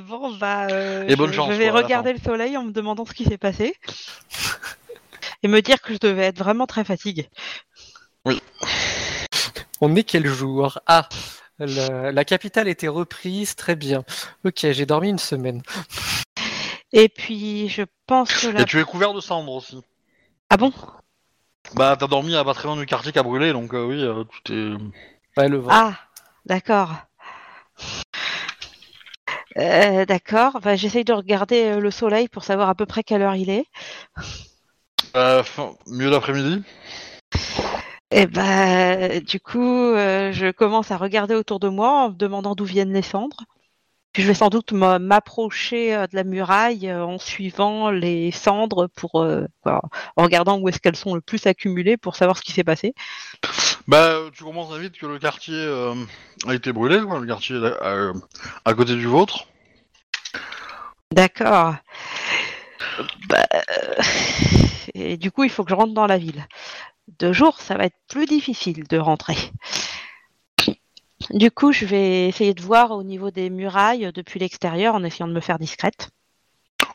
[0.08, 0.66] Bon, bah,
[1.06, 3.24] Et bonne je, chance, je vais quoi, regarder le soleil en me demandant ce qui
[3.24, 3.76] s'est passé.
[5.42, 7.28] Et me dire que je devais être vraiment très fatiguée.
[9.80, 10.80] On est quel jour?
[10.86, 11.08] Ah,
[11.58, 14.04] la, la capitale était reprise, très bien.
[14.44, 15.62] Ok, j'ai dormi une semaine.
[16.92, 18.62] Et puis, je pense que la...
[18.62, 19.80] et tu es couvert de cendres aussi.
[20.50, 20.72] Ah bon?
[21.74, 24.02] Bah, t'as dormi à pas très loin du quartier qui a brûlé, donc euh, oui,
[24.02, 25.40] euh, tu t'es.
[25.40, 25.68] Ouais, le vent.
[25.70, 25.98] Ah,
[26.46, 26.94] d'accord.
[29.58, 30.60] Euh, d'accord.
[30.60, 33.50] Bah, J'essaye de regarder euh, le soleil pour savoir à peu près quelle heure il
[33.50, 33.66] est.
[35.16, 35.42] Euh,
[35.86, 36.62] milieu d'après-midi.
[38.10, 42.54] Et bah, du coup, euh, je commence à regarder autour de moi en me demandant
[42.54, 43.44] d'où viennent les cendres.
[44.12, 48.88] Puis je vais sans doute m'a- m'approcher euh, de la muraille en suivant les cendres
[48.96, 52.52] pour, euh, en regardant où est-ce qu'elles sont le plus accumulées pour savoir ce qui
[52.52, 52.94] s'est passé.
[53.86, 55.94] Bah, tu comprends très vite que le quartier
[56.46, 57.60] a été brûlé, quoi, le quartier
[58.64, 59.46] à côté du vôtre.
[61.12, 61.74] D'accord.
[63.28, 63.46] Bah,
[64.94, 66.46] et du coup, il faut que je rentre dans la ville.
[67.18, 69.36] De jour, ça va être plus difficile de rentrer.
[71.30, 75.28] Du coup, je vais essayer de voir au niveau des murailles depuis l'extérieur en essayant
[75.28, 76.10] de me faire discrète.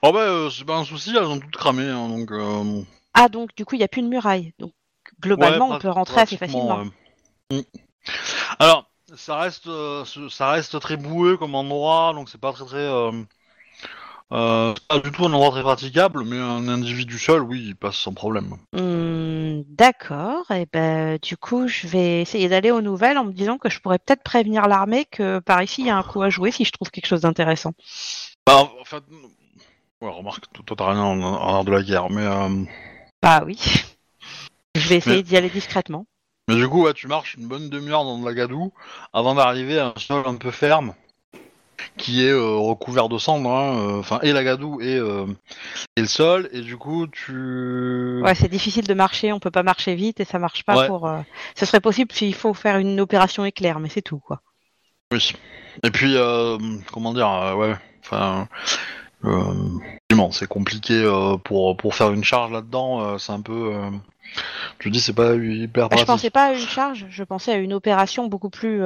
[0.02, 2.32] Oh bah, euh, c'est pas un souci, elles ont toutes cramé, hein, donc.
[2.32, 2.82] euh,
[3.14, 4.54] Ah, donc du coup, il n'y a plus de muraille.
[4.60, 4.74] Donc,
[5.20, 6.86] globalement, ouais, on peut rentrer assez facilement.
[7.52, 7.60] Mm.
[8.60, 13.12] Alors, ça reste, euh, ça reste très boueux comme endroit, donc c'est pas très très.
[14.34, 17.98] Euh, pas du tout un endroit très praticable, mais un individu seul, oui, il passe
[17.98, 18.56] sans problème.
[18.74, 20.50] Hmm, D'accord.
[20.52, 23.80] Et ben, du coup, je vais essayer d'aller aux nouvelles en me disant que je
[23.80, 26.66] pourrais peut-être prévenir l'armée que par ici, il y a un coup à jouer si
[26.66, 27.74] je trouve quelque chose d'intéressant.
[28.48, 29.04] Bah, en fait,
[30.02, 32.64] ouais, remarque, toi t'as rien en, en art de la guerre, mais euh,
[33.22, 33.60] Bah oui.
[34.76, 36.06] Je vais essayer Mais- d'y aller discrètement.
[36.50, 38.74] Mais du coup, ouais, tu marches une bonne demi-heure dans de la gadoue
[39.14, 40.94] avant d'arriver à un sol un peu ferme
[41.98, 45.26] qui est euh, recouvert de cendres, hein, euh, enfin, et la gadoue et, euh,
[45.96, 48.22] et le sol, et du coup, tu.
[48.24, 50.88] Ouais, c'est difficile de marcher, on peut pas marcher vite et ça marche pas Ouais.
[50.88, 51.10] pour.
[51.56, 54.42] Ce serait possible s'il faut faire une opération éclair, mais c'est tout quoi.
[55.12, 55.34] Oui.
[55.84, 56.16] Et puis,
[56.92, 58.48] comment dire, ouais, enfin.
[59.26, 59.54] Euh,
[60.32, 63.74] c'est compliqué euh, pour, pour faire une charge là-dedans, euh, c'est un peu.
[64.80, 67.58] je dis, c'est pas hyper Bah, je pensais pas à une charge, je pensais à
[67.58, 68.82] une opération beaucoup plus.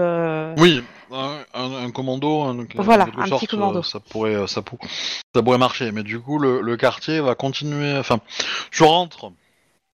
[0.58, 3.82] Oui, un, un- commando, un, Voilà, un sorte, petit commando.
[3.84, 4.80] ça pourrait, ça, pour-
[5.36, 5.92] ça pourrait marcher.
[5.92, 7.98] Mais du coup, le, le quartier va continuer.
[7.98, 8.20] Enfin,
[8.72, 9.32] tu rentres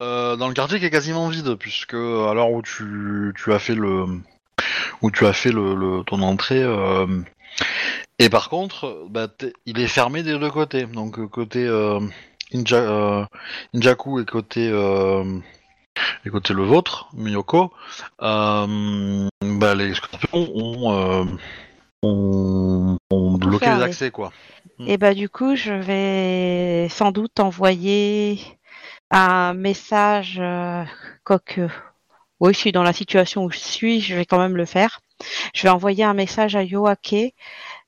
[0.02, 3.60] euh, dans le quartier qui est quasiment vide, puisque à l'heure où tu, tu as
[3.60, 4.06] fait le,
[5.02, 6.62] où tu as fait le, le- ton entrée.
[6.64, 7.06] euh,
[8.20, 10.86] et par contre, bah, t'es- il est fermé des deux côtés.
[10.86, 12.00] Donc euh, côté euh,
[12.54, 13.26] Inja, euh,
[13.74, 15.40] Injaku et côté euh,
[16.26, 17.74] et côté le vôtre, Miyoko,
[18.22, 21.26] euh, bah, les scorpions ont, euh,
[22.04, 24.32] ont, ont bloqué les accès quoi.
[24.86, 28.40] Et bah du coup, je vais sans doute envoyer
[29.10, 30.84] un message, euh,
[31.24, 31.68] quoique,
[32.40, 35.00] oui, je suis dans la situation où je suis, je vais quand même le faire.
[35.56, 37.34] Je vais envoyer un message à Yoake,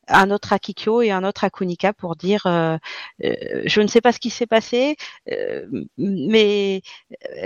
[0.10, 2.78] un autre à Kikyo et un autre à Kunika pour dire, euh,
[3.24, 4.98] euh, je ne sais pas ce qui s'est passé,
[5.32, 5.66] euh,
[5.98, 6.82] mais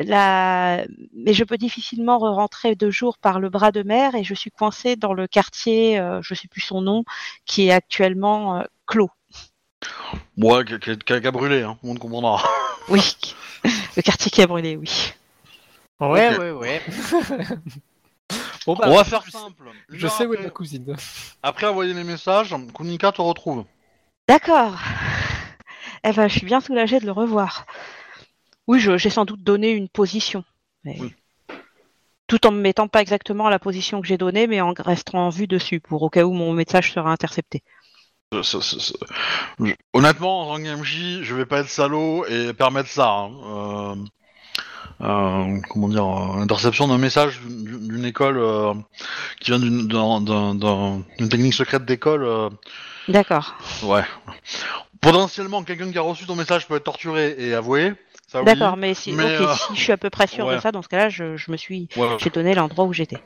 [0.04, 4.34] la, mais je peux difficilement rentrer de jour par le bras de mer et je
[4.34, 7.04] suis coincée dans le quartier, euh, je sais plus son nom,
[7.46, 9.12] qui est actuellement euh, clos.
[10.38, 12.42] Ouais, qui a, brûlé, hein, on comprendra.
[12.90, 13.16] Oui,
[13.64, 15.14] le quartier qui a brûlé, oui.
[16.00, 16.40] Ouais, Ok.
[16.40, 16.82] ouais, ouais.
[18.66, 19.70] bon, bah, on va faire simple.
[19.90, 20.96] Je sais où est ma cousine.
[21.42, 23.66] après envoyer les messages, Kunika te retrouve.
[24.28, 24.78] D'accord.
[26.04, 27.66] Eh ben, je suis bien soulagée de le revoir.
[28.68, 30.44] Oui, je- j'ai sans doute donné une position.
[30.84, 31.14] mais- Oui.
[32.28, 35.28] Tout en me mettant pas exactement à la position que j'ai donnée, mais en restant
[35.28, 37.64] en vue dessus, pour au cas où mon message sera intercepté.
[38.32, 38.94] Ça- ça- ça-
[39.60, 43.08] je- Honnêtement, en tant que MJ, je vais pas être salaud et permettre ça.
[43.10, 43.32] hein.
[43.44, 43.96] Euh,
[45.02, 48.74] euh, comment dire, euh, interception d'un message d'une école euh,
[49.40, 52.24] qui vient d'une d'un- d'un- d'un- d'une technique secrète d'école.
[52.24, 52.50] euh,
[53.08, 53.56] D'accord.
[53.84, 54.04] ouais.
[55.02, 57.94] Potentiellement, quelqu'un qui a reçu ton message peut être torturé et avoué.
[58.46, 60.56] D'accord, mais, si, mais, ok, euh, si je suis à peu près ouais.
[60.56, 63.20] de ça, dans ce cas-là, je, je me suis, Ouais, j'ai donné l'endroit où j'étais.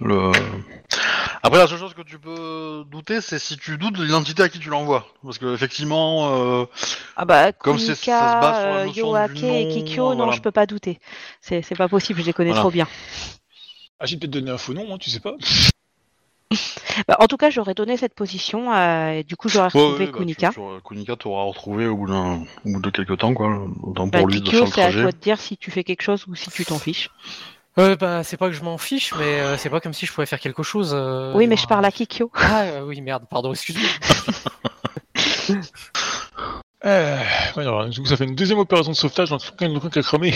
[0.00, 0.32] le...
[1.44, 4.48] Après, la seule chose que tu peux douter, c'est si tu doutes de l'identité à
[4.48, 5.06] qui tu l'envoies.
[5.24, 6.64] Parce que, effectivement, euh,
[7.16, 9.68] Ah bah, Comme Kunika, c'est- ça se base sur la euh, notion Yoake du et
[9.68, 10.32] Kikyo, non, voilà.
[10.32, 11.00] je peux pas douter.
[11.40, 12.62] C'est c'est pas possible, je les connais Voilà.
[12.62, 12.86] trop bien.
[13.98, 15.34] Ah, j'ai peut-être donné un faux nom, hein, tu sais pas.
[17.08, 20.04] Bah, en tout cas, j'aurais donné cette position, euh, et du coup, j'aurais ouais, retrouvé
[20.04, 20.48] ouais, bah, Kunika.
[20.50, 23.48] tu- tu- Kunika t'aura retrouvé au bout, d'un- au bout de quelques temps, quoi.
[23.82, 25.70] Autant Bah, pour lui de Kikyo, faire le c'est à toi de dire si tu
[25.70, 27.08] fais quelque chose ou si tu t'en fiches.
[27.78, 30.12] Euh, bah, c'est pas que je m'en fiche, mais euh, c'est pas comme si je
[30.12, 30.92] pouvais faire quelque chose.
[30.94, 32.30] euh, oui, mais je parle à Kikyo.
[32.36, 33.88] Ah, euh, oui, merde, pardon, excuse-moi.
[36.84, 37.16] Euh,
[37.56, 39.78] ouais, alors, du coup, ça fait une deuxième opération de sauvetage dans tout cas le
[39.78, 40.34] truc a cramé.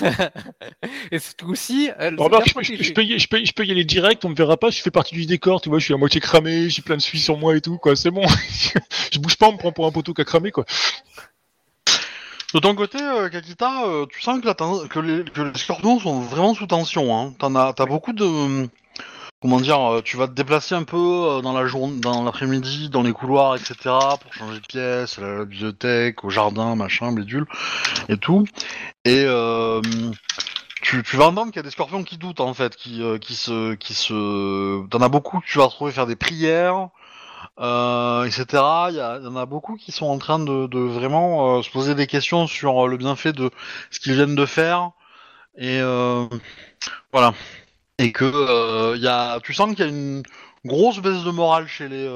[1.10, 2.84] Et ce coup-ci, remarque, je, peux, je, peux, protégée.
[2.84, 4.80] je, peux y, je, peux, je peux y aller direct, on me verra pas, je
[4.80, 7.18] fais partie du décor, tu vois, je suis à moitié cramé, j'ai plein de suie
[7.18, 8.24] sur moi et tout, quoi, c'est bon.
[9.12, 10.64] je bouge pas, on me prend pour un poteau qui a cramé, quoi.
[12.54, 15.24] De ton côté, euh, Kakita, euh, tu sens que, les,
[15.54, 17.16] scorpions sont vraiment sous tension.
[17.16, 17.32] Hein.
[17.38, 18.68] T'en as, t'as beaucoup de...
[19.40, 23.02] Comment dire euh, Tu vas te déplacer un peu dans la journée, dans l'après-midi, dans
[23.02, 23.74] les couloirs, etc.
[24.20, 27.46] Pour changer de pièce, à la bibliothèque, au jardin, machin, bédule,
[28.10, 28.46] et tout.
[29.06, 29.24] Et
[30.82, 33.00] tu, tu vas entendre qu'il y a des scorpions qui doutent, en fait, qui,
[33.34, 33.74] se...
[33.76, 34.86] Qui se...
[34.88, 36.90] T'en as beaucoup tu vas retrouver faire des prières,
[37.60, 38.44] euh, etc.
[38.90, 41.58] Il y, a- il y en a beaucoup qui sont en train de, de vraiment
[41.58, 43.50] euh, se poser des questions sur euh, le bienfait de
[43.90, 44.90] ce qu'ils viennent de faire.
[45.58, 45.80] Et
[47.12, 47.34] voilà.
[47.98, 50.22] Et que il y a, tu sens qu'il y a une
[50.64, 52.06] grosse baisse de morale chez les,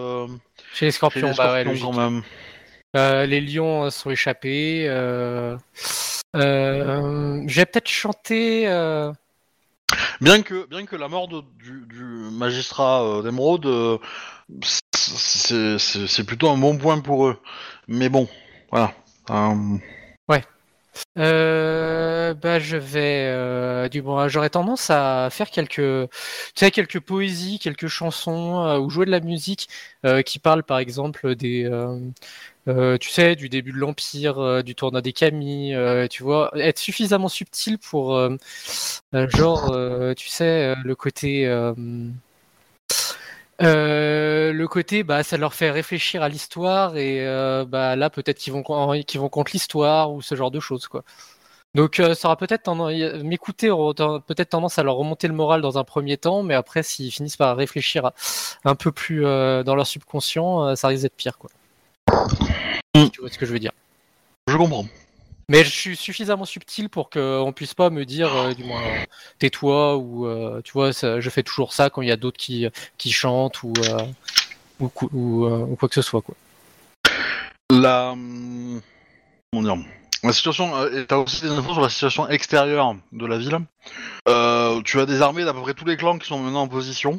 [0.72, 1.84] Chez les chez scorpions, les bah ouais, scorpions, logique.
[1.84, 2.22] quand même.
[2.96, 4.86] Euh, les lions sont échappés.
[4.88, 5.56] Euh...
[6.34, 7.42] Euh...
[7.46, 8.66] Je vais peut-être chanter.
[10.20, 11.44] Bien que, bien que la mort du,
[12.32, 13.98] magistrat euh, d'Emeraude, euh,
[15.08, 17.40] c'est plutôt un bon point pour eux.
[17.88, 18.28] Mais bon,
[18.70, 18.92] voilà.
[19.30, 19.78] Euh,
[21.18, 24.28] Euh, bah, je vais du bon.
[24.28, 26.08] J'aurais tendance à faire quelques, tu
[26.54, 29.68] sais, quelques poésies, quelques chansons ou jouer de la musique
[30.24, 31.68] qui parlent, par exemple, des,
[32.68, 36.50] euh, tu sais, du début de l'Empire, euh, du tournoi des Kami, euh, tu vois,
[36.56, 38.36] être suffisamment subtil pour, euh,
[39.12, 39.76] genre,
[40.16, 41.46] tu sais, le côté.
[43.60, 47.24] le côté, bah, ça leur fait réfléchir à l'histoire et
[47.68, 48.62] bah là peut-être qu'ils vont
[49.02, 51.02] qu'ils vont contre l'histoire ou ce genre de choses quoi.
[51.74, 55.84] Donc ça aura peut-être tendance, m'écouter peut-être tendance à leur remonter le moral dans un
[55.84, 58.10] premier temps, mais après s'ils finissent par réfléchir
[58.64, 61.50] un peu plus dans leur subconscient, ça risque d'être pire quoi.
[62.96, 63.10] Mm.
[63.10, 63.72] Tu vois ce que je veux dire.
[64.48, 64.86] Je comprends.
[65.48, 69.04] Mais je suis suffisamment subtil pour qu'on puisse pas me dire, euh, du moins, euh,
[69.38, 72.36] tais-toi ou euh, tu vois, ça- je fais toujours ça quand il y a d'autres
[72.38, 72.66] qui,
[72.98, 73.98] qui chantent ou, euh,
[74.80, 76.34] ou, cou- ou, euh, ou quoi que ce soit quoi.
[77.70, 78.10] La.
[78.12, 78.80] hum,
[79.52, 79.84] Comment dire
[80.24, 80.74] La situation.
[80.76, 83.58] euh, et T'as aussi des infos sur la situation extérieure de la ville.
[84.28, 86.68] Euh, tu as des armées d'à peu près tous les clans qui sont maintenant en
[86.68, 87.18] position.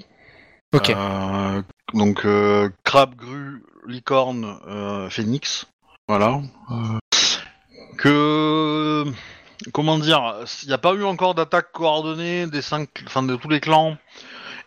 [0.73, 0.89] Ok.
[0.89, 1.61] Euh,
[1.93, 5.65] donc, euh, crabe, grue, licorne, euh, phénix.
[6.07, 6.41] Voilà.
[6.71, 6.99] Euh,
[7.97, 9.05] que.
[9.73, 13.49] Comment dire Il n'y a pas eu encore d'attaque coordonnée des cinq, enfin de tous
[13.49, 13.97] les clans,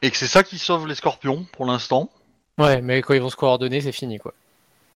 [0.03, 2.11] et que c'est ça qui sauve les scorpions pour l'instant.
[2.59, 4.35] Ouais, mais quand ils vont se coordonner, c'est fini quoi.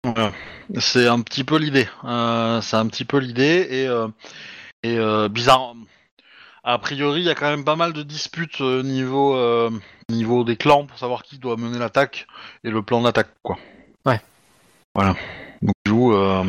[0.05, 0.31] Ouais.
[0.79, 1.89] C'est un petit peu l'idée.
[2.05, 4.09] Euh, c'est un petit peu l'idée et euh,
[4.83, 5.75] et euh, bizarre.
[6.63, 9.71] A priori, il y a quand même pas mal de disputes niveau
[10.09, 12.27] niveau des clans pour savoir qui doit mener l'attaque
[12.65, 13.59] et le plan d'attaque quoi.
[14.07, 14.21] Ouais.
[14.95, 15.15] Voilà.
[15.63, 16.45] Donc coup, euh,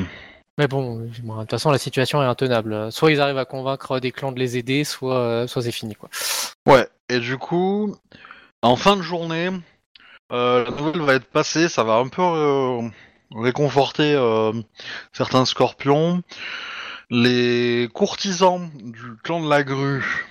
[0.58, 2.92] Mais bon, de toute façon, la situation est intenable.
[2.92, 5.96] Soit ils arrivent à convaincre des clans de les aider, soit, euh, soit c'est fini
[5.96, 6.10] quoi.
[6.66, 6.88] ouais.
[7.10, 7.96] Et du coup,
[8.62, 9.50] en fin de journée,
[10.32, 11.68] euh, la nouvelle va être passée.
[11.68, 12.90] Ça va un peu euh,
[13.36, 14.54] réconforter euh,
[15.12, 16.22] certains scorpions.
[17.10, 20.28] Les courtisans du clan de la grue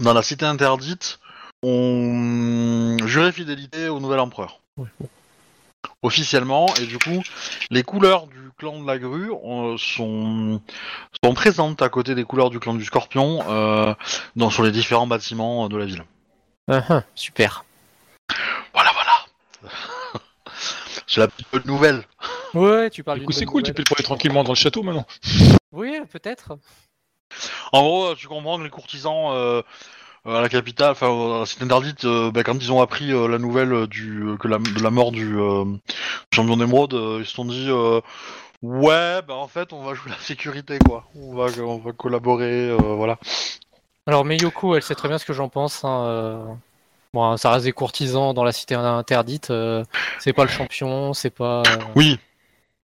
[0.00, 1.20] dans la cité interdite
[1.62, 4.60] ont juré fidélité au nouvel empereur.
[4.76, 5.08] Ouais, bon.
[6.04, 7.22] Officiellement, et du coup,
[7.70, 10.60] les couleurs du clan de la grue euh, sont,
[11.24, 13.94] sont présentes à côté des couleurs du clan du scorpion euh,
[14.36, 16.04] dans, sur les différents bâtiments de la ville.
[16.70, 17.64] Ah, ah, super.
[18.74, 19.72] Voilà, voilà.
[21.06, 22.04] C'est la petite bonne nouvelle.
[22.52, 24.82] Ouais, tu parles Du coup, c'est cool, tu peux te poser tranquillement dans le château
[24.82, 25.06] maintenant.
[25.72, 26.58] Oui, peut-être.
[27.72, 29.62] En gros, tu comprends que les courtisans euh, euh,
[30.26, 33.28] à la capitale, enfin à la cité interdite, euh, bah, quand ils ont appris euh,
[33.28, 35.64] la nouvelle euh, du que la, de la mort du euh,
[36.34, 38.00] champion d'émeraude, euh, ils se sont dit euh,
[38.62, 41.04] ouais, bah en fait, on va jouer la sécurité quoi.
[41.16, 43.18] On va on va collaborer, euh, voilà.
[44.06, 45.84] Alors, Meyoko, elle sait très bien ce que j'en pense.
[45.84, 46.44] hein, euh,
[47.14, 49.50] Bon, hein, ça reste des courtisans dans la cité interdite.
[49.50, 49.84] euh,
[50.18, 51.62] C'est pas le champion, c'est pas.
[51.66, 52.18] euh, Oui,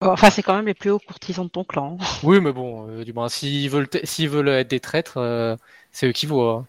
[0.01, 1.97] Enfin, c'est quand même les plus hauts courtisans de ton clan.
[2.23, 5.55] Oui, mais bon, euh, du moins, s'ils veulent, s'ils veulent être des traîtres, euh,
[5.91, 6.65] c'est eux qui voient.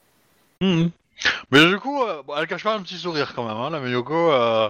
[0.61, 0.91] Mhm.
[1.51, 4.33] Mais du coup, euh, elle cache pas un petit sourire quand même, hein, la Miyoko,
[4.33, 4.69] euh,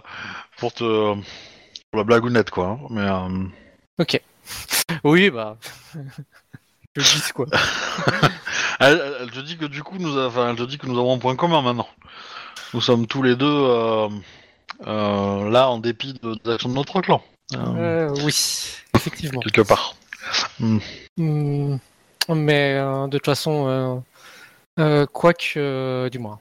[0.58, 0.84] pour te
[1.14, 2.78] pour la blagounette quoi.
[2.80, 2.86] hein.
[2.90, 3.00] Mais
[4.04, 4.04] euh,
[5.04, 5.56] Oui, bah.
[6.96, 7.46] Je dis quoi.
[8.80, 10.98] Elle, elle- te dit que du coup, nous, a- enfin, elle te dit que nous
[10.98, 11.88] avons un point commun maintenant.
[12.74, 14.08] Nous sommes tous les deux euh,
[15.50, 17.22] là en dépit de, des actions de notre clan,
[17.54, 18.34] oui,
[18.94, 19.40] effectivement.
[19.40, 19.94] quelque part.
[20.58, 20.78] Hmm,
[22.28, 24.02] mais euh, de toute façon,
[24.78, 26.40] euh, euh, quoi que, euh, du moins,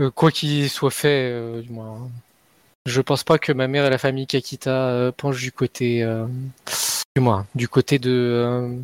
[0.00, 2.10] euh, quoi qu'il soit fait, euh, du moins,
[2.86, 6.06] je pense pas que ma mère et la famille Kakita penchent du côté,
[7.16, 8.76] du moins, du côté de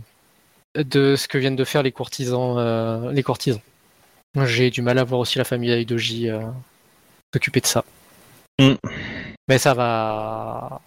[0.77, 3.61] de ce que viennent de faire les courtisans, les courtisans.
[4.45, 6.29] J'ai du mal à voir aussi la famille Aidoji
[7.35, 7.85] s'occuper de ça.
[8.59, 8.75] Mm.
[9.49, 10.81] Mais ça va,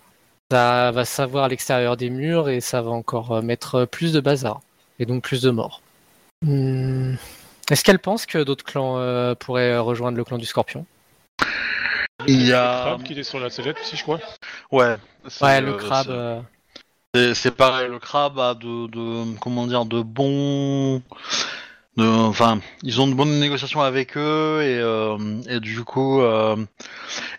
[0.50, 4.62] ça va savoir à l'extérieur des murs et ça va encore mettre plus de bazar
[5.00, 5.82] et donc plus de morts.
[6.44, 7.16] Hmm.
[7.74, 10.86] Est-ce qu'elle pense que d'autres clans euh, pourraient rejoindre le clan du Scorpion?
[12.28, 14.20] Il y Le a, crabe qui était sur la sellette aussi, je crois.
[14.72, 14.96] ouais,
[15.28, 16.06] c'est, Ouais, le euh, crabe.
[17.16, 21.02] c'est- euh, pareil, le crabe a de, de comment dire, de bons,
[21.98, 25.18] de, enfin, ils ont de bonnes négociations avec eux et, euh,
[25.50, 26.56] et du coup, euh,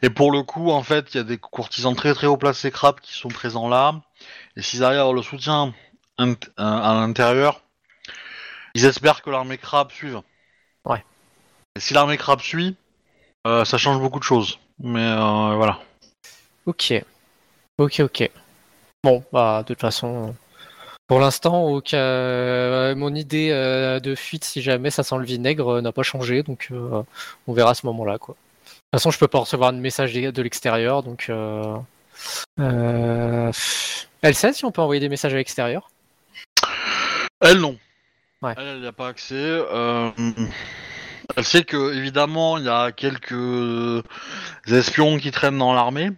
[0.02, 2.72] et pour le coup, en fait, il y a des courtisans très très haut placés
[2.72, 4.02] crabes qui sont présents là.
[4.56, 5.72] Et s'ils arrivent à avoir le soutien
[6.18, 7.60] à l'intérieur,
[8.74, 10.20] ils espèrent que l'armée crabe suive.
[10.84, 11.04] Ouais.
[11.76, 12.76] Et si l'armée crabe suit,
[13.46, 14.58] euh, ça change beaucoup de choses.
[14.78, 15.80] Mais euh, voilà.
[16.66, 16.92] Ok.
[17.78, 18.30] Ok, ok.
[19.02, 20.34] Bon, bah, de toute façon,
[21.06, 25.92] pour l'instant, euh, mon idée euh, de fuite, si jamais ça sent le vinaigre, n'a
[25.92, 27.02] pas changé, donc euh,
[27.46, 28.34] on verra à ce moment-là, quoi.
[28.34, 31.30] De toute façon, je peux pas recevoir de message de l'extérieur, donc.
[32.56, 35.90] Elle sait si on peut envoyer des messages à l'extérieur?
[37.40, 37.76] Elle non.
[38.44, 38.54] Ouais.
[38.58, 39.34] Elle, n'y a pas accès.
[39.34, 40.10] Euh,
[41.34, 44.02] elle sait que évidemment il y a quelques
[44.66, 46.10] espions qui traînent dans l'armée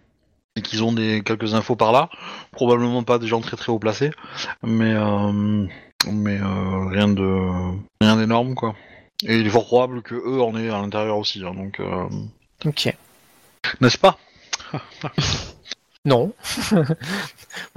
[0.57, 2.09] et qu'ils ont des quelques infos par là.
[2.51, 4.11] Probablement pas des gens très très haut placés,
[4.61, 5.65] mais euh,
[6.11, 8.75] mais euh, rien de rien d'énorme quoi.
[9.23, 11.41] Et il est fort probable que eux en aient à l'intérieur aussi.
[11.45, 11.81] hein, donc
[12.65, 12.93] Ok.
[13.79, 14.17] n'est-ce pas?
[16.05, 16.31] Non.
[16.71, 16.85] Moi,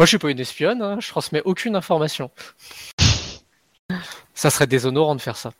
[0.01, 2.31] je suis pas une espionne, hein, je transmets aucune information.
[4.35, 5.53] Ça serait déshonorant de faire ça.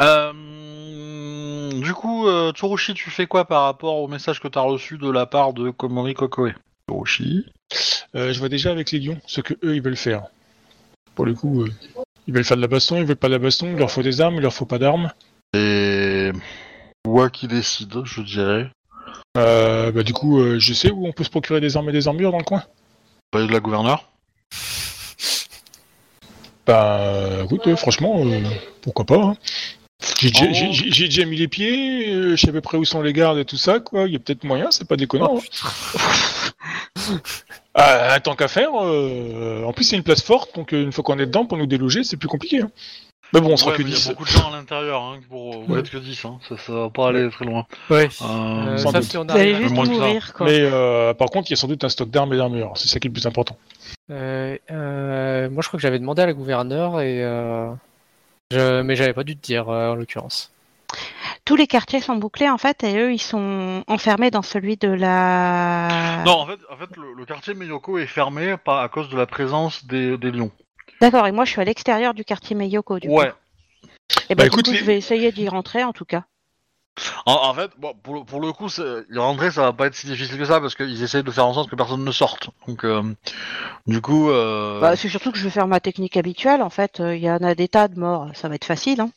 [0.00, 4.62] Euh, du coup, euh, Tsurushi, tu fais quoi par rapport au message que tu as
[4.62, 6.52] reçu de la part de Komori Kokoe?
[6.88, 7.46] Tsurushi
[8.14, 10.24] Euh, je vois déjà avec les lions ce que eux ils veulent faire.
[11.14, 11.72] Pour le coup, euh,
[12.26, 14.02] ils veulent faire de la baston, ils veulent pas de la baston, il leur faut
[14.02, 15.10] des armes, il leur faut pas d'armes.
[15.54, 16.30] Et
[17.06, 18.70] moi qui décide, je dirais.
[19.36, 21.92] Euh, bah du coup, euh, je sais où on peut se procurer des armes et
[21.92, 22.62] des armures dans le coin.
[23.30, 24.08] Pas de la gouverneure
[26.68, 28.42] Bah écoute, franchement, euh,
[28.82, 29.16] pourquoi pas.
[29.22, 29.36] hein.
[30.20, 30.90] J'ai déjà, Oh.
[30.90, 33.44] déjà mis les pieds, euh, je sais à peu près où sont les gardes et
[33.44, 34.06] tout ça, quoi.
[34.06, 35.30] Il y a peut-être moyen, c'est pas déconnant.
[35.32, 35.40] Oh,
[35.96, 35.98] hein.
[37.74, 41.18] Ah, tant qu'à faire, euh, en plus c'est une place forte, donc une fois qu'on
[41.18, 42.60] est dedans, pour nous déloger, c'est plus compliqué.
[42.62, 42.70] hein.
[43.34, 44.06] Mais bon, on sera Ouais, que mais Il y 10.
[44.06, 45.80] a beaucoup de gens à l'intérieur hein, pour euh, Ouais.
[45.80, 46.24] être que 10.
[46.24, 46.38] Hein.
[46.48, 47.66] Ça, ça va pas aller très loin.
[47.90, 48.08] Ouais.
[48.22, 49.10] Euh, Euh, sans ça, doute.
[49.10, 49.98] si on Vous à- juste moins que ça.
[50.00, 50.46] mourir, quoi.
[50.46, 52.88] Mais euh, par contre, il y a sans doute un stock d'armes et d'armures, c'est
[52.88, 53.56] ça qui est le plus important.
[54.10, 57.70] Euh, euh, moi, je crois que j'avais demandé à la gouverneure et euh,
[58.50, 58.80] je...
[58.80, 60.50] mais j'avais pas dû te dire euh, en l'occurrence.
[61.44, 64.88] Tous les quartiers sont bouclés, en fait, et eux, ils sont enfermés dans celui de
[64.88, 66.22] la...
[66.24, 69.26] Non, en fait, en fait le, le quartier Miyoko est fermé à cause de la
[69.26, 70.50] présence des, des lions.
[71.00, 73.30] D'accord, et moi, je suis à l'extérieur du quartier Meyoko, du Ouais.
[73.30, 73.36] coup.
[74.30, 76.24] Et Bah, bah, écoute, du coup, les- je vais essayer d'y rentrer, en tout cas.
[77.26, 79.86] En, en fait, bon, pour, le, pour le coup, c'est- y rentrer, ça va pas
[79.86, 82.10] être si difficile que ça parce qu'ils essayent de faire en sorte que personne ne
[82.10, 82.50] sorte.
[82.66, 83.02] Donc, euh,
[83.86, 86.98] du coup, euh, Bah, c'est surtout que je vais faire ma technique habituelle, en fait.
[87.00, 89.10] euh, Il y en a des tas de morts, ça va être facile, hein.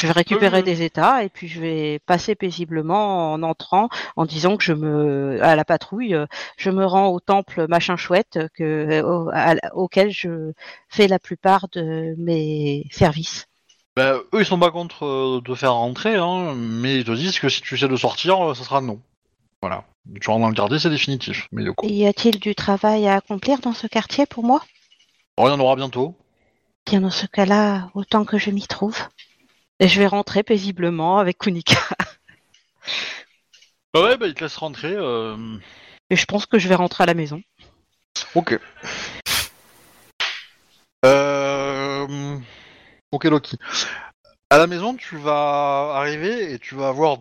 [0.00, 4.56] Je vais récupérer des états et puis je vais passer paisiblement en entrant en disant
[4.56, 8.62] que je me à la patrouille euh, je me rends au temple machin chouette que
[8.64, 10.52] euh, au- à- auquel je
[10.88, 13.46] fais la plupart de mes services.
[13.96, 17.38] bah, eux, ils sont pas contre euh, de faire rentrer, hein, mais ils te disent
[17.38, 19.00] que si tu essaies de sortir, euh, ça sera non.
[19.62, 19.84] Voilà.
[20.20, 21.48] Tu rentres dans le quartier, c'est définitif.
[21.52, 21.86] Miyoko.
[21.88, 24.62] Y a-t-il du travail à accomplir dans ce quartier pour moi?
[25.38, 26.14] Oh, il y en aura bientôt.
[26.86, 28.98] Bien dans ce cas-là, autant que je m'y trouve.
[29.80, 31.76] Et je vais rentrer paisiblement avec Kunika.
[33.92, 34.92] Bah ouais, bah ils te laissent rentrer.
[34.92, 35.36] euh,
[36.10, 37.42] Et je pense que je vais rentrer à la maison.
[38.34, 38.58] Ok.
[41.04, 42.38] Euh...
[43.12, 43.58] Ok, Loki.
[44.50, 47.18] À la maison, tu vas arriver et tu vas avoir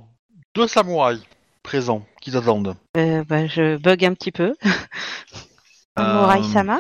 [0.56, 1.22] deux samouraïs
[1.64, 2.76] présents qui t'attendent.
[2.98, 4.56] Euh, bah, je bug un petit peu.
[5.98, 6.80] Samurai Euh, Sama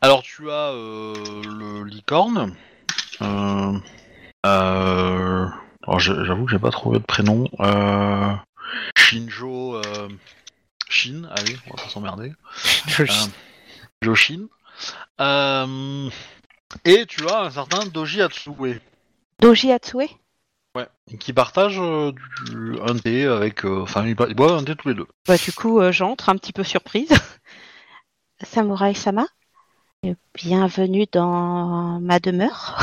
[0.00, 2.54] Alors, tu as euh, le licorne.
[3.22, 3.78] Euh...
[4.46, 5.46] euh,
[5.86, 7.48] alors, j'ai- j'avoue que j'ai pas trouvé de prénom.
[7.60, 8.32] Euh...
[8.96, 9.76] Shinjo.
[9.76, 10.08] Euh...
[10.88, 12.32] Shin, allez, on va pas s'emmerder.
[13.00, 13.06] Euh,
[14.02, 14.46] Joshin.
[15.20, 16.10] Euh,
[16.84, 18.80] et tu as un certain Doji Hatsue.
[19.40, 20.08] Doji Hatsue
[20.76, 20.86] Ouais.
[21.18, 22.12] Qui partage euh,
[22.46, 23.64] du, un thé avec.
[23.64, 25.06] euh, Enfin, ils, bo- ils boivent un thé tous les deux.
[25.26, 27.08] Bah, du coup, euh, j'entre un petit peu surprise.
[28.42, 29.26] Samurai Sama
[30.04, 32.78] Euh, Bienvenue dans ma demeure.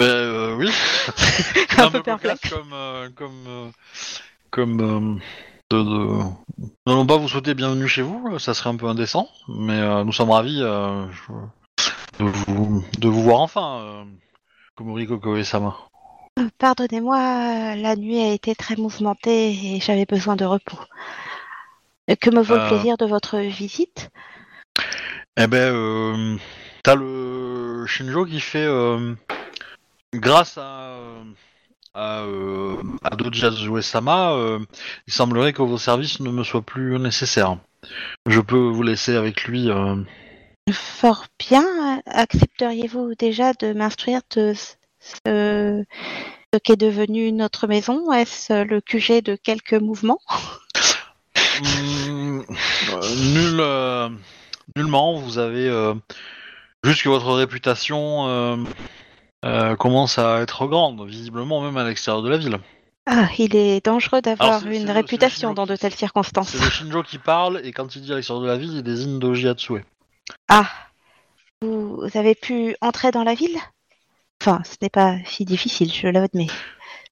[0.00, 0.70] Euh, oui.
[1.78, 2.40] un un peu perplexe.
[2.50, 2.72] comme.
[2.72, 3.44] euh, comme.
[3.48, 3.68] euh,
[4.50, 4.80] comme.
[4.80, 5.20] euh,
[5.70, 6.22] de, de...
[6.58, 10.02] Nous n'allons pas vous souhaiter bienvenue chez vous, ça serait un peu indécent, mais euh,
[10.04, 14.04] nous sommes ravis euh, je- de, vous, de vous voir enfin, euh,
[14.76, 15.76] Komori Kokoe-sama.
[16.38, 20.78] Euh, Pardonnez-moi, la nuit a été très mouvementée et j'avais besoin de repos.
[22.20, 22.62] Que me vaut Euh.
[22.62, 24.08] le plaisir de votre visite?
[25.36, 26.36] Eh ben, euh,
[26.82, 29.14] t'as le Shinjo qui fait, euh,
[30.14, 30.98] grâce à,
[31.94, 34.58] à, euh, à Doji Azue-sama, euh,
[35.06, 37.58] il semblerait que vos services ne me soient plus nécessaires.
[38.26, 39.70] Je peux vous laisser avec lui.
[39.70, 39.96] euh,
[40.72, 42.00] Fort bien.
[42.06, 45.84] Accepteriez-vous déjà de m'instruire de ce,
[46.52, 48.12] ce qu'est devenu notre maison?
[48.12, 50.20] Est-ce le QG de quelques mouvements?
[51.60, 52.44] Hum,
[52.92, 54.08] euh, nul, euh,
[54.76, 55.94] nullement, vous avez euh,
[56.84, 58.26] juste que votre réputation
[59.44, 62.58] euh, commence à être grande, visiblement même à l'extérieur de la ville.
[63.06, 66.48] Ah, il est dangereux d'avoir une le- réputation dans de telles circonstances.
[66.50, 68.82] C'est le Shinjo qui parle, et quand il dit à l'extérieur de la ville, il
[68.82, 69.84] désigne Doji Hatsue.
[70.48, 70.68] Ah,
[71.62, 73.56] vous avez pu entrer dans la ville?
[74.42, 76.46] Enfin, ce n'est pas si difficile, je l'admets.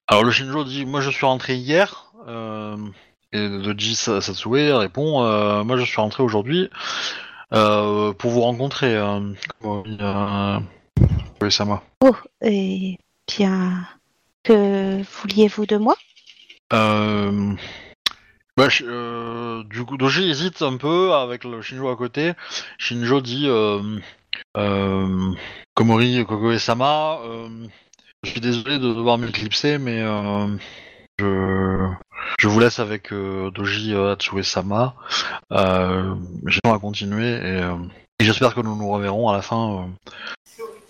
[0.06, 2.76] Alors le Shinjo dit moi je suis rentré hier euh,
[3.32, 6.70] et Doji Sa- Satsue répond euh, moi je suis rentré aujourd'hui
[7.52, 8.96] euh, pour vous rencontrer
[11.40, 11.82] Koe-sama.
[12.00, 13.86] Oh, et bien,
[14.42, 15.96] que vouliez-vous de moi?
[16.72, 17.52] Euh,
[18.56, 22.32] bah, euh, du coup Doji hésite un peu avec le Shinjo à côté.
[22.78, 23.80] Shinjo dit euh,
[24.56, 25.32] euh,
[25.74, 27.48] Komori Kokoe-sama euh,
[28.24, 30.02] je suis désolé de devoir m'éclipser mais
[31.18, 31.88] je
[32.38, 34.94] Je vous laisse avec Doji euh, Hatsue-sama.
[35.52, 36.14] Euh,
[36.46, 37.60] J'ai à continuer et
[38.18, 39.88] Et j'espère que nous nous reverrons à la fin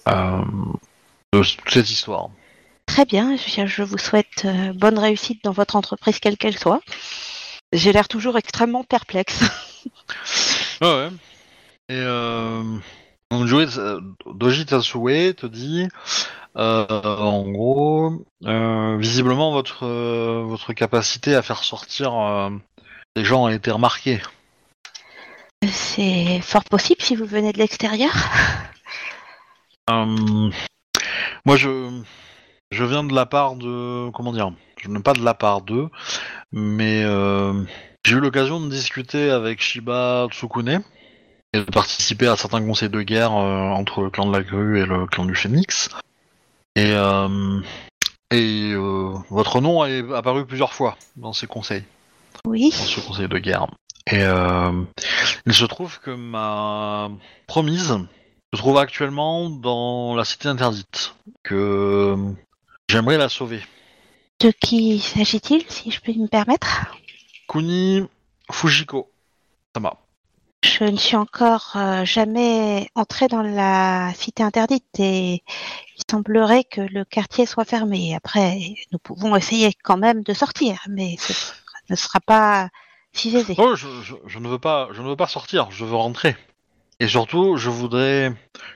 [0.07, 2.31] de toute cette histoire.
[2.87, 6.81] Très bien, je, vous souhaite euh, bonne réussite dans votre entreprise, quelle qu'elle soit.
[7.73, 9.43] J'ai l'air toujours extrêmement perplexe.
[10.81, 11.09] Ouais, ouais.
[11.89, 12.63] Et euh,
[13.31, 15.89] donc Joey, euh, Doji Tatsue te dit,
[16.57, 22.51] euh, en gros, euh, visiblement votre euh, votre capacité à faire sortir euh,
[23.15, 24.21] les gens a été remarquée.
[25.67, 28.13] C'est fort possible si vous venez de l'extérieur.
[29.91, 30.51] Euh,
[31.45, 32.01] moi, je
[32.73, 34.53] je viens de la part de comment dire,
[34.83, 35.89] je ne pas de la part d'eux,
[36.53, 37.65] mais euh,
[38.05, 40.83] j'ai eu l'occasion de discuter avec Shiba Tsukune
[41.53, 44.81] et de participer à certains conseils de guerre euh, entre le clan de la grue
[44.81, 45.91] et le clan du phénix.
[46.75, 46.93] Et
[48.33, 48.75] et
[49.31, 51.85] votre nom est apparu plusieurs fois dans ces conseils
[52.45, 52.71] Oui.
[52.71, 53.69] dans ce conseil de guerre.
[54.11, 54.85] Et euh,
[55.47, 57.11] il se trouve que ma
[57.47, 57.99] promise
[58.55, 62.17] se trouve actuellement dans la cité interdite, que
[62.89, 63.63] j'aimerais la sauver.
[64.41, 66.87] De qui s'agit-il, si je peux me permettre?
[67.49, 68.07] Kuni
[68.51, 69.11] Fujiko.
[69.75, 69.97] Sama.
[70.65, 75.35] Je ne suis encore euh, jamais entrée dans la cité interdite et
[75.97, 78.15] il semblerait que le quartier soit fermé.
[78.15, 78.59] Après,
[78.93, 81.33] nous pouvons essayer quand même de sortir, mais ce
[81.91, 82.69] ne sera pas
[83.13, 83.55] si aisé.
[83.59, 86.37] Oh, je, je- je ne veux pas, je ne veux pas sortir, je veux rentrer.
[87.01, 88.33] Et surtout, je voudrais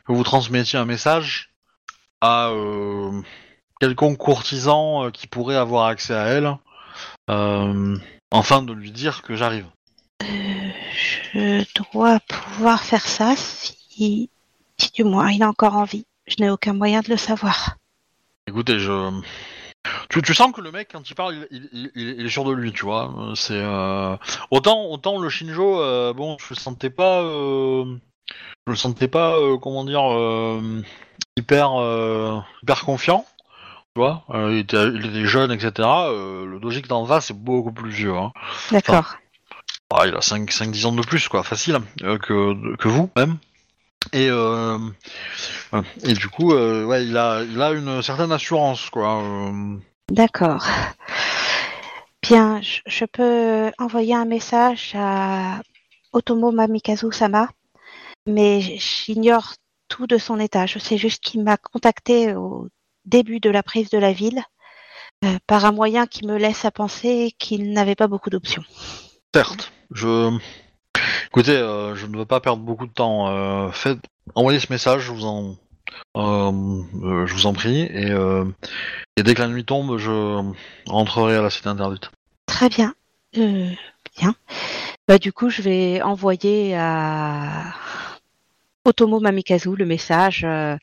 [0.06, 1.51] que vous transmettiez un message
[2.20, 3.22] à euh,
[3.80, 6.56] quelconque courtisan euh, qui pourrait avoir accès à elle,
[7.30, 7.97] euh,
[8.30, 9.66] afin de lui dire que j'arrive.
[11.32, 14.28] Je dois pouvoir faire ça si,
[14.78, 16.05] si du moins il a encore envie.
[16.26, 17.76] Je n'ai aucun moyen de le savoir.
[18.47, 19.20] Écoutez, je.
[20.10, 22.44] Tu, tu sens que le mec, quand il parle, il, il- il- il est sûr
[22.44, 23.14] de lui, tu vois.
[23.16, 24.14] Euh, C'est euh,
[24.51, 27.86] autant, autant le Shinjo, euh, bon, je le sentais pas, euh,
[28.66, 30.82] je le sentais pas, euh, comment dire, euh,
[31.36, 33.24] hyper, euh, hyper confiant,
[33.94, 34.24] tu vois.
[34.32, 35.73] Il, était, il était jeune, etc.
[35.77, 38.16] Le Doji d'en face, c'est beaucoup plus vieux.
[38.16, 38.32] Hein.
[38.70, 39.16] D'accord.
[39.93, 43.39] Ah, il a 5-10 ans de plus, quoi, facile, que, que vous, même.
[44.12, 49.23] Et, et du coup, ouais, il a, il a une certaine assurance, quoi.
[50.11, 50.65] D'accord.
[52.23, 55.61] Bien, je, je peux envoyer un message à
[56.12, 57.48] Otomo Mamikazu-sama,
[58.26, 59.55] mais j'ignore
[59.88, 60.66] tout de son état.
[60.66, 62.68] Je sais juste qu'il m'a contacté au
[63.05, 64.42] début de la prise de la ville
[65.24, 68.64] euh, par un moyen qui me laisse à penser qu'il n'avait pas beaucoup d'options.
[69.34, 70.36] Certes, je.
[71.26, 73.28] Écoutez, euh, je ne veux pas perdre beaucoup de temps.
[73.28, 73.98] Euh, faites,
[74.34, 75.56] envoyez ce message, je vous en,
[76.14, 78.12] je vous en prie, et,
[79.16, 80.52] et dès que la nuit tombe, je
[80.86, 82.10] rentrerai à la cité interdite.
[82.47, 82.94] Très bien.
[83.38, 83.70] Euh,
[84.18, 84.34] bien.
[85.06, 87.72] Bah, du coup, je vais envoyer à
[88.85, 90.44] Otomo Mamikazu le message.
[90.44, 90.77] euh,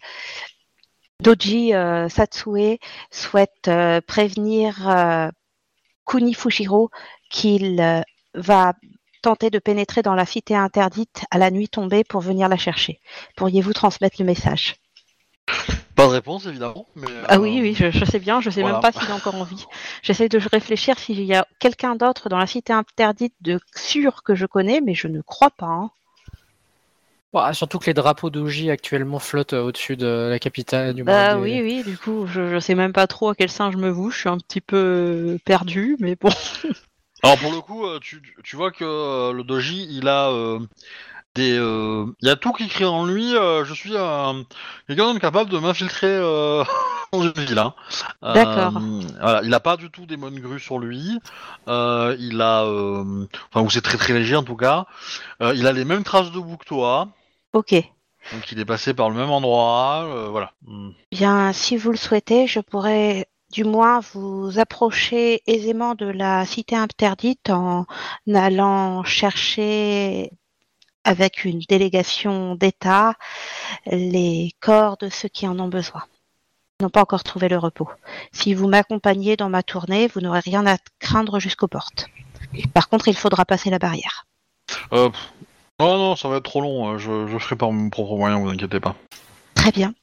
[1.22, 2.78] Doji euh, Satsue
[3.12, 5.32] souhaite euh, prévenir
[6.06, 6.90] Kuni Fushiro
[7.30, 8.04] qu'il
[8.36, 8.74] va
[9.24, 13.00] tenter de pénétrer dans la cité interdite à la nuit tombée pour venir la chercher.
[13.36, 14.76] Pourriez-vous transmettre le message?
[15.96, 16.86] Pas de réponse, évidemment.
[16.96, 18.76] Mais, Ah oui, oui, je, je sais bien, je sais voilà.
[18.80, 19.66] même pas s'il a encore envie.
[20.04, 24.36] J'essaie de réfléchir s'il y a quelqu'un d'autre dans la cité interdite de sûr que
[24.36, 25.66] je connais, mais je ne crois pas.
[25.66, 25.90] hein.
[27.32, 31.38] Bah, surtout que les drapeaux d'Oji actuellement flottent euh, au-dessus de la capitale du Bah
[31.38, 31.40] monde.
[31.40, 33.90] oui, oui, du coup, je, je sais même pas trop à quel sein je me
[33.90, 36.30] voue, je suis un petit peu perdu, mais bon.
[37.24, 40.60] Alors pour le coup, euh, tu, tu vois que euh, le doji, il a euh,
[41.38, 43.36] des, euh, il y a tout qui crie en lui.
[43.36, 44.44] euh, je suis un
[44.88, 46.64] quelqu'un capable de m'infiltrer euh,
[47.14, 47.60] dans une ville.
[47.60, 47.74] hein.
[48.24, 48.82] Euh, D'accord.
[49.22, 51.20] voilà, il a pas du tout des bonnes grues sur lui.
[51.68, 54.86] Euh, il a, euh, enfin, ou c'est très très léger en tout cas.
[55.42, 57.08] Euh, il a les mêmes traces de boue que toi.
[57.54, 57.74] Ok.
[58.34, 60.04] Donc il est passé par le même endroit.
[60.06, 60.52] euh, voilà.
[60.66, 60.90] Hmm.
[61.12, 66.76] Bien, si vous le souhaitez, je pourrais du moins vous approcher aisément de la cité
[66.76, 67.86] interdite en
[68.36, 70.32] allant chercher
[71.08, 73.14] avec une délégation d'État
[73.86, 76.04] les corps de ceux qui en ont besoin.
[76.80, 77.90] Ils n'ont pas encore trouvé le repos.
[78.34, 82.08] Si vous m'accompagnez dans ma tournée, vous n'aurez rien à craindre jusqu'aux portes.
[82.74, 84.26] Par contre, il faudra passer la barrière.
[84.92, 85.34] Euh, pff,
[85.80, 86.94] non non, ça va être trop long.
[86.94, 88.96] euh, Je, je ferai par mon propre moyen, vous inquiétez pas.
[89.56, 89.94] Très bien.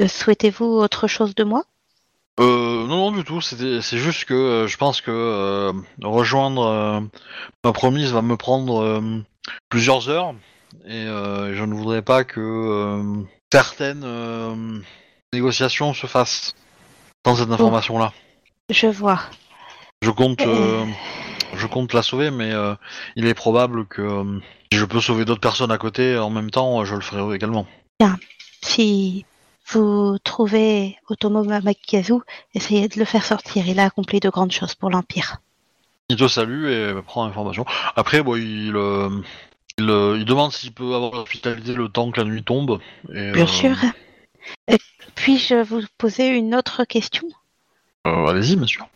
[0.00, 1.64] Euh, Souhaitez-vous autre chose de moi?
[2.40, 3.40] Euh, non, non, du tout.
[3.40, 7.08] C'est juste que euh, je pense que euh, rejoindre
[7.64, 9.22] ma promise va me prendre
[9.68, 10.34] plusieurs heures
[10.86, 14.80] et euh, je ne voudrais pas que euh, certaines euh,
[15.32, 16.54] négociations se fassent
[17.26, 18.12] sans cette information-là.
[18.70, 19.20] Je vois.
[20.02, 20.84] Je compte, euh,
[21.54, 22.74] je compte la sauver, mais euh,
[23.14, 24.40] il est probable que euh,
[24.72, 27.66] si je peux sauver d'autres personnes à côté en même temps, je le ferai également.
[28.64, 29.24] Si
[29.68, 32.14] vous trouvez Otomo Mamakazu,
[32.54, 33.68] essayez de le faire sortir.
[33.68, 35.38] Il a accompli de grandes choses pour l'Empire.
[36.12, 37.64] Il te salue et prend l'information.
[37.96, 39.08] Après, bon, il, euh,
[39.78, 42.80] il, euh, il demande s'il peut avoir l'hospitalité le temps que la nuit tombe.
[43.08, 43.74] Et, Bien euh, sûr.
[45.14, 47.26] Puis-je vous poser une autre question?
[48.04, 48.86] Allez-y, sûr.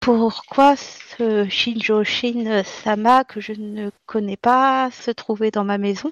[0.00, 6.10] Pourquoi ce Shinjo Shin Sama que je ne connais pas se trouvait dans ma maison?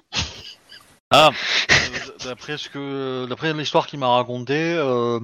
[1.11, 1.29] Ah,
[1.71, 5.19] euh, d'après ce que, d'après l'histoire qu'il m'a raconté, euh,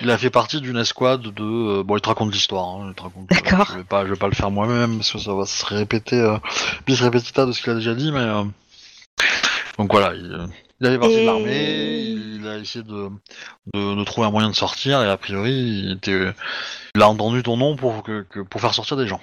[0.00, 1.42] il a fait partie d'une escouade de.
[1.42, 2.68] euh, bon, il te raconte l'histoire.
[2.68, 3.28] Hein, il te raconte.
[3.30, 3.68] D'accord.
[3.72, 6.16] je vais pas, je vais pas le faire moi-même parce que ça va se répéter,
[6.20, 6.36] euh,
[6.86, 8.20] bis repetita de ce qu'il a déjà dit, mais.
[8.20, 8.44] euh,
[9.78, 10.46] donc voilà, il,
[10.80, 13.08] il avait partie de Et- l'armée, il, il a essayé de,
[13.74, 16.32] de, de trouver un moyen de sortir et a priori, il, était,
[16.94, 19.20] il a entendu ton nom pour que, que- pour faire sortir des gens.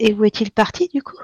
[0.00, 1.18] Et où est-il parti du coup?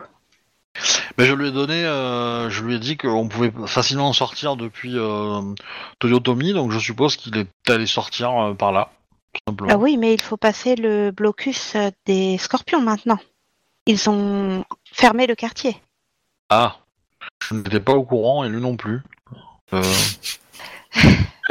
[1.19, 4.97] Mais je lui ai donné, euh, je lui ai dit qu'on pouvait facilement sortir depuis
[4.97, 5.43] euh,
[5.99, 8.91] Toyotomi, donc je suppose qu'il est allé sortir euh, par là,
[9.32, 9.73] tout simplement.
[9.73, 13.19] Ah oui, mais il faut passer le blocus euh, des scorpions maintenant.
[13.87, 15.77] Ils ont fermé le quartier.
[16.49, 16.77] Ah,
[17.43, 19.03] je n'étais pas au courant et lui non plus.
[19.73, 19.82] Euh,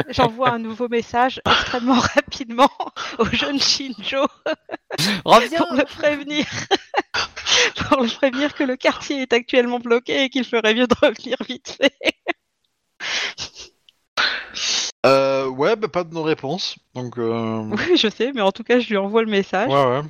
[0.08, 2.70] J'envoie un nouveau message extrêmement rapidement
[3.18, 4.26] au jeune Shinjo
[5.24, 6.46] Reviens pour le prévenir.
[7.88, 11.36] pour le prévenir que le quartier est actuellement bloqué et qu'il ferait mieux de revenir
[11.46, 11.94] vite fait.
[15.06, 16.76] euh, ouais, bah, pas de nos réponses.
[16.94, 19.86] Donc, euh, Oui, je sais, mais en tout cas, je lui envoie le message ouais,
[19.86, 20.02] ouais.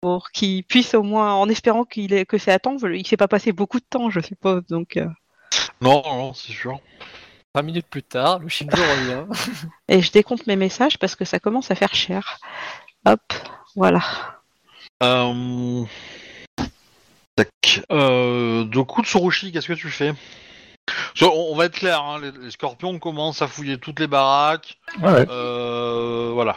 [0.00, 3.16] pour qu'il puisse au moins, en espérant qu'il est, que c'est à temps, il s'est
[3.16, 4.62] pas passé beaucoup de temps, je suppose.
[4.68, 5.08] Donc, euh,
[5.80, 6.80] Non, non, c'est sûr.
[7.54, 9.24] 20 minutes plus tard, le Shinjo revient.
[9.88, 12.38] Et je décompte mes messages parce que ça commence à faire cher.
[13.06, 13.20] Hop,
[13.76, 14.00] voilà.
[15.02, 15.84] Euh...
[17.36, 17.82] Tac.
[17.90, 20.14] Euh, de coup de Tsurushi, qu'est-ce que tu fais?
[21.20, 24.78] On, on va être clair, hein, les, les scorpions commencent à fouiller toutes les baraques.
[25.02, 25.26] Ouais, ouais.
[25.30, 26.56] Euh, voilà.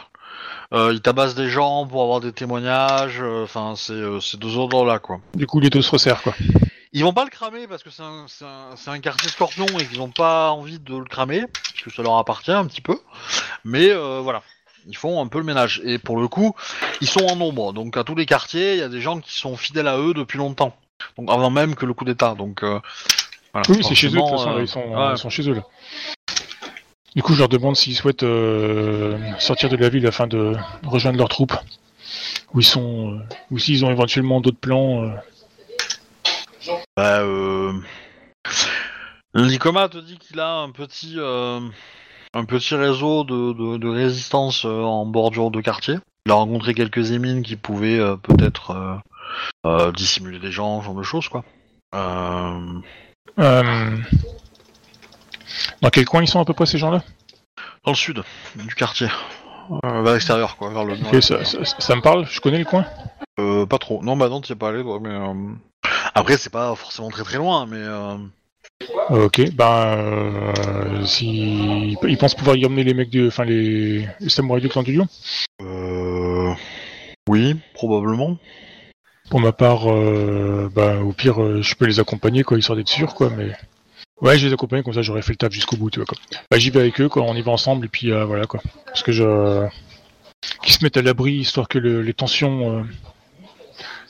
[0.72, 3.20] Euh, ils tabassent des gens pour avoir des témoignages.
[3.20, 5.20] euh, Enfin, c'est euh, ces deux ordres-là, quoi.
[5.34, 6.34] Du coup, les deux se resserrent, quoi.
[6.96, 9.66] Ils vont pas le cramer parce que c'est un, c'est un, c'est un quartier scorpion
[9.78, 12.80] et qu'ils ont pas envie de le cramer parce que ça leur appartient un petit
[12.80, 12.98] peu.
[13.66, 14.42] Mais euh, voilà,
[14.86, 15.82] ils font un peu le ménage.
[15.84, 16.56] Et pour le coup,
[17.02, 17.74] ils sont en nombre.
[17.74, 20.14] Donc à tous les quartiers, il y a des gens qui sont fidèles à eux
[20.14, 20.74] depuis longtemps.
[21.18, 22.34] Donc avant même que le coup d'État.
[22.34, 22.80] Donc euh,
[23.52, 25.12] voilà, Oui, c'est chez eux, de toute façon, euh, ils, sont, ouais.
[25.12, 25.66] ils sont chez eux, là.
[27.14, 31.18] Du coup, je leur demande s'ils souhaitent euh, sortir de la ville afin de rejoindre
[31.18, 31.56] leurs troupes.
[32.54, 33.18] Où ils sont, euh,
[33.50, 35.12] ou s'ils ont éventuellement d'autres plans.
[36.96, 37.72] Bah, euh...
[39.34, 41.60] Likoma te dit qu'il a un petit, euh,
[42.32, 45.96] un petit réseau de, de, de résistance euh, en bordure de quartier.
[46.24, 49.00] Il a rencontré quelques émines qui pouvaient euh, peut-être
[49.94, 51.44] dissimuler des gens, ce genre de choses, quoi.
[55.82, 57.02] Dans quel coin ils sont à peu près ces gens-là?
[57.84, 58.22] Dans le sud
[58.56, 59.08] du quartier.
[59.82, 61.12] Vers l'extérieur, quoi, vers le nord.
[61.12, 62.86] Ok, ça, ça- ça me parle, je connais le coin.
[63.38, 64.02] Euh, pas trop.
[64.02, 65.14] Non, bah non, t'y es pas allé, toi, mais...
[66.06, 67.78] euh, Après, c'est pas forcément très très loin, mais...
[67.78, 68.16] euh,
[69.10, 74.06] Euh, ok, ben euh, si ils pensent pouvoir y emmener les mecs de, enfin les,
[74.20, 75.08] les samouraïs du clan du lion?
[75.62, 76.52] Euh...
[77.28, 78.36] Oui, probablement.
[79.30, 82.88] Pour ma part, euh, ben, au pire, euh, je peux les accompagner quoi, histoire d'être
[82.88, 83.52] sûr quoi, mais
[84.20, 86.18] ouais, je les accompagne comme ça, j'aurais fait le taf jusqu'au bout, tu vois quoi.
[86.50, 88.60] Bah, j'y vais avec eux quoi, on y va ensemble et puis euh, voilà quoi.
[88.86, 89.66] Parce que je,
[90.62, 92.86] qu'ils se mettent à l'abri histoire que le- les tensions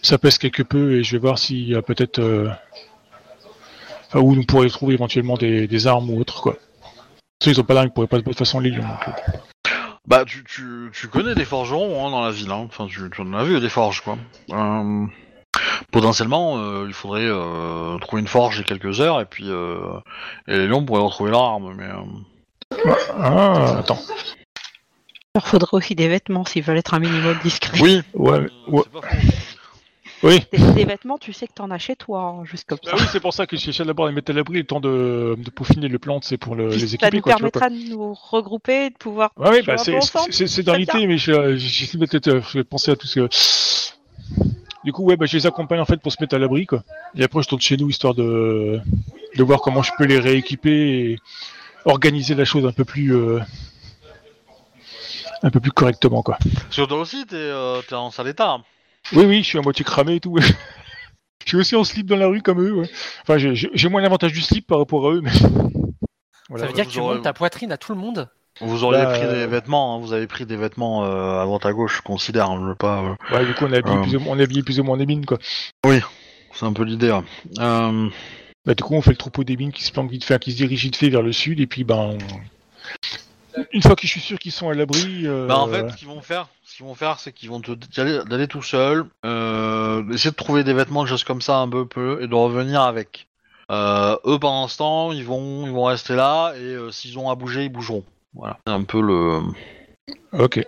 [0.07, 2.49] euh, s'apaisent quelque peu et je vais voir s'il y a peut-être, euh,
[4.09, 6.57] enfin, où nous pourrions trouver éventuellement des, des armes ou autres quoi.
[7.43, 8.85] Ceux ils ont pas d'armes, ils pourraient pas de toute façon les lions.
[8.85, 9.71] euh.
[10.09, 12.67] Bah, tu, tu, tu connais des forgerons hein, dans la ville, hein.
[12.69, 14.17] enfin, tu, tu en as vu des forges, quoi.
[14.53, 15.05] Euh,
[15.91, 19.79] potentiellement, euh, il faudrait euh, trouver une forge et quelques heures, et puis euh,
[20.47, 21.89] et les lions pourraient retrouver leur arme, mais...
[21.89, 23.99] euh, Ah, attends.
[24.09, 27.81] Il leur faudrait aussi des vêtements s'ils veulent être un minimum discrets.
[27.81, 28.83] Oui Ouais, ouais.
[30.23, 30.41] Oui.
[30.51, 32.97] Des, des vêtements, tu sais que t'en as chez toi, hein, juste comme Bah ça.
[32.97, 35.37] oui, c'est pour ça que j'essaie d'abord de les mettre à l'abri le temps de,
[35.39, 37.61] de peaufiner le plan, c'est pour le- les ça équiper nous quoi, vois, quoi.
[37.61, 40.33] permettra de nous regrouper, de pouvoir Ouais, oui, bah c'est- ensemble.
[40.33, 43.07] c'est c'est dans l'idée, mais je- j'essaie de peut-être euh, je vais penser à tout
[43.07, 43.29] ce que.
[44.85, 46.83] Du coup, ouais, bah, je les accompagne en fait pour se mettre à l'abri, quoi.
[47.17, 48.81] Et après, je tourne chez nous histoire de,
[49.37, 51.19] de voir comment je peux les rééquiper et
[51.85, 53.41] organiser la chose un peu plus, euh,
[55.43, 56.39] un peu plus correctement, quoi.
[56.75, 58.59] Que toi aussi, t'es euh, t'es en sale état.
[59.13, 60.37] Oui, oui, je suis à moitié cramé et tout.
[61.45, 62.91] je suis aussi en slip dans la rue comme eux, ouais.
[63.23, 65.31] Enfin, j'ai- moins l'avantage du slip par rapport à eux, mais.
[66.49, 68.29] Voilà, ça veut dire que tu vous aurez- montes ta poitrine à tout le monde?
[68.61, 71.45] Vous auriez Bah, pris des euh, vêtements, hein, vous avez pris des vêtements euh, à
[71.45, 73.03] droite à gauche, je considère, hein, je veux pas.
[73.03, 74.03] euh, Ouais, du coup, on a habillé, Euh.
[74.03, 75.39] plus, ou moins, on a habillé plus ou moins des mines, quoi.
[75.85, 77.11] c'est un peu l'idée.
[77.11, 77.25] hein.
[77.59, 78.09] Euh,
[78.65, 80.53] Bah, du coup, on fait le troupeau des mines qui se planque vite fait, qui
[80.53, 81.97] se dirige vite fait vers le sud, et puis, ben.
[83.57, 85.23] on- Une fois que je suis sûr qu'ils sont à l'abri.
[85.27, 86.47] euh, Bah en fait, ce qu'ils vont faire,
[86.77, 90.63] qu'ils vont faire, c'est qu'ils vont te d'aller, d'aller tout seul, euh, essayer de trouver
[90.63, 93.29] des vêtements, des choses comme ça un peu, peu, et de revenir avec.
[93.71, 97.31] Euh, eux, pendant ce temps, ils vont, ils vont rester là, et euh, s'ils ont
[97.31, 98.05] à bouger, ils bougeront.
[98.35, 99.41] Voilà, c'est un peu le.
[100.33, 100.65] Ok.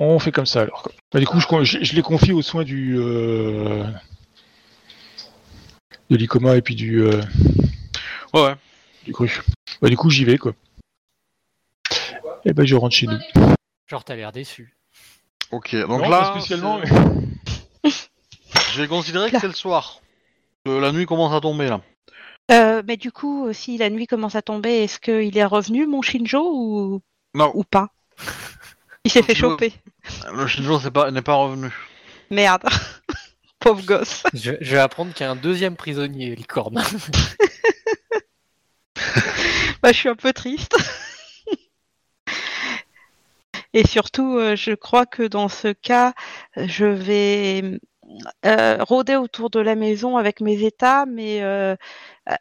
[0.00, 0.82] On fait comme ça alors.
[0.82, 0.92] quoi.
[1.12, 2.96] Bah, du coup, je, con- je, je les confie aux soins du.
[2.98, 3.84] Euh...
[6.10, 7.20] de l'Icoma et puis du, euh,
[8.32, 8.54] Ouais, ouais.
[9.04, 9.30] du cru.
[9.82, 10.54] Bah, du coup, j'y vais, quoi.
[12.46, 13.18] Et ben, je rentre chez nous.
[13.86, 14.74] Genre, t'as l'air déçu.
[15.54, 16.80] Ok, donc Non, là, pas spécialement.
[17.84, 18.10] c'est-
[18.72, 20.00] je vais considérer que c'est le soir.
[20.66, 21.80] La nuit commence à tomber là.
[22.50, 25.86] Euh, mais du coup, euh, si la nuit commence à tomber, est-ce qu'il est revenu,
[25.86, 27.00] mon Shinjo, ou,
[27.34, 27.90] Non, ou pas?
[29.04, 29.72] Il s'est fait choper.
[30.32, 31.70] le Shinjo c'est pas- n'est pas revenu.
[32.30, 32.62] Merde.
[33.60, 34.24] Pauvre gosse.
[34.34, 36.82] Je, je vais apprendre qu'il y a un deuxième prisonnier, licorne.
[39.82, 40.74] Bah, je suis un peu triste.
[43.74, 46.14] Et surtout, euh, je crois que dans ce cas,
[46.56, 47.78] je vais
[48.46, 51.74] euh, rôder autour de la maison avec mes états, mais euh,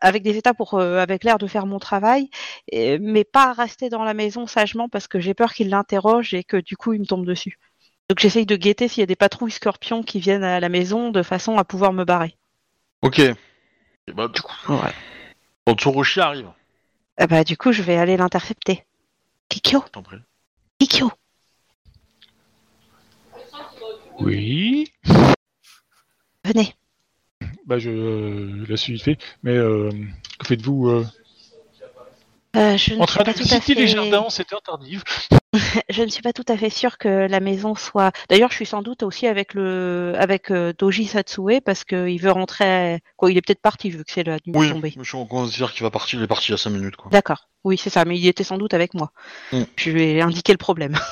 [0.01, 2.29] avec des états pour, euh, avec l'air de faire mon travail,
[2.71, 6.43] et- mais pas rester dans la maison sagement parce que j'ai peur qu'il l'interroge et
[6.43, 7.57] que du coup il me tombe dessus.
[8.09, 11.09] Donc j'essaye de guetter s'il y a des patrouilles scorpions qui viennent à la maison
[11.09, 12.37] de façon à pouvoir me barrer.
[13.01, 13.19] Ok.
[13.19, 13.33] Et
[14.13, 14.93] bah, du coup, Ouais.
[15.65, 16.49] quand Tsurushi arrive.
[17.17, 18.83] Eh bah, du coup, je vais aller l'intercepter.
[19.49, 20.17] Kikyo, je t'en prie.
[20.79, 21.09] Kikyo.
[24.19, 24.91] Oui.
[26.45, 26.73] Venez.
[27.65, 29.17] Bah, je euh, la suis vite fait.
[29.43, 29.89] Mais euh,
[30.39, 31.05] que faites-vous euh,
[32.55, 33.87] Euh, je, ne En suis train de pas tout à visiter les fait...
[33.87, 35.03] jardins en cette heure tardive.
[35.89, 38.11] je ne suis pas tout à fait sûre que la maison soit.
[38.29, 42.31] D'ailleurs, je suis sans doute aussi avec le avec euh, Doji Satsue parce qu'il veut
[42.31, 42.99] rentrer.
[43.15, 44.93] Quoi, il est peut-être parti vu que c'est la nuit Oui, tombée.
[45.01, 47.09] je considère qu'il va partir, il est parti il y a 5 minutes quoi.
[47.11, 47.49] D'accord.
[47.63, 48.03] Oui, c'est ça.
[48.05, 49.11] Mais il était sans doute avec moi.
[49.51, 49.63] Mm.
[49.77, 50.97] Je lui ai indiqué le problème.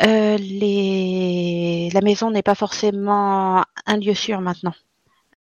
[0.00, 1.90] Euh, les...
[1.92, 4.74] La maison n'est pas forcément un lieu sûr maintenant.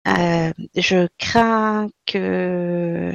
[0.07, 3.11] Euh, je crains que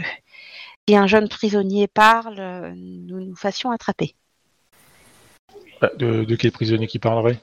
[0.88, 4.14] si un jeune prisonnier parle, nous nous fassions attraper.
[5.80, 7.38] Bah, de, de quel prisonnier qui parlerait?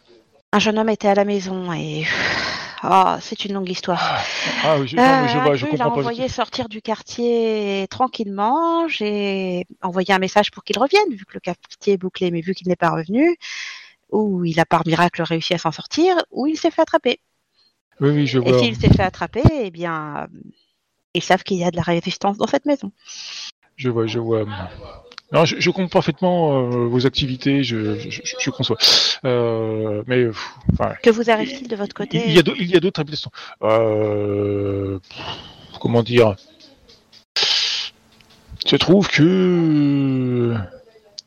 [0.54, 2.06] Un jeune homme était à la maison et
[2.84, 4.20] ah, c'est une longue histoire.
[4.64, 5.92] Ah oui, je, non, mais je Euh, vois, je il a pas.
[5.92, 8.88] envoyé sortir du quartier tranquillement.
[8.88, 12.54] J'ai envoyé un message pour qu'il revienne, vu que le quartier est bouclé, mais vu
[12.54, 13.36] qu'il n'est pas revenu,
[14.12, 17.20] ou il a par miracle réussi à s'en sortir, ou il s'est fait attraper.
[18.00, 18.60] Oui, oui, je Et vois.
[18.60, 20.28] s'il s'est fait attraper, eh bien, euh,
[21.14, 22.92] ils savent qu'il y a de la résistance dans cette maison.
[23.76, 24.46] Je vois, je vois.
[25.32, 28.78] Non, je, je comprends parfaitement euh, vos activités, je, je, je- conçois.
[29.26, 33.02] Euh, mais, pff, enfin, Que vous arrive-t-il de votre côté il y a d'autres.
[33.64, 36.36] Euh, pff, comment dire?
[38.66, 40.56] Je trouve que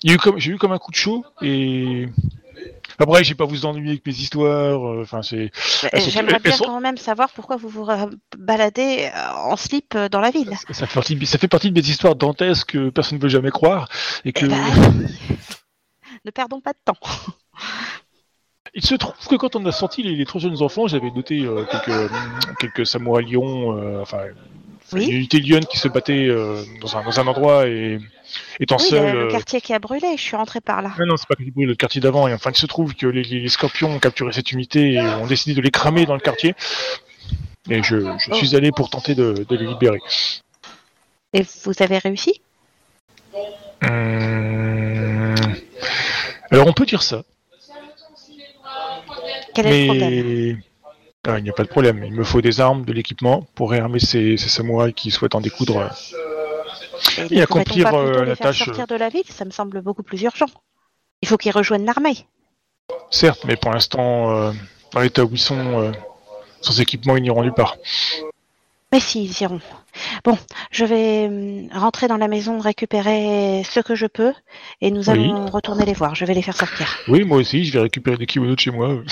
[0.03, 2.09] il a eu comme j'ai eu comme un coup de chaud et
[3.01, 4.87] après, je vais pas vous ennuyer avec mes histoires.
[4.89, 5.51] euh, Enfin, c'est
[6.09, 8.07] J'aimerais bien sont- quand même savoir pourquoi vous vous euh,
[8.39, 10.53] baladez euh, en slip dans la ville.
[10.71, 13.29] ça fait partie, de- ça fait partie de mes histoires dantesques que personne ne veut
[13.29, 13.89] jamais croire
[14.25, 14.47] et que.
[14.47, 15.07] Eh ben, allez.
[16.25, 16.99] ne perdons pas de temps.
[18.75, 21.41] Il se trouve que quand on a sorti les, les trois jeunes enfants, j'avais noté
[21.45, 22.11] euh, quelques,
[22.61, 24.19] quelques samouraïs lions, euh, enfin
[24.93, 25.07] Oui.
[25.07, 27.99] une unité lionne qui se battait euh, dans, un, dans un endroit et
[28.59, 29.13] étant Oui, seul.
[29.15, 30.93] le, le euh, quartier qui a brûlé, je suis rentrée par là.
[30.99, 32.27] Non, non, c'est pas bruit, le quartier d'avant.
[32.29, 35.55] Et enfin, il se trouve que les, scorpions ont capturé cette unité et ont décidé
[35.55, 36.55] de les cramer dans le quartier.
[37.69, 38.35] Et je, je Oh.
[38.35, 39.99] suis allé pour tenter de, de les libérer.
[41.33, 42.41] Et vous avez réussi?
[43.83, 45.35] Hum,
[46.51, 47.23] Alors, on peut dire ça.
[49.55, 50.25] Quel est le problème?
[50.25, 50.57] mais
[51.29, 52.03] Ah, il n'y a pas de problème.
[52.05, 55.41] Il me faut des armes, de l'équipement pour réarmer ces, ces samouraïs qui souhaitent en
[55.43, 55.79] découdre.
[57.19, 59.45] euh, Et accomplir, pas plutôt euh, les la faire tâche, sortir de la ville Ça
[59.45, 60.47] me semble beaucoup plus urgent.
[61.21, 62.27] Il faut qu'ils rejoignent l'armée.
[63.11, 64.53] Certes, mais pour l'instant, euh,
[64.93, 65.93] dans l'état où ils sont, euh,
[66.63, 67.77] sans équipement, ils n'iront nulle part.
[68.91, 69.61] Mais si, ils iront.
[70.25, 70.39] Bon,
[70.71, 74.33] je vais hum, rentrer dans la maison, récupérer ce que je peux,
[74.81, 75.11] et nous Oui.
[75.11, 76.15] allons retourner les voir.
[76.15, 76.97] Je vais les faire sortir.
[77.09, 79.03] Oui, moi aussi, je vais récupérer des kimonos de chez moi.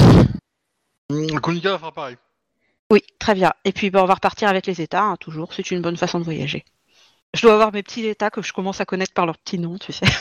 [1.10, 2.16] Hum, Konika va faire pareil.
[2.90, 3.52] Oui, très bien.
[3.64, 5.52] Et puis, ben, on va repartir avec les états, hein, toujours.
[5.52, 6.64] C'est une bonne façon de voyager.
[7.34, 9.78] Je dois avoir mes petits états que je commence à connaître par leur petit nom,
[9.78, 10.06] tu sais.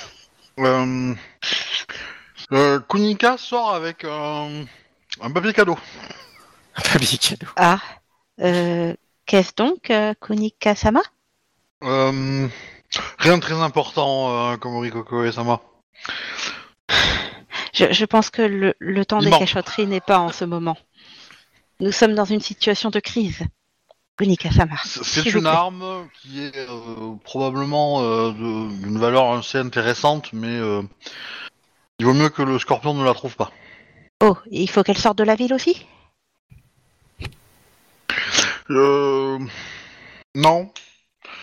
[0.59, 1.13] Euh,
[2.51, 4.63] euh, Kunika sort avec euh,
[5.21, 5.77] un papier cadeau.
[6.73, 7.45] Papier cadeau.
[7.55, 7.79] Ah,
[8.41, 8.95] euh,
[9.27, 11.03] qu'est-ce donc, euh, Kunika-sama?
[11.83, 12.47] Euh,
[13.19, 15.61] Rien de très important, euh, Komori Koko et Sama.
[17.77, 19.39] Je, je pense que le, le temps Il des ment.
[19.39, 20.77] cachotteries n'est pas en ce moment.
[21.79, 23.43] Nous sommes dans une situation de crise.
[24.83, 30.81] C'est une arme qui est euh, probablement euh, d'une valeur assez intéressante, mais euh,
[31.99, 33.51] il vaut mieux que le scorpion ne la trouve pas.
[34.23, 35.85] Oh, il faut qu'elle sorte de la ville aussi?
[38.71, 39.37] Euh...
[40.33, 40.71] Non.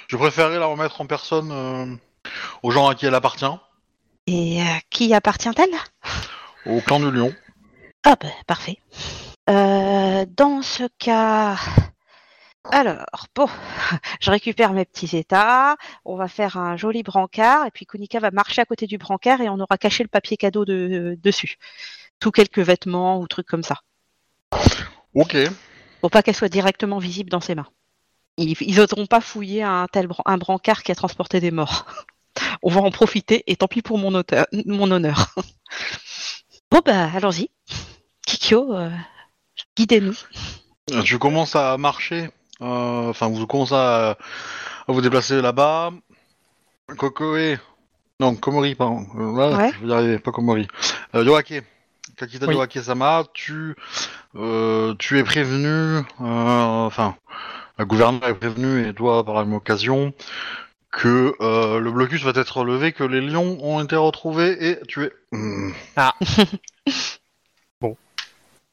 [0.09, 1.87] Je préférerais la remettre en personne euh,
[2.65, 3.47] aux gens à qui elle appartient,
[4.27, 5.75] Et à qui appartient-elle?
[6.67, 7.35] Au clan du lion.
[8.05, 8.79] Ah ben, parfait.
[9.51, 11.57] Euh, dans ce cas...
[12.71, 13.47] Alors, bon,
[14.21, 15.77] je récupère mes petits états,
[16.07, 19.43] on va faire un joli brancard, et puis Kunika va marcher à côté du brancard
[19.43, 21.57] et on aura caché le papier cadeau de, dessus.
[22.21, 23.81] Tout quelques vêtements ou trucs comme ça.
[25.13, 25.37] Ok.
[26.01, 27.69] Pour pas qu'elle soit directement visible dans ses mains.
[28.39, 31.85] Ils, ils oseront pas fouiller un tel bran- un brancard qui a transporté des morts.
[32.67, 35.35] On va en profiter et tant pis pour mon, auteur, mon honneur.
[36.71, 37.51] Bon bah allons-y.
[38.27, 38.91] Kikyo, euh,
[39.77, 40.17] guidez-nous.
[40.93, 42.31] Euh, Tu commences à marcher,
[42.63, 44.17] euh, enfin vous commencez à, à
[44.89, 45.93] vous déplacer là-bas.
[46.97, 47.59] Kokoe,
[48.19, 49.07] non Komori, pardon.
[49.17, 49.71] Euh, là, Ouais.
[49.75, 50.67] je vais y arriver, pas Komori.
[51.15, 51.63] Euh, Yoake,
[52.17, 52.55] Kakita Oui.
[52.55, 53.77] Yoake-sama, tu,
[54.35, 57.15] euh, tu es prévenu, euh, enfin,
[57.79, 60.13] le gouverneur est prévenu et toi par la même occasion
[60.95, 65.13] que euh, le blocus va être levé, que les lions ont été retrouvés et tués.
[65.33, 65.73] Hmm.
[65.97, 66.15] Ah.
[67.81, 67.97] bon.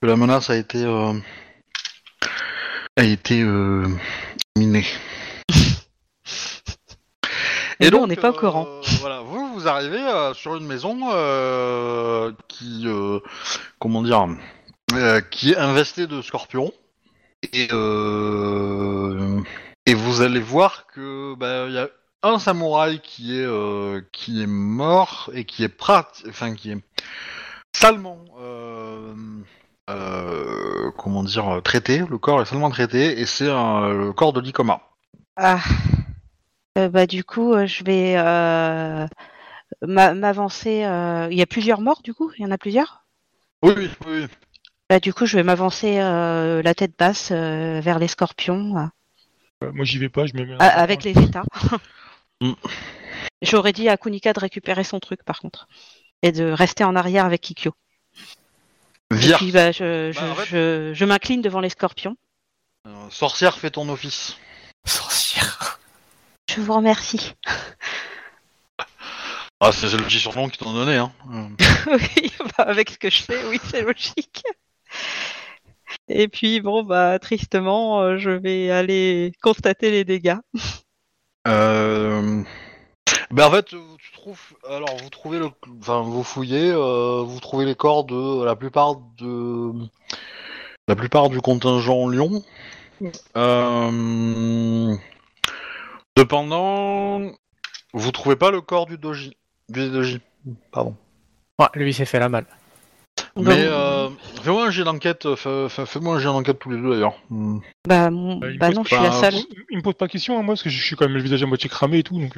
[0.02, 1.14] Que la menace a été euh,
[2.98, 3.88] a été euh,
[4.56, 4.85] minée.
[7.80, 8.68] Et nous, on n'est pas au euh, courant.
[8.99, 13.19] Voilà, vous vous arrivez euh, sur une maison euh, qui euh,
[13.80, 14.27] comment dire
[14.93, 16.72] euh, qui est investie de scorpions
[17.53, 19.41] et euh,
[19.88, 21.89] et vous allez voir que bah, il y a
[22.23, 26.77] un samouraï qui est euh, qui est mort et qui est prat enfin qui est
[27.76, 29.14] salement euh,
[29.89, 34.41] euh, comment dire traité le corps est salement traité et c'est un- le corps de
[34.41, 34.81] l'Ikoma
[35.35, 35.60] Ah.
[36.77, 39.06] Euh, bah du coup, je vais euh,
[39.81, 40.85] m'a- m'avancer.
[40.85, 42.31] euh, Il y a plusieurs morts du coup?
[42.38, 43.03] Il y en a plusieurs?
[43.61, 44.27] Oui oui oui
[44.89, 48.85] Bah du coup, je vais m'avancer euh, la tête basse euh, vers les scorpions euh,
[49.65, 50.56] Euh, moi, j'y vais pas, je me mets.
[50.60, 51.43] avec les états.
[52.42, 52.54] Mm.
[53.42, 55.68] J'aurais dit à Kunika de récupérer son truc par contre
[56.22, 57.74] et de rester en arrière avec Kikyo.
[59.12, 62.16] Et puis bah, je, je, Bah, je, je m'incline devant les scorpions.
[62.88, 64.38] Euh, sorcière fait ton office
[64.86, 65.80] Sorcière.
[66.50, 67.34] Je vous remercie.
[69.60, 71.12] ah c'est le petit surnom qu'ils t'ont donné hein
[71.88, 74.44] oui, bah, avec ce que je sais, oui, c'est logique.
[76.08, 80.38] Et puis bon bah tristement, euh, je vais aller constater les dégâts.
[81.48, 82.44] Euh...
[83.32, 85.50] Ben en fait, tu trouves, alors vous trouvez le,
[85.80, 89.72] enfin vous fouillez, euh, vous trouvez les corps de la plupart de,
[90.88, 92.44] la plupart du contingent Lyon.
[93.36, 94.96] Euh...
[96.18, 97.32] Cependant,
[97.94, 99.38] vous trouvez pas le corps du doji,
[99.70, 100.20] du doji,
[100.72, 100.96] pardon.
[101.58, 102.46] Ouais, lui, il s'est fait la malle.
[103.38, 104.10] Mais euh,
[104.44, 107.14] fais-moi un jet d'enquête, euh, fais- fais- fais-moi un jet d'enquête tous les deux d'ailleurs.
[107.30, 107.60] Hmm.
[107.88, 109.36] bah, mon- Bah, il bah pose non, je suis pas- la seule.
[109.70, 111.22] Il- me pose pas de questions, hein, moi, parce que je suis quand même le
[111.22, 112.20] visage à moitié cramé et tout.
[112.20, 112.34] Donc...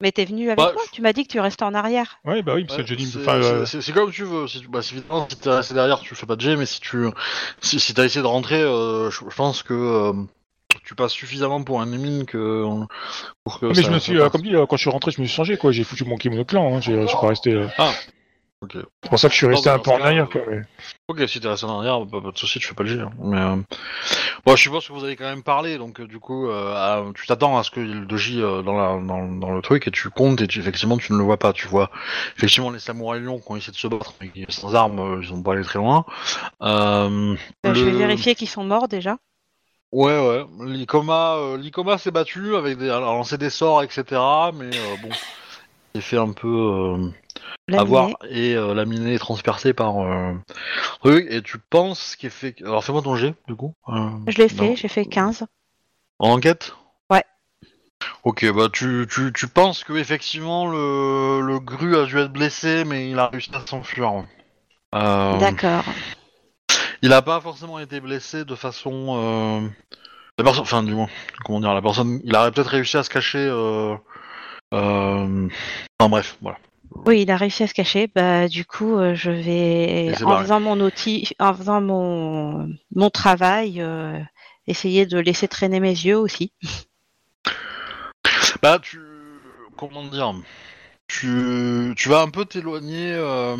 [0.00, 2.18] Mais t'es venu avec Bah, moi Tu m'as dit que tu restais en arrière.
[2.24, 4.48] Ouais, bah oui, parce que c'est- enfin, euh, c'est- c'est comme tu veux.
[4.48, 6.66] Si, tu- bah, si, évidemment, si t'es resté derrière, tu fais pas de jet, mais
[6.66, 7.06] si tu
[7.60, 10.12] si, si t'as essayé de rentrer, euh, je, je pense que euh,
[10.84, 12.64] tu passes suffisamment pour un émine que
[13.44, 13.66] pour que.
[13.66, 14.32] Mais ça- je me ça suis, euh, passe.
[14.32, 15.70] comme dit, euh, quand je suis rentré, je me suis changé, quoi.
[15.70, 16.80] J'ai foutu mon kimono clan, hein.
[16.80, 17.52] j'ai je suis pas resté.
[17.52, 17.68] euh,
[18.62, 18.76] Ok.
[19.02, 20.40] C'est pour ça que je suis resté bah, un peu en arrière, euh, quoi.
[20.48, 20.62] mais-
[21.08, 23.00] Ok, si t'es resté en arrière, bah, pas de soucis, tu fais pas le jet.
[23.00, 23.10] hein.
[23.18, 23.56] Mais euh,
[24.46, 27.04] bon, je suppose que vous avez quand même parlé, donc euh, du coup, euh, à-
[27.14, 29.62] tu t'attends à ce qu'il y ait le doji euh, dans, la, dans, dans le
[29.62, 31.52] truc et tu comptes et tu, effectivement tu ne le vois pas.
[31.52, 31.90] Tu vois
[32.36, 35.32] effectivement les samouraïs lions qui ont essayé de se battre, mais qui, sans armes, ils
[35.32, 36.04] ont pas allé très loin.
[36.60, 37.36] Je
[37.84, 39.18] vais vérifier qu'ils sont morts déjà.
[39.92, 40.46] Ouais, ouais.
[40.66, 44.04] L'Icoma, euh, l'Icoma s'est battu avec des, a lancé des sorts, etc.
[44.54, 45.10] Mais euh, bon,
[45.94, 47.08] il fait un peu euh,
[47.72, 50.34] avoir et euh, laminé et transpercé par euh,
[51.00, 51.26] truc.
[51.30, 52.54] Et tu penses qu'il fait.
[52.62, 53.74] Alors fais-moi ton jet, du coup.
[53.88, 55.46] euh, Je l'ai fait, dans- j'ai fait 15.
[56.18, 56.74] En enquête?
[57.10, 57.24] Ouais.
[58.24, 62.84] Ok, bah tu, tu, tu penses que effectivement le, le gru a dû être blessé,
[62.84, 64.24] mais il a réussi à s'enfuir.
[64.94, 65.84] Euh, D'accord.
[67.02, 69.16] Il n'a pas forcément été blessé de façon.
[69.18, 69.68] euh,
[70.38, 71.08] La personne, enfin, du moins,
[71.44, 73.38] comment dire, la personne, il aurait peut-être réussi à se cacher.
[73.50, 73.96] Euh...
[74.74, 75.48] Euh...
[75.98, 76.58] Enfin bref, voilà.
[77.06, 78.10] Oui, il a réussi à se cacher.
[78.14, 83.80] Bah, du coup, euh, je vais, en faisant mon outil, en faisant mon, mon travail,
[83.80, 84.18] euh,
[84.66, 86.52] essayer de laisser traîner mes yeux aussi.
[88.62, 89.00] Bah, tu.
[89.76, 90.34] comment dire
[91.08, 93.12] tu, tu vas un peu t'éloigner.
[93.12, 93.56] euh,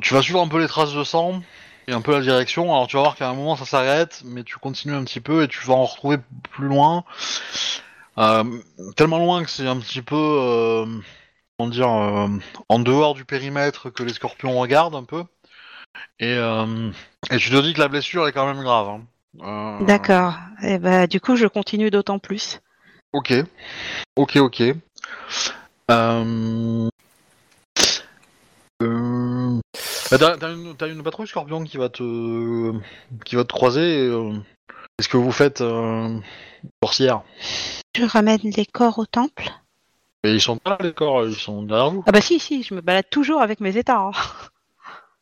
[0.00, 1.42] tu vas suivre un peu les traces de sang
[1.86, 2.74] et un peu la direction.
[2.74, 5.44] Alors tu vas voir qu'à un moment ça s'arrête, mais tu continues un petit peu
[5.44, 6.18] et tu vas en retrouver
[6.50, 7.04] plus loin.
[8.18, 8.44] Euh,
[8.96, 10.86] tellement loin que c'est un petit peu, euh,
[11.58, 12.28] comment dire, euh,
[12.68, 15.24] en dehors du périmètre que les scorpions regardent un peu.
[16.18, 18.88] Et, et tu te dis que la blessure est quand même grave.
[18.88, 19.06] hein.
[19.42, 20.34] Euh, D'accord.
[20.62, 22.60] Et bah, du coup, je continue d'autant plus.
[23.12, 23.32] Ok,
[24.16, 24.62] ok, ok.
[25.90, 26.88] Euh...
[28.82, 29.60] Euh...
[30.10, 32.72] bah, T'as une, patrouille scorpion qui va te
[33.24, 34.06] qui va te croiser.
[34.06, 34.32] et,
[34.98, 36.18] Qu'est-ce que vous faites, euh...
[36.82, 37.22] sorcière
[37.94, 39.44] Je ramène les corps au temple.
[40.24, 42.02] Mais ils sont pas là les corps, ils sont derrière vous.
[42.06, 43.98] Ah bah si, si, je me balade toujours avec mes états.
[44.00, 44.12] hein.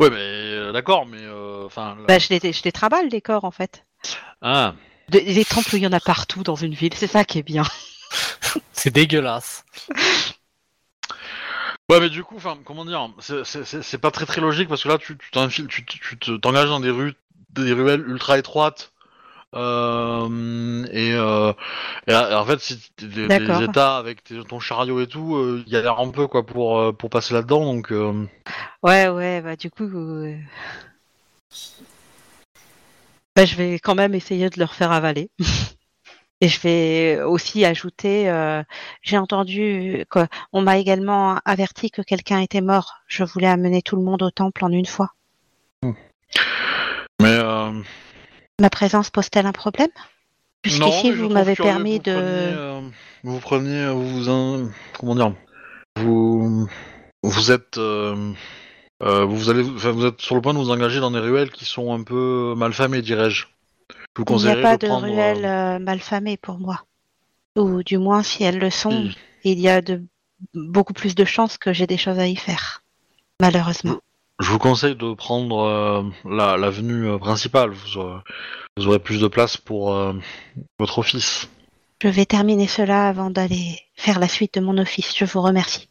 [0.01, 1.95] Ouais, mais euh, d'accord, mais euh, enfin.
[1.95, 3.85] là- Bah, je les, je les trimballe, les corps, en fait.
[4.43, 4.75] Ah,
[5.09, 6.93] De- les temples, il y en a partout dans une ville.
[6.95, 7.63] C'est ça qui est bien.
[8.73, 9.65] C'est dégueulasse.
[11.91, 14.69] Ouais, mais du coup, enfin, comment dire, c'est- c'est c'est- c'est pas très très logique
[14.71, 17.13] parce que là, tu tu t'enfiles- tu tu- tu te- t'engages dans des rues,
[17.51, 18.94] des ruelles ultra étroites.
[19.55, 21.53] Euh, et, euh,
[22.09, 25.63] et, et en fait, si les, les états avec tes- ton chariot et tout, euh,
[25.67, 27.65] il y a l'air un peu quoi pour euh, pour passer là-dedans.
[27.65, 28.27] Donc, euh,
[28.83, 29.85] Ouais, ouais, bah du coup...
[29.85, 30.37] euh,
[33.37, 35.31] Bah, je vais quand même essayer de leur faire avaler.
[36.41, 38.63] Et je vais aussi ajouter, euh,
[39.03, 40.27] j'ai entendu quoi.
[40.53, 42.97] On m'a également averti que quelqu'un était mort.
[43.07, 45.15] Je voulais amener tout le monde au temple en une fois.
[45.83, 45.93] mais
[47.23, 47.73] euh,
[48.61, 49.91] Ma présence pose-t-elle un problème?
[50.65, 52.13] Jusqu'ici, vous m'avez permis vous de.
[52.13, 52.81] preniez, euh,
[53.23, 55.35] vous preniez, vous, in- comment dire,
[55.97, 56.67] vous
[57.23, 58.33] vous êtes euh,
[59.03, 61.51] euh, vous allez, enfin, vous êtes sur le point de vous engager dans des ruelles
[61.51, 63.47] qui sont un peu malfamées, dirais-je.
[64.17, 65.07] Je vous Il n'y a pas de de prendre.
[65.07, 66.85] ruelles euh, euh, malfamées pour moi.
[67.57, 69.11] Ou du moins, si elles le sont,
[69.43, 70.03] il y a de
[70.55, 72.83] beaucoup plus de chances que j'ai des choses à y faire.
[73.41, 73.99] Malheureusement.
[74.41, 77.71] Je vous conseille de prendre euh, la l'avenue euh, principale.
[77.71, 78.21] Vous aurez,
[78.77, 80.13] vous aurez plus de place pour euh,
[80.79, 81.49] votre office.
[82.03, 85.17] Je vais terminer cela avant d'aller faire la suite de mon office.
[85.17, 85.89] Je vous remercie.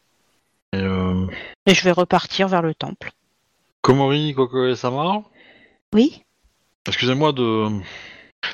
[0.73, 1.25] Et, euh,
[1.65, 3.11] Et je vais repartir vers le temple.
[3.81, 5.21] Komori, Koko et Samar.
[5.93, 6.23] Oui
[6.87, 7.67] Excusez-moi de.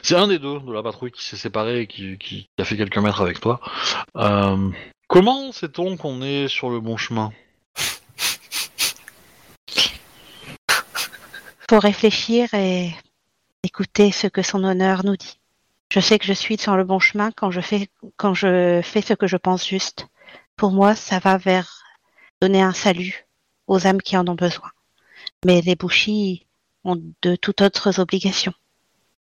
[0.04, 2.78] C'est un des deux de la patrouille qui s'est séparé et qui, qui a fait
[2.78, 3.60] quelques mètres avec toi.
[4.18, 4.70] Euh,
[5.08, 7.32] comment sait-on qu'on est sur le bon chemin?
[11.70, 12.90] Faut réfléchir et
[13.62, 15.40] écouter ce que son honneur nous dit.
[15.92, 19.04] Je sais que je suis sur le bon chemin quand je fais, quand je fais
[19.04, 20.08] ce que je pense juste.
[20.56, 21.84] Pour moi, ça va vers
[22.42, 23.28] donner un salut
[23.68, 24.72] aux âmes qui en ont besoin.
[25.46, 26.48] Mais les bouchis
[26.86, 28.54] ont de toutes autres obligations.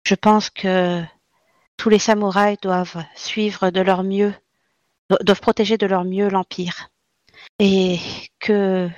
[0.07, 1.03] Je pense que
[1.77, 4.33] tous les samouraïs doivent suivre de leur mieux,
[5.11, 6.89] do- doivent protéger de leur mieux l'Empire.
[7.59, 8.01] Et
[8.41, 8.89] que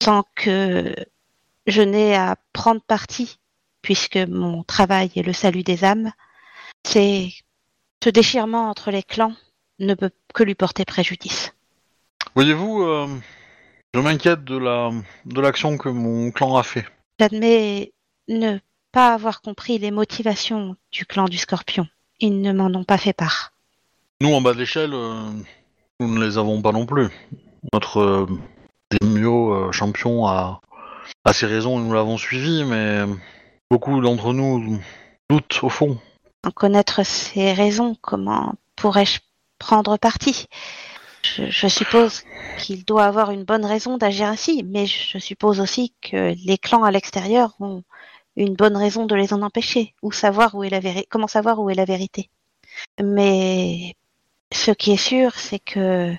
[0.00, 0.94] tant que
[1.66, 3.38] je n'ai à prendre parti,
[3.82, 6.12] puisque mon travail est le salut des âmes,
[6.84, 7.30] c'est
[8.02, 9.34] ce déchirement entre les clans
[9.78, 11.54] ne peut que lui porter préjudice.
[12.34, 13.08] Voyez-vous, euh,
[13.94, 14.90] je m'inquiète de la
[15.24, 16.84] de l'action que mon clan a fait.
[17.18, 17.92] J'admets
[18.28, 18.58] ne
[18.92, 21.86] pas avoir compris les motivations du clan du scorpion.
[22.20, 23.52] Ils ne m'en ont pas fait part.
[24.20, 25.30] Nous, en bas de l'échelle, euh,
[26.00, 27.08] nous ne les avons pas non plus.
[27.72, 28.26] Notre euh,
[28.90, 30.60] Daimyo euh, champion a,
[31.24, 33.04] a ses raisons nous l'avons suivi, mais
[33.70, 34.80] beaucoup d'entre nous
[35.30, 35.98] doutent au fond.
[36.44, 39.20] En connaître ses raisons, comment pourrais-je
[39.58, 40.46] prendre parti?
[41.22, 42.22] Je, suppose
[42.58, 46.84] qu'il doit avoir une bonne raison d'agir ainsi, mais je suppose aussi que les clans
[46.84, 47.82] à l'extérieur ont
[48.36, 51.70] une bonne raison de les en empêcher, ou savoir où est la comment savoir où
[51.70, 52.28] est la vérité.
[53.02, 53.96] Mais
[54.52, 56.14] ce qui est sûr, c'est que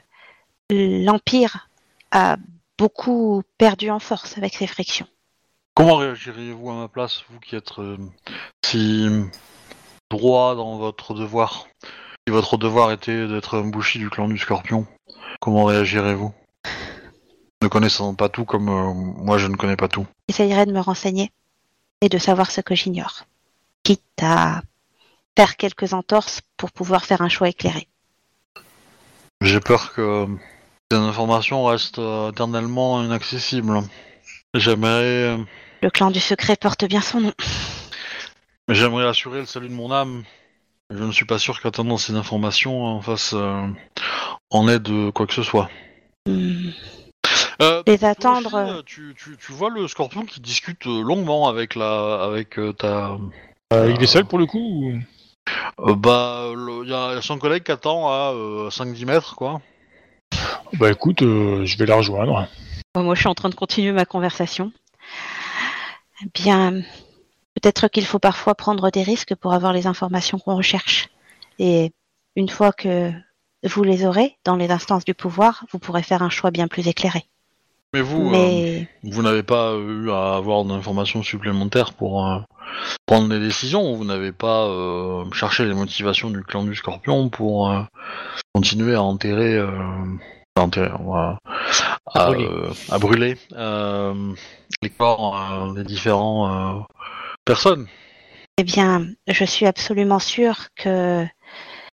[0.71, 1.69] l'Empire
[2.11, 2.37] a
[2.77, 5.07] beaucoup perdu en force avec ces frictions.
[5.75, 7.97] Comment réagiriez-vous à ma place, vous qui êtes euh,
[8.65, 9.09] si
[10.09, 11.67] droit dans votre devoir
[12.25, 14.87] Si votre devoir était d'être un bouchi du clan du scorpion,
[15.41, 16.33] comment réagirez-vous
[17.61, 20.07] Ne connaissant pas tout comme euh, moi je ne connais pas tout.
[20.29, 21.31] J'essayerai de me renseigner
[22.01, 23.25] et de savoir ce que j'ignore,
[23.83, 24.61] quitte à
[25.37, 27.87] faire quelques entorses pour pouvoir faire un choix éclairé.
[29.41, 30.27] J'ai peur que
[30.91, 33.79] ces informations restent euh, éternellement inaccessibles.
[34.53, 35.37] J'aimerais, euh,
[35.81, 37.33] Le clan du secret porte bien son nom.
[38.69, 40.23] j'aimerais assurer le salut de mon âme.
[40.91, 43.67] Je ne suis pas sûr qu'attendant ces informations en fasse euh,
[44.51, 45.69] en aide de quoi que ce soit.
[46.27, 46.69] Hmm.
[47.61, 48.53] Euh, Les toi attendre.
[48.75, 53.17] aussi, tu, tu, tu vois le scorpion qui discute longuement avec la avec euh, ta.
[53.73, 54.99] Euh, il est seul pour le coup ou-
[55.79, 56.49] Euh, bah,
[56.83, 59.61] il y, a son collègue qui attend à euh, 5-10 mètres, quoi.
[60.73, 62.47] Bah écoute, euh, je vais la rejoindre.
[62.95, 64.71] Moi, je suis en train de continuer ma conversation.
[66.33, 66.81] Bien,
[67.53, 71.09] peut-être qu'il faut parfois prendre des risques pour avoir les informations qu'on recherche.
[71.59, 71.91] Et
[72.35, 73.11] une fois que
[73.63, 76.87] vous les aurez dans les instances du pouvoir, vous pourrez faire un choix bien plus
[76.87, 77.25] éclairé.
[77.93, 82.39] Mais vous, euh, vous n'avez pas eu à avoir d'informations supplémentaires pour euh,
[83.05, 83.95] prendre des décisions.
[83.95, 87.81] Vous n'avez pas euh, cherché les motivations du clan du Scorpion pour euh,
[88.53, 89.69] continuer à enterrer, euh,
[90.57, 91.37] à, enterrer, à,
[92.13, 92.45] À à, brûler.
[92.49, 94.33] euh, à brûler, euh,
[94.81, 95.37] les corps
[95.69, 96.81] euh, des différents euh,
[97.45, 97.87] personnes.
[98.57, 101.25] Eh bien, je suis absolument sûre que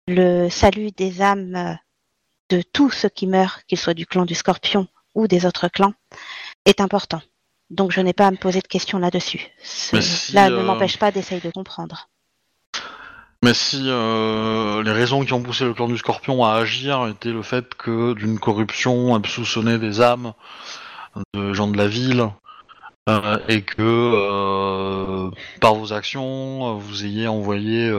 [0.08, 1.74] le salut des âmes euh,
[2.50, 5.94] de tous ceux qui meurent, qu'ils soient du clan du Scorpion ou des autres clans,
[6.66, 7.22] est important.
[7.70, 9.48] Donc je n'ai pas à me poser de questions là-dessus.
[9.64, 12.10] Ce- Mais si, Là ne euh, m'empêche pas d'essayer de comprendre.
[13.44, 17.32] Mais si euh, les raisons qui ont poussé le clan du Scorpion à agir étaient
[17.32, 20.34] le fait que d'une corruption soupçonnait des âmes
[21.34, 22.28] de gens de la ville
[23.10, 27.90] euh, et que euh, par vos actions vous ayez envoyé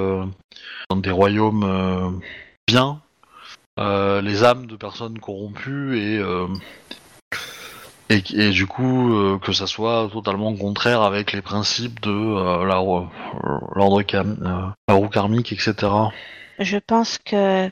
[0.90, 2.20] dans des royaumes
[2.68, 3.00] bien
[3.78, 6.22] les âmes de personnes corrompues et
[8.08, 12.64] et, et du coup euh, que ça soit totalement contraire avec les principes de euh,
[12.64, 13.06] la euh,
[13.74, 15.74] l'ordre euh, roue karmique etc.
[16.58, 17.70] Je pense que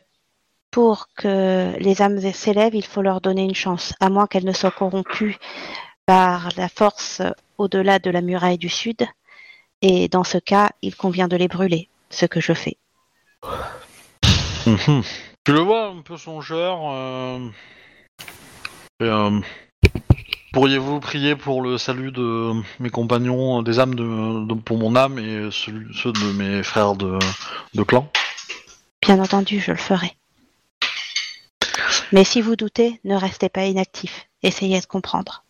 [0.71, 4.53] pour que les âmes s'élèvent, il faut leur donner une chance, à moins qu'elles ne
[4.53, 5.37] soient corrompues
[6.07, 7.23] par la force
[7.59, 9.05] au-delà de la muraille du Sud.
[9.83, 12.77] Et dans ce cas, il convient de les brûler, ce que je fais.
[15.43, 16.81] Tu le vois un peu songeur.
[19.01, 19.09] et,
[20.53, 25.19] Pourriez-vous prier pour le salut de mes compagnons, des âmes de, de- pour mon âme
[25.19, 27.19] et celui- ceux de mes frères de,
[27.75, 28.11] de clan?
[29.03, 30.13] Bien entendu, je le ferai.
[32.13, 34.27] Mais si vous doutez, ne restez pas inactif.
[34.43, 35.45] Essayez de comprendre.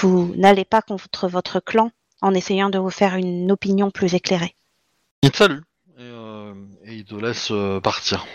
[0.00, 1.90] Vous n'allez pas contre votre clan
[2.20, 4.54] en essayant de vous faire une opinion plus éclairée.
[5.22, 5.60] Il te salue
[5.96, 6.52] et, euh,
[6.84, 8.26] et il te laisse euh, partir.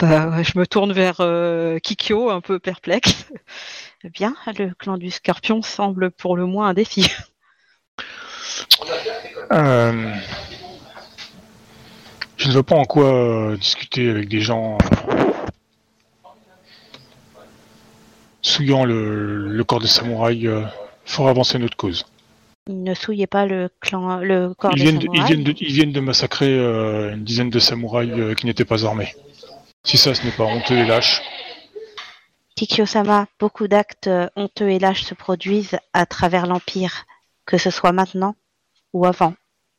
[0.00, 3.26] Bah, je me tourne vers euh, Kikyo, un peu perplexe.
[4.02, 7.06] Eh Bien, le clan du Scorpion semble pour le moins un défi.
[9.52, 10.14] Euh,
[12.36, 15.10] je ne vois pas en quoi euh, discuter avec des gens euh,
[18.42, 20.62] souillant le, le corps des samouraïs euh,
[21.04, 22.04] fera avancer notre cause.
[22.68, 25.26] Ne souillez pas le clan, le corps Ils des viennent, de, ils, samouraïs.
[25.26, 28.84] viennent de, ils viennent de massacrer euh, une dizaine de samouraïs euh, qui n'étaient pas
[28.86, 29.14] armés.
[29.84, 31.22] Si ça, ce n'est pas honteux et lâche.
[32.56, 37.04] Kikyo-sama, beaucoup d'actes euh, honteux et lâches se produisent à travers l'Empire,
[37.46, 38.36] que ce soit maintenant,
[38.92, 39.34] ou avant,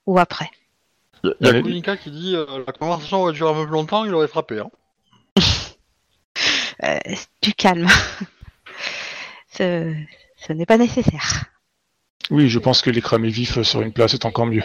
[0.07, 0.49] ou après.
[1.23, 1.61] Il y a, Allez.
[1.61, 4.59] Kunika qui dit euh, la conversation aurait duré un peu plus longtemps, il aurait frappé.
[4.59, 4.69] Hein.
[6.83, 6.97] Euh,
[7.43, 7.87] du calme.
[9.51, 9.93] ce
[10.35, 11.45] ce n'est pas nécessaire.
[12.31, 14.63] Oui, je pense que les cramer vifs sur une place est encore mieux.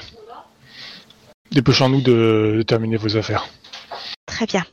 [1.50, 3.46] Dépêchons-nous de, de terminer vos affaires.
[4.24, 4.64] Très bien.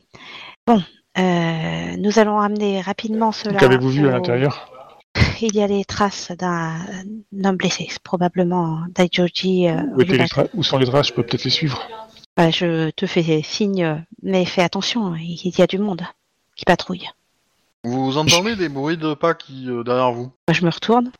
[0.66, 0.82] Bon,
[1.18, 3.58] euh, nous allons amener rapidement cela.
[3.58, 4.70] Qu'avez-vous vu à l'intérieur?
[5.42, 6.78] Il y a les traces d'un
[7.44, 9.68] homme blessé, probablement Daijoji.
[9.68, 9.82] euh,
[10.54, 11.08] où, sont les traces?
[11.08, 11.86] Je peux peut-être les suivre.
[12.36, 16.02] Bah, je te fais signe, mais fais attention, il y a du monde
[16.56, 17.08] qui patrouille.
[17.84, 20.32] Vous entendez des bruits de pas qui euh, derrière vous?
[20.48, 21.12] Moi, je me retourne.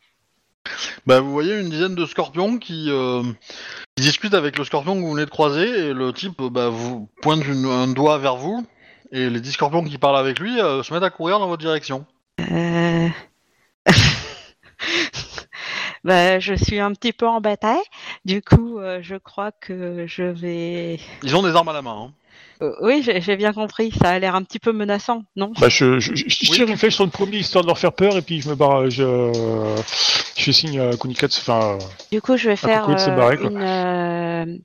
[1.06, 3.22] Bah, vous voyez une dizaine de scorpions qui, euh,
[3.94, 7.08] qui discutent avec le scorpion que vous venez de croiser et le type bah, vous
[7.20, 8.66] pointe une- un doigt vers vous
[9.14, 11.62] et les dix scorpions qui parlent avec lui euh, se mettent à courir dans votre
[11.62, 12.04] direction.
[12.40, 13.08] Euh...
[16.04, 17.82] bah, je suis un petit peu en bataille.
[18.24, 20.98] Du coup, euh, je crois que je vais.
[21.22, 22.08] Ils ont des armes à la main.
[22.08, 22.12] Hein.
[22.62, 23.92] Euh, oui, j'ai j'ai bien compris.
[23.92, 25.52] Ça a l'air un petit peu menaçant, non?
[25.60, 26.56] Bah, je, je, je- je Oui.
[26.56, 28.54] tire une flèche sur le premier histoire de leur faire peur et puis je me
[28.54, 28.90] barre.
[28.90, 29.32] Je,
[30.36, 31.78] je fais signe à Kunika de se enfin,
[32.12, 33.50] Du coup, je vais faire coucou de se euh, barrer, quoi.
[33.50, 34.58] une, euh,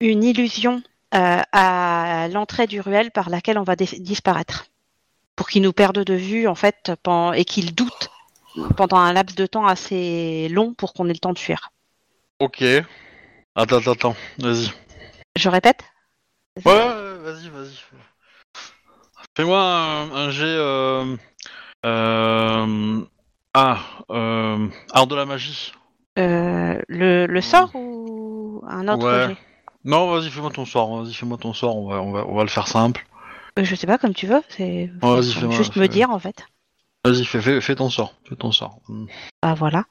[0.00, 0.82] une illusion
[1.12, 4.66] à l'entrée du ruelle par laquelle on va dis- disparaître.
[5.36, 6.92] Pour qu'ils nous perdent de vue, en fait,
[7.34, 8.10] et qu'ils doutent
[8.76, 11.70] pendant un laps de temps assez long pour qu'on ait le temps de fuir.
[12.38, 12.62] Ok.
[13.54, 14.16] Attends, attends, attends.
[14.38, 14.70] Vas-y.
[15.36, 15.84] Je répète?
[16.64, 17.78] Ouais, ouais, vas-y, vas-y.
[19.36, 20.44] Fais-moi un, un jet.
[20.44, 21.16] Euh,
[21.86, 23.00] euh,
[23.54, 23.78] ah,
[24.10, 25.72] euh, art de la magie.
[26.18, 29.28] Euh, le, le sort ou un autre Ouais.
[29.28, 29.36] jet?
[29.84, 31.02] Non, vas-y, fais-moi ton sort.
[31.02, 31.76] Vas-y, fais-moi ton sort.
[31.76, 33.06] On va, on va, on va le faire simple.
[33.58, 34.42] Euh, Je sais pas, comme tu veux.
[34.48, 34.90] C'est
[35.50, 36.46] juste me dire, en fait.
[37.04, 38.14] Vas-y, fais, fais, fais ton sort.
[38.28, 38.78] Fais ton sort.
[39.42, 39.84] Ah, voilà.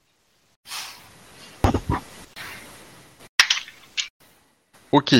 [4.91, 5.15] Ok.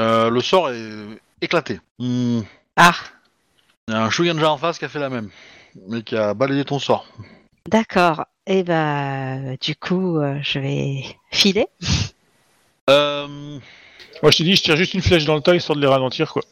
[0.00, 1.80] Euh, le sort est éclaté.
[1.98, 2.40] Hmm.
[2.76, 2.94] Ah,
[3.88, 5.30] Il y a un Shugenja en face qui a fait la même,
[5.88, 7.06] mais qui a balayé ton sort.
[7.68, 8.24] d'accord.
[8.46, 11.66] Et bah, du coup, euh, je vais filer.
[12.90, 13.26] Euh,
[14.22, 15.86] Moi, je t'ai dit, je tire juste une flèche dans le tas histoire de les
[15.88, 16.42] ralentir, quoi.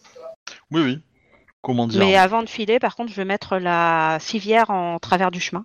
[0.71, 0.99] oui, oui.
[1.61, 5.31] Comment dire Mais avant de filer, par contre, je vais mettre la civière en travers
[5.31, 5.65] du chemin.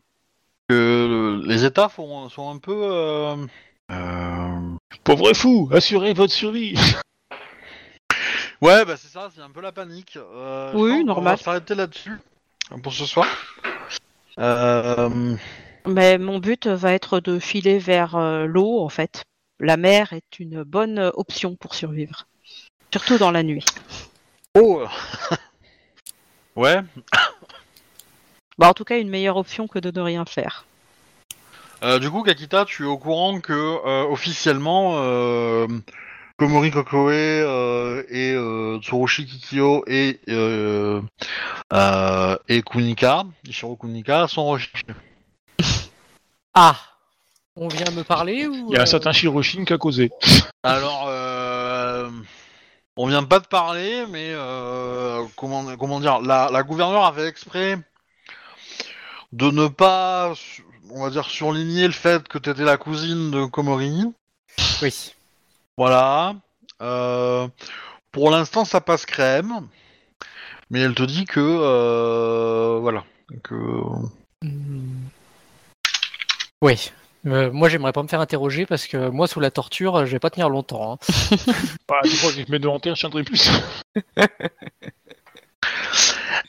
[0.70, 2.76] que les États font- sont un peu.
[2.84, 3.36] euh,
[3.92, 6.76] euh, Pauvre fou, assurez votre survie.
[8.60, 10.18] Ouais, bah c'est ça, c'est un peu la panique.
[10.18, 11.36] Euh, Oui, normal.
[11.36, 12.14] va s'arrêter là-dessus
[12.82, 13.28] pour ce soir.
[14.40, 15.36] Euh,
[15.86, 19.24] Mais mon but va être de filer vers euh, l'eau, en fait.
[19.60, 22.28] La mer est une bonne option pour survivre.
[22.92, 23.66] Surtout dans la nuit.
[24.54, 24.86] Oh
[26.56, 26.82] Ouais,
[28.58, 30.66] Bah, en tout cas, une meilleure option que de ne rien faire.
[31.84, 35.68] Euh, du coup, Kakita, tu es au courant que euh, officiellement, euh,
[36.38, 41.02] Komori Kokoe euh, et euh, Tsurushi Kikyo et, euh,
[41.74, 44.86] euh, et Kunika, Ishiro Kunika, sont recherchés.
[46.56, 46.80] Ah
[47.60, 50.12] On vient me parler ou Il y a euh, un certain Shiroshin qui a causé.
[50.62, 52.08] Alors, euh,
[52.96, 57.80] on vient pas de parler, mais euh, comment, comment dire, la, la gouverneure avait exprès
[59.34, 60.34] de ne pas,
[60.92, 64.04] on va dire, surligner le fait que tu étais la cousine de Komori.
[64.84, 65.14] Oui.
[65.78, 66.36] Voilà.
[66.84, 67.48] Euh,
[68.12, 69.68] pour l'instant, ça passe crème.
[70.70, 71.40] Mais elle te dit que.
[71.40, 73.04] euh, voilà.
[73.44, 73.56] Que...
[76.62, 76.92] Oui.
[77.26, 80.20] Euh, moi, j'aimerais pas me faire interroger parce que moi, sous la torture, je vais
[80.20, 80.94] pas tenir longtemps.
[80.94, 80.98] hein.
[81.88, 83.50] Bah, tu crois que je te mets devant terre, je tiendrai plus.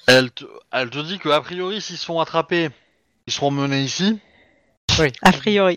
[0.07, 0.45] Elle, te...
[0.73, 2.70] elle te dit que, a priori, s'ils sont attrapés,
[3.27, 4.19] ils seront menés ici.
[4.99, 5.09] Oui.
[5.23, 5.77] A priori.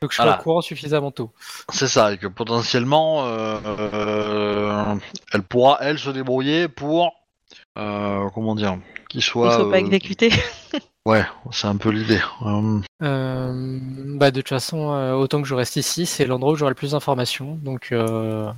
[0.00, 0.38] Donc, je suis Voilà.
[0.38, 1.32] au courant suffisamment tôt.
[1.72, 2.12] C'est ça.
[2.12, 4.94] Et que potentiellement, euh, euh,
[5.32, 7.12] elle pourra, elle, se débrouiller pour.
[7.78, 9.56] euh, comment dire Qu'ils Ils soient.
[9.58, 10.30] sont pas euh, exécutés.
[11.04, 12.20] Ouais, c'est un peu l'idée.
[12.46, 13.78] Euh, Euh,
[14.16, 16.76] bah, de toute façon, euh, autant que je reste ici, c'est l'endroit où j'aurai le
[16.76, 17.56] plus d'informations.
[17.56, 18.52] Donc, euh,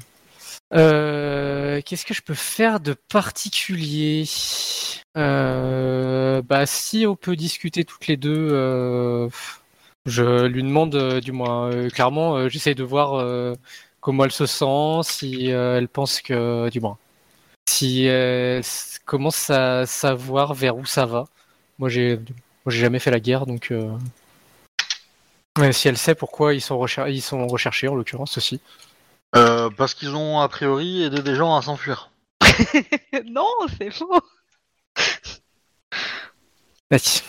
[0.70, 4.24] qu'est-ce que je peux faire de particulier?
[5.14, 9.30] Bah, si on peut discuter toutes les deux,
[10.06, 13.54] je lui demande, du moins, clairement, j'essaie de voir
[14.00, 16.98] comment elle se sent, si elle pense que, du moins,
[17.66, 18.62] si elle
[19.06, 21.24] commence à savoir vers où ça va.
[21.78, 23.70] Moi, j'ai, moi, j'ai jamais fait la guerre, donc.
[23.70, 23.96] euh,
[25.72, 28.60] si elle sait pourquoi ils sont, recher- ils sont recherchés, en l'occurrence aussi.
[29.36, 32.10] euh, parce qu'ils ont, a priori, aidé des gens à s'enfuir.
[33.26, 33.48] non,
[33.78, 34.20] c'est faux.
[36.90, 37.22] Vas-y.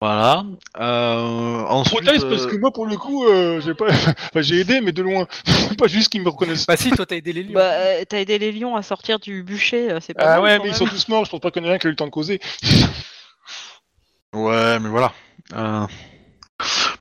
[0.00, 0.44] Voilà.
[0.80, 2.02] Euh, ensuite.
[2.02, 4.90] Proteste parce euh, que moi, pour le coup, euh, j'ai pas, enfin, j'ai aidé, mais
[4.90, 5.28] de loin.
[5.78, 6.66] pas juste qu'ils me reconnaissent.
[6.66, 7.54] Bah si, toi t'as aidé les lions.
[7.54, 10.58] Bah, euh, t'as aidé les lions à sortir du bûcher, c'est pas Ah mal, ouais,
[10.58, 11.24] mais ils sont tous morts.
[11.24, 12.40] Je pense pas qu'il y en ait un qui a eu le temps de causer.
[14.32, 15.12] Ouais, mais voilà.
[15.54, 15.86] Euh,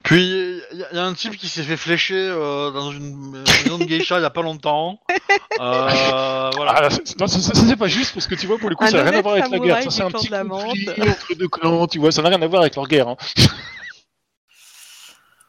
[0.03, 3.31] Puis, il y, a- y a un type qui s'est fait flécher euh, dans une
[3.43, 4.99] maison de geisha il y a pas longtemps.
[5.59, 6.73] Euh, voilà.
[6.75, 8.69] Ah, là, c'est- non, ça, ça, ça, c'est pas juste parce que tu vois, pour
[8.69, 9.83] le coup, Un ça n'a rien à voir avec la guerre.
[9.83, 12.11] Ça, c'est un petit la conflit entre deux clans, tu vois.
[12.11, 13.07] Ça n'a rien à voir avec leur guerre.
[13.07, 13.17] Hein.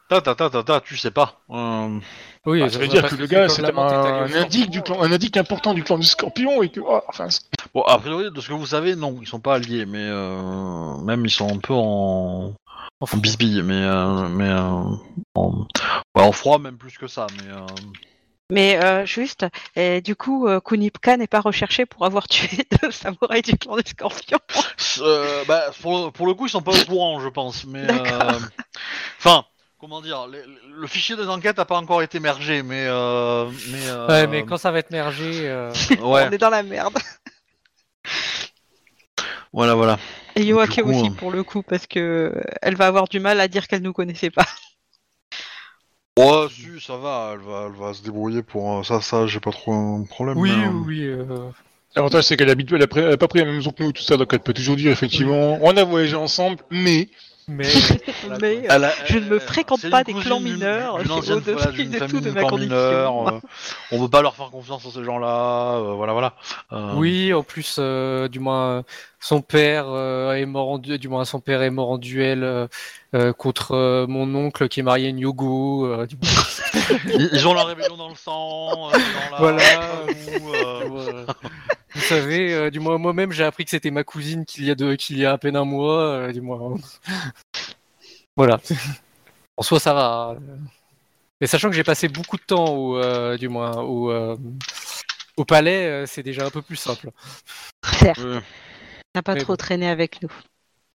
[0.09, 1.41] Ta, ta, ta, ta, ta, tu sais pas.
[1.49, 1.97] Euh,
[2.45, 5.01] oui, Ah, ça veut dire que le gars, c'est un, un indique indique du clan,
[5.01, 7.27] un indique important du clan du Scorpion et que, oh, enfin,
[7.73, 10.97] Bon, a priori, de ce que vous savez, non, ils sont pas alliés, mais euh,
[10.97, 12.53] même ils sont un peu en,
[12.99, 14.83] en bisbille, mais, euh, mais euh,
[15.35, 15.67] en...
[16.15, 17.27] ouais, en froid, même plus que ça.
[17.41, 17.65] Mais euh,
[18.51, 19.45] Mais euh, juste,
[19.75, 23.77] et du coup, euh, Kunipka n'est pas recherché pour avoir tué deux samouraïs du clan
[23.77, 24.37] des scorpions.
[24.77, 27.65] c'est- euh, bah, pour, pour le coup, ils sont pas au courant, je pense.
[27.65, 28.39] Mais euh,
[29.17, 29.45] enfin,
[29.83, 30.41] comment dire, le,
[30.79, 34.43] le fichier des enquêtes a pas encore été mergé, mais euh, mais, euh, Ouais, mais
[34.45, 36.97] quand ça va être mergé, euh, ouais, On est dans la merde.
[39.51, 39.99] voilà, voilà.
[40.37, 43.41] Et Yoake coup, aussi, euh, pour le coup, parce que elle va avoir du mal
[43.41, 44.45] à dire qu'elle nous connaissait pas.
[46.17, 49.39] Ouais, si, ça va, elle va, elle va se débrouiller pour euh, ça, ça, j'ai
[49.41, 50.37] pas trop un problème.
[50.37, 51.49] oui, mais, euh, oui, euh,
[51.95, 53.71] L'avantage, c'est qu'elle est habituée, elle a, pris- elle a pas pris la même maison
[53.71, 56.63] que nous et tout ça, donc elle peut toujours dire, effectivement, on a voyagé ensemble,
[56.69, 57.09] mais.
[57.47, 57.63] mais
[58.23, 58.75] voilà, Mais, quoi.
[58.75, 61.99] Elle a- Je ne me elle- fréquente pas des clans mineurs, c'est ancienne au-dessus de
[62.07, 62.75] tout de ma condition.
[62.75, 63.39] mineurs, euh,
[63.91, 66.33] on peut pas leur faire confiance à ces gens-là, euh, voilà, voilà.
[66.71, 68.81] Euh, Oui, en plus, euh, du moins, euh,
[69.19, 70.97] son père euh, est mort en du...
[70.99, 72.67] du moins son père est mort en duel euh,
[73.15, 75.85] euh, contre euh, mon oncle qui est marié à une yogo.
[75.85, 76.07] euh,
[77.05, 79.37] Ils, ils ont la rébellion dans le sang, euh, dans la...
[79.37, 79.61] Voilà.
[79.61, 80.05] euh,
[80.55, 81.25] euh,
[81.95, 84.75] vous savez, euh, du moins moi-même j'ai appris que c'était ma cousine qu'il y a
[84.75, 84.95] de...
[84.95, 86.01] qu'il y a à peine un mois.
[86.01, 86.75] euh, du moins,
[88.35, 88.59] voilà.
[89.57, 90.35] En soi, ça va.
[90.39, 90.57] euh.
[91.41, 94.37] Mais sachant que j'ai passé beaucoup de temps au, euh, du moins, au, euh,
[95.37, 97.11] Au palais, c'est déjà un peu plus simple.
[97.83, 98.41] Certes, Ouais.
[99.15, 99.57] n'a pas Mais trop bon.
[99.57, 100.31] traîné avec nous.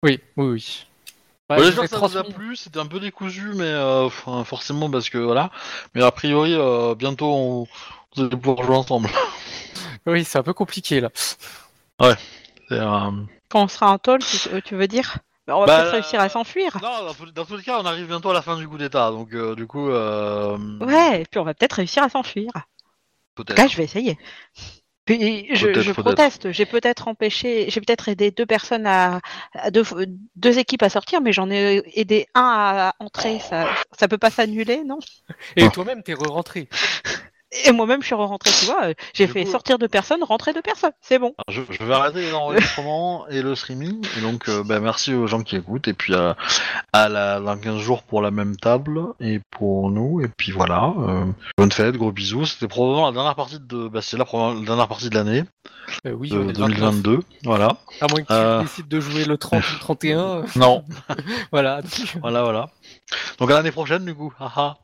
[0.04, 0.88] Oui, oui, oui.
[1.50, 4.44] Ouais, Ouais, ai que ça vous a plu, c'était un peu décousu, mais euh, enfin,
[4.44, 5.52] forcément parce que voilà.
[5.94, 7.68] Mais a priori, euh, bientôt on,
[8.18, 9.10] allez pouvoir jouer ensemble.
[10.06, 11.10] Oui, c'est un peu compliqué là.
[12.72, 13.12] Euh,
[13.50, 15.18] Quand on sera en tôle, tu, euh, tu veux dire?
[15.48, 16.78] On va Bah, peut-être réussir à s'enfuir.
[16.82, 18.78] Non, dans, tous- dans tous les cas, on arrive bientôt à la fin du coup
[18.80, 22.50] d'état, donc euh, du coup, euh, Ouais, et puis on va peut-être réussir à s'enfuir.
[22.56, 22.62] En
[23.36, 23.56] tout peut-être.
[23.58, 24.18] cas, je vais essayer.
[25.06, 26.02] Puis je, Peut-être, je peut-être.
[26.04, 26.52] proteste.
[26.52, 29.22] J'ai peut-être empêché, j'ai peut-être aidé deux personnes à,
[29.54, 29.84] à deux,
[30.36, 33.38] deux équipes à sortir, mais j'en ai aidé un à entrer.
[33.40, 33.68] Ça,
[34.00, 34.98] ça peut pas s'annuler, non?
[35.58, 35.70] Et Ah.
[35.70, 36.68] toi-même, t'es re-rentré.
[37.64, 38.90] Et moi-même, je suis rentrée, tu vois.
[39.14, 40.92] J'ai Du fait coup- sortir deux personnes, rentrer deux personnes.
[41.02, 41.34] C'est bon.
[41.50, 44.06] Je, je vais arrêter les enregistrements et le streaming.
[44.18, 45.88] Et donc, euh, bah, merci aux gens qui écoutent.
[45.88, 46.34] Et puis, euh,
[46.94, 50.22] à la, dans 15 jours pour la même table et pour nous.
[50.22, 50.94] Et puis voilà.
[51.00, 51.26] euh,
[51.58, 52.46] bonne fête, gros bisous.
[52.46, 54.26] C'était probablement la dernière partie de, bah, c'est la,
[54.66, 55.44] dernière partie de l'année
[56.06, 57.02] Euh, oui, de on est le 29.
[57.02, 57.20] 2022.
[57.46, 57.68] Voilà.
[58.02, 58.62] À moins que tu Euh.
[58.62, 60.20] décides de jouer le 30 ou le 31.
[60.20, 60.84] euh, Non.
[61.52, 61.82] voilà.
[62.22, 62.70] voilà, voilà.
[63.40, 64.34] Donc à l'année prochaine, du coup.
[64.40, 64.78] Haha.